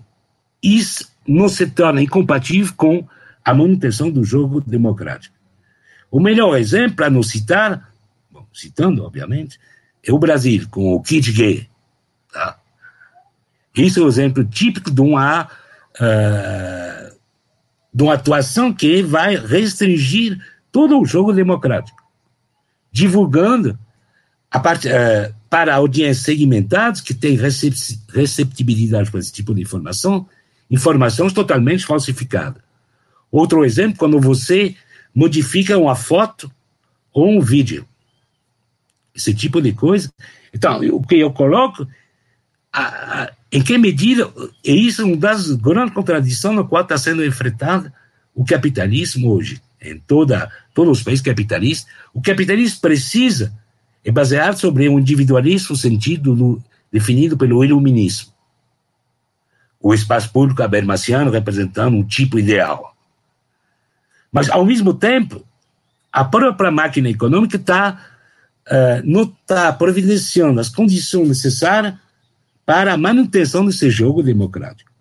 isso 0.62 1.12
não 1.28 1.47
se 1.47 1.68
torna 1.68 2.01
incompatível 2.01 2.74
com 2.76 3.08
a 3.43 3.53
manutenção 3.53 4.10
do 4.10 4.24
jogo 4.24 4.62
democrático. 4.62 5.36
O 6.10 6.20
melhor 6.20 6.58
exemplo, 6.58 7.06
a 7.06 7.10
não 7.10 7.22
citar, 7.22 7.91
bom, 8.32 8.45
citando, 8.53 9.03
obviamente, 9.03 9.60
é 10.03 10.12
o 10.12 10.20
Brasil, 10.20 10.68
com 10.70 10.93
o 10.93 11.01
kit 11.01 11.32
gay. 11.32 11.68
Tá? 12.32 12.58
Isso 13.76 13.99
é 13.99 14.03
um 14.03 14.08
exemplo 14.08 14.43
típico 14.43 14.89
de 14.89 15.01
uma, 15.01 15.43
uh, 15.43 17.16
de 17.93 18.03
uma 18.03 18.14
atuação 18.14 18.74
que 18.74 19.03
vai 19.03 19.36
restringir 19.36 20.39
todo 20.72 20.99
o 20.99 21.06
jogo 21.06 21.34
democrático, 21.34 22.03
divulgando 22.91 23.78
a 24.56 24.60
part, 24.60 24.88
uh, 24.88 25.36
para 25.49 25.76
audiências 25.76 26.26
segmentadas 26.26 27.01
que 27.01 27.14
têm 27.14 27.38
receptibilidade 28.14 29.12
para 29.12 29.20
esse 29.20 29.34
tipo 29.34 29.53
de 29.53 29.62
informação, 29.62 30.26
informações 30.72 31.34
totalmente 31.34 31.86
falsificadas. 31.86 32.62
Outro 33.30 33.66
exemplo, 33.66 33.97
quando 33.97 34.18
você 34.18 34.74
modifica 35.14 35.78
uma 35.78 35.93
foto 35.93 36.49
ou 37.14 37.30
um 37.30 37.41
vídeo. 37.41 37.86
Esse 39.14 39.34
tipo 39.34 39.62
de 39.62 39.74
coisa. 39.74 40.10
Então, 40.53 40.80
o 40.93 41.06
que 41.06 41.16
eu 41.16 41.32
coloco, 41.34 41.86
a, 42.72 42.82
a, 43.24 43.32
em 43.51 43.62
que 43.62 43.78
medida, 43.78 44.32
e 44.64 44.88
isso 44.88 45.01
é 45.01 45.06
uma 45.06 45.18
das 45.18 45.51
grandes 45.51 45.93
contradições 45.93 46.56
no 46.56 46.66
qual 46.66 46.84
está 46.84 46.97
sendo 46.97 47.26
enfrentado 47.26 47.91
o 48.34 48.45
capitalismo 48.45 49.32
hoje, 49.32 49.62
em 49.82 49.99
toda, 49.99 50.49
todos 50.74 50.99
os 50.99 51.03
países 51.03 51.24
capitalistas. 51.24 51.91
O 52.14 52.22
capitalismo 52.22 52.80
precisa, 52.80 53.53
é 54.06 54.12
baseado 54.12 54.58
sobre 54.58 54.88
um 54.88 54.99
individualismo 54.99 55.76
sentido 55.76 56.64
definido 56.91 57.36
pelo 57.36 57.66
iluminismo. 57.66 58.32
O 59.82 59.93
espaço 59.93 60.32
público 60.32 60.62
habermasiano 60.62 61.32
representando 61.32 61.95
um 61.95 62.03
tipo 62.03 62.38
ideal. 62.38 62.95
Mas, 64.32 64.47
ao 64.49 64.64
mesmo 64.64 64.93
tempo, 64.93 65.43
a 66.12 66.24
própria 66.24 66.70
máquina 66.70 67.10
econômica 67.10 67.58
está 67.58 67.99
uh, 68.68 69.01
não 69.03 69.24
está 69.24 69.74
providenciando 69.74 70.60
as 70.60 70.70
condições 70.70 71.28
necessárias 71.28 71.95
para 72.66 72.93
a 72.93 72.97
manutenção 72.97 73.66
desse 73.66 73.89
jogo 73.89 74.24
democrático. 74.24 74.91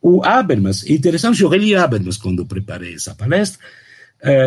O 0.00 0.24
Habermas, 0.24 0.84
interessante, 0.88 1.42
eu 1.42 1.48
reli 1.48 1.74
Habermas 1.74 2.16
quando 2.16 2.44
preparei 2.44 2.94
essa 2.94 3.14
palestra, 3.14 3.60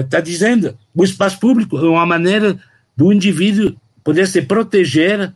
está 0.02 0.20
uh, 0.20 0.22
dizendo 0.22 0.78
o 0.94 1.04
espaço 1.04 1.40
público 1.40 1.78
é 1.78 1.90
uma 1.90 2.06
maneira 2.06 2.60
do 2.96 3.12
indivíduo 3.12 3.76
poder 4.04 4.28
se 4.28 4.42
proteger 4.42 5.34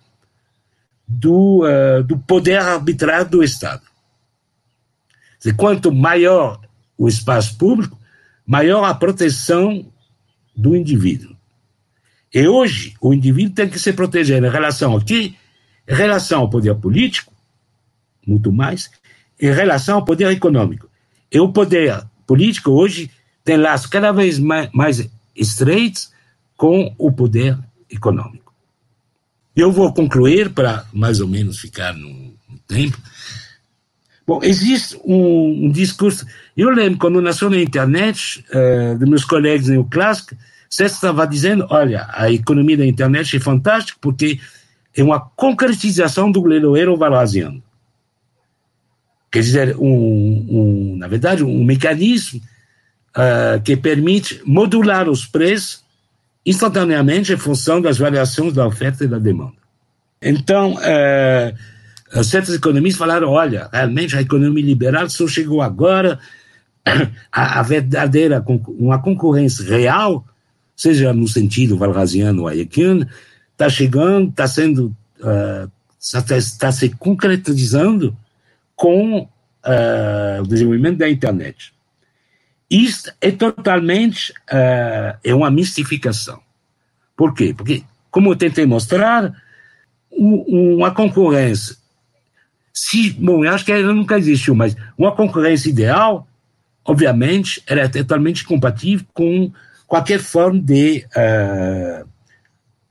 do, 1.07 1.63
uh, 1.63 2.03
do 2.03 2.17
poder 2.19 2.59
arbitrário 2.59 3.29
do 3.29 3.43
Estado. 3.43 3.81
quanto 5.57 5.91
maior 5.91 6.61
o 6.97 7.07
espaço 7.07 7.57
público, 7.57 7.97
maior 8.45 8.83
a 8.83 8.93
proteção 8.93 9.91
do 10.55 10.75
indivíduo. 10.75 11.35
E 12.33 12.47
hoje, 12.47 12.93
o 13.01 13.13
indivíduo 13.13 13.55
tem 13.55 13.69
que 13.69 13.79
se 13.79 13.91
proteger 13.93 14.43
em 14.43 14.49
relação 14.49 14.95
a 14.95 15.03
quê? 15.03 15.33
Em 15.87 15.95
relação 15.95 16.41
ao 16.41 16.49
poder 16.49 16.75
político, 16.75 17.33
muito 18.25 18.51
mais, 18.51 18.91
em 19.41 19.51
relação 19.51 19.95
ao 19.95 20.05
poder 20.05 20.29
econômico. 20.31 20.87
E 21.31 21.39
o 21.39 21.51
poder 21.51 22.03
político 22.27 22.71
hoje 22.71 23.09
tem 23.43 23.57
laços 23.57 23.87
cada 23.87 24.11
vez 24.11 24.37
mais, 24.37 24.69
mais 24.71 25.09
estreitos 25.35 26.11
com 26.59 26.93
o 26.97 27.09
poder 27.09 27.57
econômico. 27.89 28.53
Eu 29.55 29.71
vou 29.71 29.93
concluir, 29.93 30.53
para 30.53 30.85
mais 30.91 31.21
ou 31.21 31.27
menos 31.27 31.57
ficar 31.57 31.93
no, 31.93 32.33
tempo, 32.67 32.97
Bom, 34.27 34.41
existe 34.43 34.95
um, 35.03 35.65
um, 35.65 35.71
discurso. 35.71 36.23
Eu 36.55 36.69
lembro 36.69 36.99
quando 36.99 37.19
nasceu 37.19 37.49
na 37.49 37.59
internet, 37.59 38.45
uh, 38.53 38.95
de 38.95 39.05
meus 39.07 39.25
colegas 39.25 39.67
neoclássicos, 39.69 40.37
você 40.69 40.83
estava 40.85 41.25
dizendo: 41.25 41.65
olha, 41.71 42.07
a 42.11 42.31
economia 42.31 42.77
da 42.77 42.85
internet 42.85 43.37
é 43.37 43.39
fantástica 43.39 43.97
porque 43.99 44.39
é 44.95 45.01
uma 45.01 45.19
concretização 45.19 46.31
do 46.31 46.45
leiloeiro 46.45 46.95
valasiano. 46.95 47.63
Quer 49.31 49.39
dizer, 49.39 49.77
um, 49.77 50.45
um, 50.47 50.95
na 50.97 51.07
verdade, 51.07 51.43
um 51.43 51.63
mecanismo 51.63 52.39
uh, 53.17 53.59
que 53.63 53.75
permite 53.75 54.41
modular 54.45 55.09
os 55.09 55.25
preços 55.25 55.88
instantaneamente 56.49 57.31
em 57.31 57.37
função 57.37 57.79
das 57.79 57.99
variações 57.99 58.53
da 58.53 58.65
oferta 58.65 59.03
e 59.03 59.07
da 59.07 59.19
demanda. 59.19 59.53
Então, 60.19 60.73
uh, 60.73 62.23
certos 62.23 62.55
economistas 62.55 62.97
falaram: 62.97 63.29
olha, 63.29 63.69
realmente 63.71 64.17
a 64.17 64.21
economia 64.21 64.65
liberal 64.65 65.07
só 65.09 65.27
chegou 65.27 65.61
agora, 65.61 66.19
a, 67.31 67.59
a 67.59 67.61
verdadeira, 67.61 68.43
uma 68.67 68.99
concorrência 68.99 69.63
real, 69.63 70.25
seja 70.75 71.13
no 71.13 71.27
sentido 71.27 71.77
valrasiano 71.77 72.41
ou 72.41 72.47
hayekiano, 72.47 73.07
está 73.51 73.69
chegando, 73.69 74.29
está 74.29 74.47
sendo, 74.47 74.87
uh, 75.19 75.71
está 75.99 76.71
se 76.71 76.89
concretizando 76.89 78.17
com 78.75 79.19
uh, 79.21 80.41
o 80.41 80.47
desenvolvimento 80.47 80.97
da 80.97 81.09
internet. 81.09 81.71
Isto 82.69 83.11
é 83.19 83.31
totalmente 83.31 84.31
uh, 84.51 85.17
é 85.23 85.33
uma 85.33 85.49
mistificação. 85.49 86.39
Por 87.15 87.33
quê? 87.33 87.53
Porque, 87.55 87.83
como 88.11 88.31
eu 88.31 88.35
tentei 88.35 88.65
mostrar, 88.65 89.33
uma 90.11 90.91
concorrência, 90.91 91.75
se, 92.73 93.11
bom, 93.11 93.43
eu 93.43 93.51
acho 93.51 93.65
que 93.65 93.71
ela 93.71 93.93
nunca 93.93 94.17
existiu, 94.17 94.55
mas 94.55 94.75
uma 94.97 95.15
concorrência 95.15 95.69
ideal, 95.69 96.27
obviamente, 96.85 97.61
era 97.67 97.89
totalmente 97.89 98.45
compatível 98.45 99.05
com 99.13 99.51
qualquer 99.87 100.19
forma 100.19 100.59
de 100.59 101.05
uh, 101.15 102.07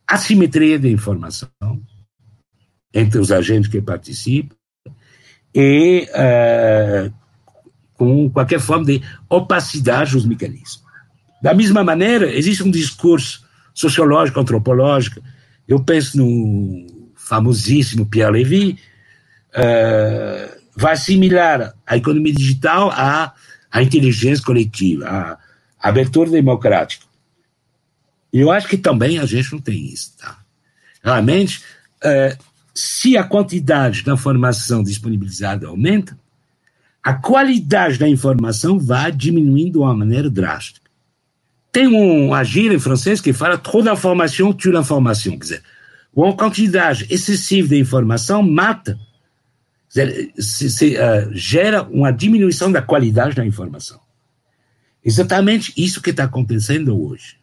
assimetria 0.07 0.79
de 0.79 0.91
informação 0.91 1.49
entre 2.93 3.19
os 3.19 3.31
agentes 3.31 3.71
que 3.71 3.81
participam 3.81 4.57
e 5.55 6.09
uh, 6.11 7.13
com 7.99 8.31
qualquer 8.31 8.61
forma 8.61 8.87
de 8.87 9.03
opacidade 9.29 10.13
dos 10.13 10.25
mecanismos. 10.25 10.83
Da 11.43 11.53
mesma 11.53 11.85
maneira, 11.85 12.33
existe 12.33 12.63
um 12.63 12.71
discurso 12.71 13.45
sociológico, 13.75 14.41
antropológico, 14.41 15.21
eu 15.67 15.83
penso 15.83 16.17
no 16.17 17.13
famosíssimo 17.15 18.07
Pierre 18.07 18.33
Levy, 18.33 18.79
uh, 19.51 20.59
vai 20.75 20.95
assimilar 20.95 21.75
a 21.87 21.97
economia 21.97 22.33
digital 22.33 22.91
à, 22.91 23.35
à 23.71 23.83
inteligência 23.83 24.45
coletiva, 24.45 25.07
à, 25.07 25.39
abertura 25.79 26.31
democrática. 26.31 27.05
Eu 28.33 28.51
acho 28.51 28.69
que 28.69 28.79
também 28.79 29.19
a 29.19 29.27
gente 29.27 29.53
não 29.53 29.61
tem 29.61 29.87
isso. 29.87 30.17
Tá? 30.19 30.39
Realmente, 31.03 31.63
uh, 32.05 32.39
se 32.73 33.17
a 33.17 33.25
quantidade 33.25 34.05
da 34.05 34.15
informação 34.15 34.83
disponibilizada 34.83 35.67
aumenta, 35.67 36.19
a 37.03 37.15
qualidade 37.15 37.99
da 37.99 38.09
informação 38.09 38.79
vai 38.79 39.11
diminuindo 39.13 39.73
de 39.73 39.79
uma 39.79 39.95
maneira 39.95 40.29
drástica. 40.29 40.89
Tem 41.71 41.87
um 41.87 42.35
agir 42.35 42.73
em 42.73 42.79
francês 42.79 43.21
que 43.21 43.33
fala 43.33 43.59
trop 43.59 43.83
d'information 43.83 44.53
tue 44.53 44.73
l'information, 44.73 45.33
quer 45.33 45.39
dizer, 45.39 45.63
uma 46.15 46.35
quantidade 46.35 47.07
excessiva 47.11 47.69
de 47.69 47.79
informação 47.79 48.43
mata, 48.43 48.99
dizer, 49.89 50.33
se, 50.39 50.71
se, 50.71 50.97
uh, 50.97 51.31
gera 51.33 51.83
uma 51.83 52.11
diminuição 52.11 52.73
da 52.73 52.83
qualidade 52.83 53.37
da 53.37 53.47
informação. 53.47 54.01
Exatamente 55.05 55.73
isso 55.77 56.03
que 56.03 56.11
está 56.11 56.25
acontecendo 56.25 57.01
hoje. 57.01 57.37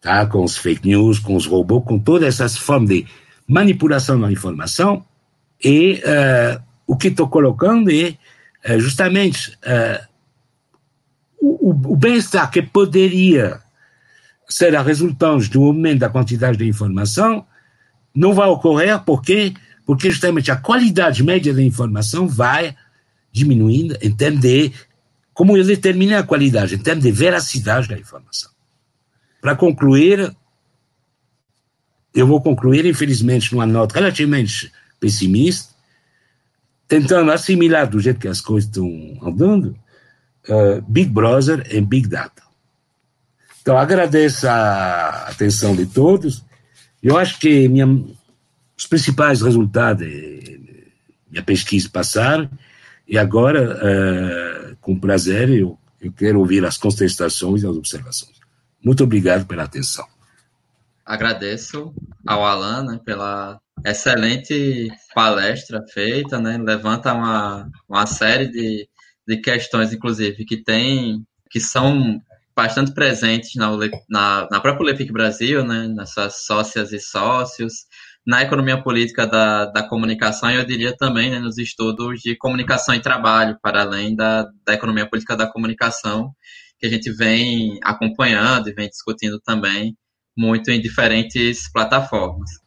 Tá? 0.00 0.26
Com 0.26 0.42
os 0.42 0.56
fake 0.56 0.88
news, 0.88 1.18
com 1.18 1.36
os 1.36 1.46
robôs, 1.46 1.84
com 1.84 1.98
todas 1.98 2.26
essas 2.28 2.56
formas 2.56 2.88
de 2.88 3.06
manipulação 3.46 4.20
da 4.20 4.32
informação. 4.32 5.04
E 5.62 6.02
uh, 6.04 6.62
o 6.92 6.96
que 6.96 7.08
estou 7.08 7.26
colocando 7.26 7.90
é 7.90 8.16
uh, 8.68 8.78
justamente 8.78 9.58
o, 11.40 11.70
o 11.70 11.96
bem-estar 11.96 12.50
que 12.50 12.60
poderia 12.60 13.60
ser 14.46 14.76
a 14.76 14.82
resultante 14.82 15.48
do 15.48 15.64
aumento 15.64 16.00
da 16.00 16.10
quantidade 16.10 16.58
de 16.58 16.68
informação 16.68 17.46
não 18.14 18.34
vai 18.34 18.46
ocorrer 18.48 19.00
porque 19.04 19.54
porque 19.86 20.10
justamente 20.10 20.50
a 20.50 20.56
qualidade 20.56 21.24
média 21.24 21.52
da 21.52 21.62
informação 21.62 22.28
vai 22.28 22.76
diminuindo 23.32 23.96
em 24.02 24.14
termos 24.14 24.40
de 24.40 24.72
como 25.32 25.56
eu 25.56 25.64
determino 25.64 26.16
a 26.16 26.22
qualidade, 26.22 26.74
em 26.74 26.78
termos 26.78 27.04
de 27.04 27.10
veracidade 27.10 27.88
da 27.88 27.98
informação. 27.98 28.50
Para 29.40 29.56
concluir, 29.56 30.36
eu 32.14 32.26
vou 32.26 32.40
concluir, 32.40 32.84
infelizmente, 32.84 33.50
numa 33.52 33.66
nota 33.66 33.94
relativamente 33.94 34.70
pessimista, 35.00 35.71
tentando 36.92 37.32
assimilar 37.32 37.88
do 37.88 37.98
jeito 37.98 38.20
que 38.20 38.28
as 38.28 38.42
coisas 38.42 38.68
estão 38.68 38.86
andando, 39.22 39.74
uh, 40.46 40.82
Big 40.86 41.08
Brother 41.08 41.66
em 41.74 41.82
Big 41.82 42.06
Data. 42.06 42.42
Então, 43.62 43.78
agradeço 43.78 44.46
a 44.46 45.28
atenção 45.28 45.74
de 45.74 45.86
todos. 45.86 46.44
Eu 47.02 47.16
acho 47.16 47.40
que 47.40 47.66
minha, 47.66 47.86
os 48.76 48.86
principais 48.86 49.40
resultados 49.40 50.06
da 50.06 50.12
minha 51.30 51.42
pesquisa 51.42 51.88
passaram, 51.88 52.50
e 53.08 53.16
agora, 53.16 54.72
uh, 54.72 54.76
com 54.78 55.00
prazer, 55.00 55.48
eu, 55.48 55.78
eu 55.98 56.12
quero 56.12 56.40
ouvir 56.40 56.62
as 56.62 56.76
contestações 56.76 57.62
e 57.62 57.66
as 57.66 57.74
observações. 57.74 58.36
Muito 58.84 59.02
obrigado 59.02 59.46
pela 59.46 59.62
atenção. 59.62 60.06
Agradeço 61.06 61.94
ao 62.26 62.44
Alan 62.44 62.84
né, 62.84 63.00
pela 63.02 63.58
excelente 63.82 64.90
palestra 65.14 65.82
feita, 65.92 66.38
né, 66.38 66.58
levanta 66.58 67.12
uma, 67.12 67.68
uma 67.88 68.06
série 68.06 68.48
de, 68.48 68.88
de 69.26 69.36
questões, 69.38 69.92
inclusive, 69.92 70.44
que 70.44 70.62
tem, 70.62 71.24
que 71.50 71.60
são 71.60 72.20
bastante 72.54 72.92
presentes 72.92 73.54
na, 73.54 73.70
na, 74.08 74.48
na 74.50 74.60
própria 74.60 74.86
Lepic 74.86 75.10
Brasil, 75.10 75.64
né, 75.64 75.88
nas 75.88 76.12
suas 76.12 76.44
sócias 76.44 76.92
e 76.92 77.00
sócios, 77.00 77.86
na 78.26 78.42
economia 78.42 78.80
política 78.80 79.26
da, 79.26 79.66
da 79.66 79.88
comunicação 79.88 80.50
e 80.50 80.54
eu 80.54 80.64
diria 80.64 80.96
também 80.96 81.30
né, 81.30 81.38
nos 81.38 81.58
estudos 81.58 82.20
de 82.20 82.36
comunicação 82.36 82.94
e 82.94 83.00
trabalho, 83.00 83.58
para 83.60 83.82
além 83.82 84.14
da, 84.14 84.48
da 84.64 84.74
economia 84.74 85.08
política 85.08 85.36
da 85.36 85.50
comunicação, 85.50 86.32
que 86.78 86.86
a 86.86 86.90
gente 86.90 87.10
vem 87.12 87.78
acompanhando 87.82 88.68
e 88.68 88.74
vem 88.74 88.88
discutindo 88.88 89.40
também 89.40 89.96
muito 90.36 90.70
em 90.70 90.80
diferentes 90.80 91.70
plataformas. 91.72 92.61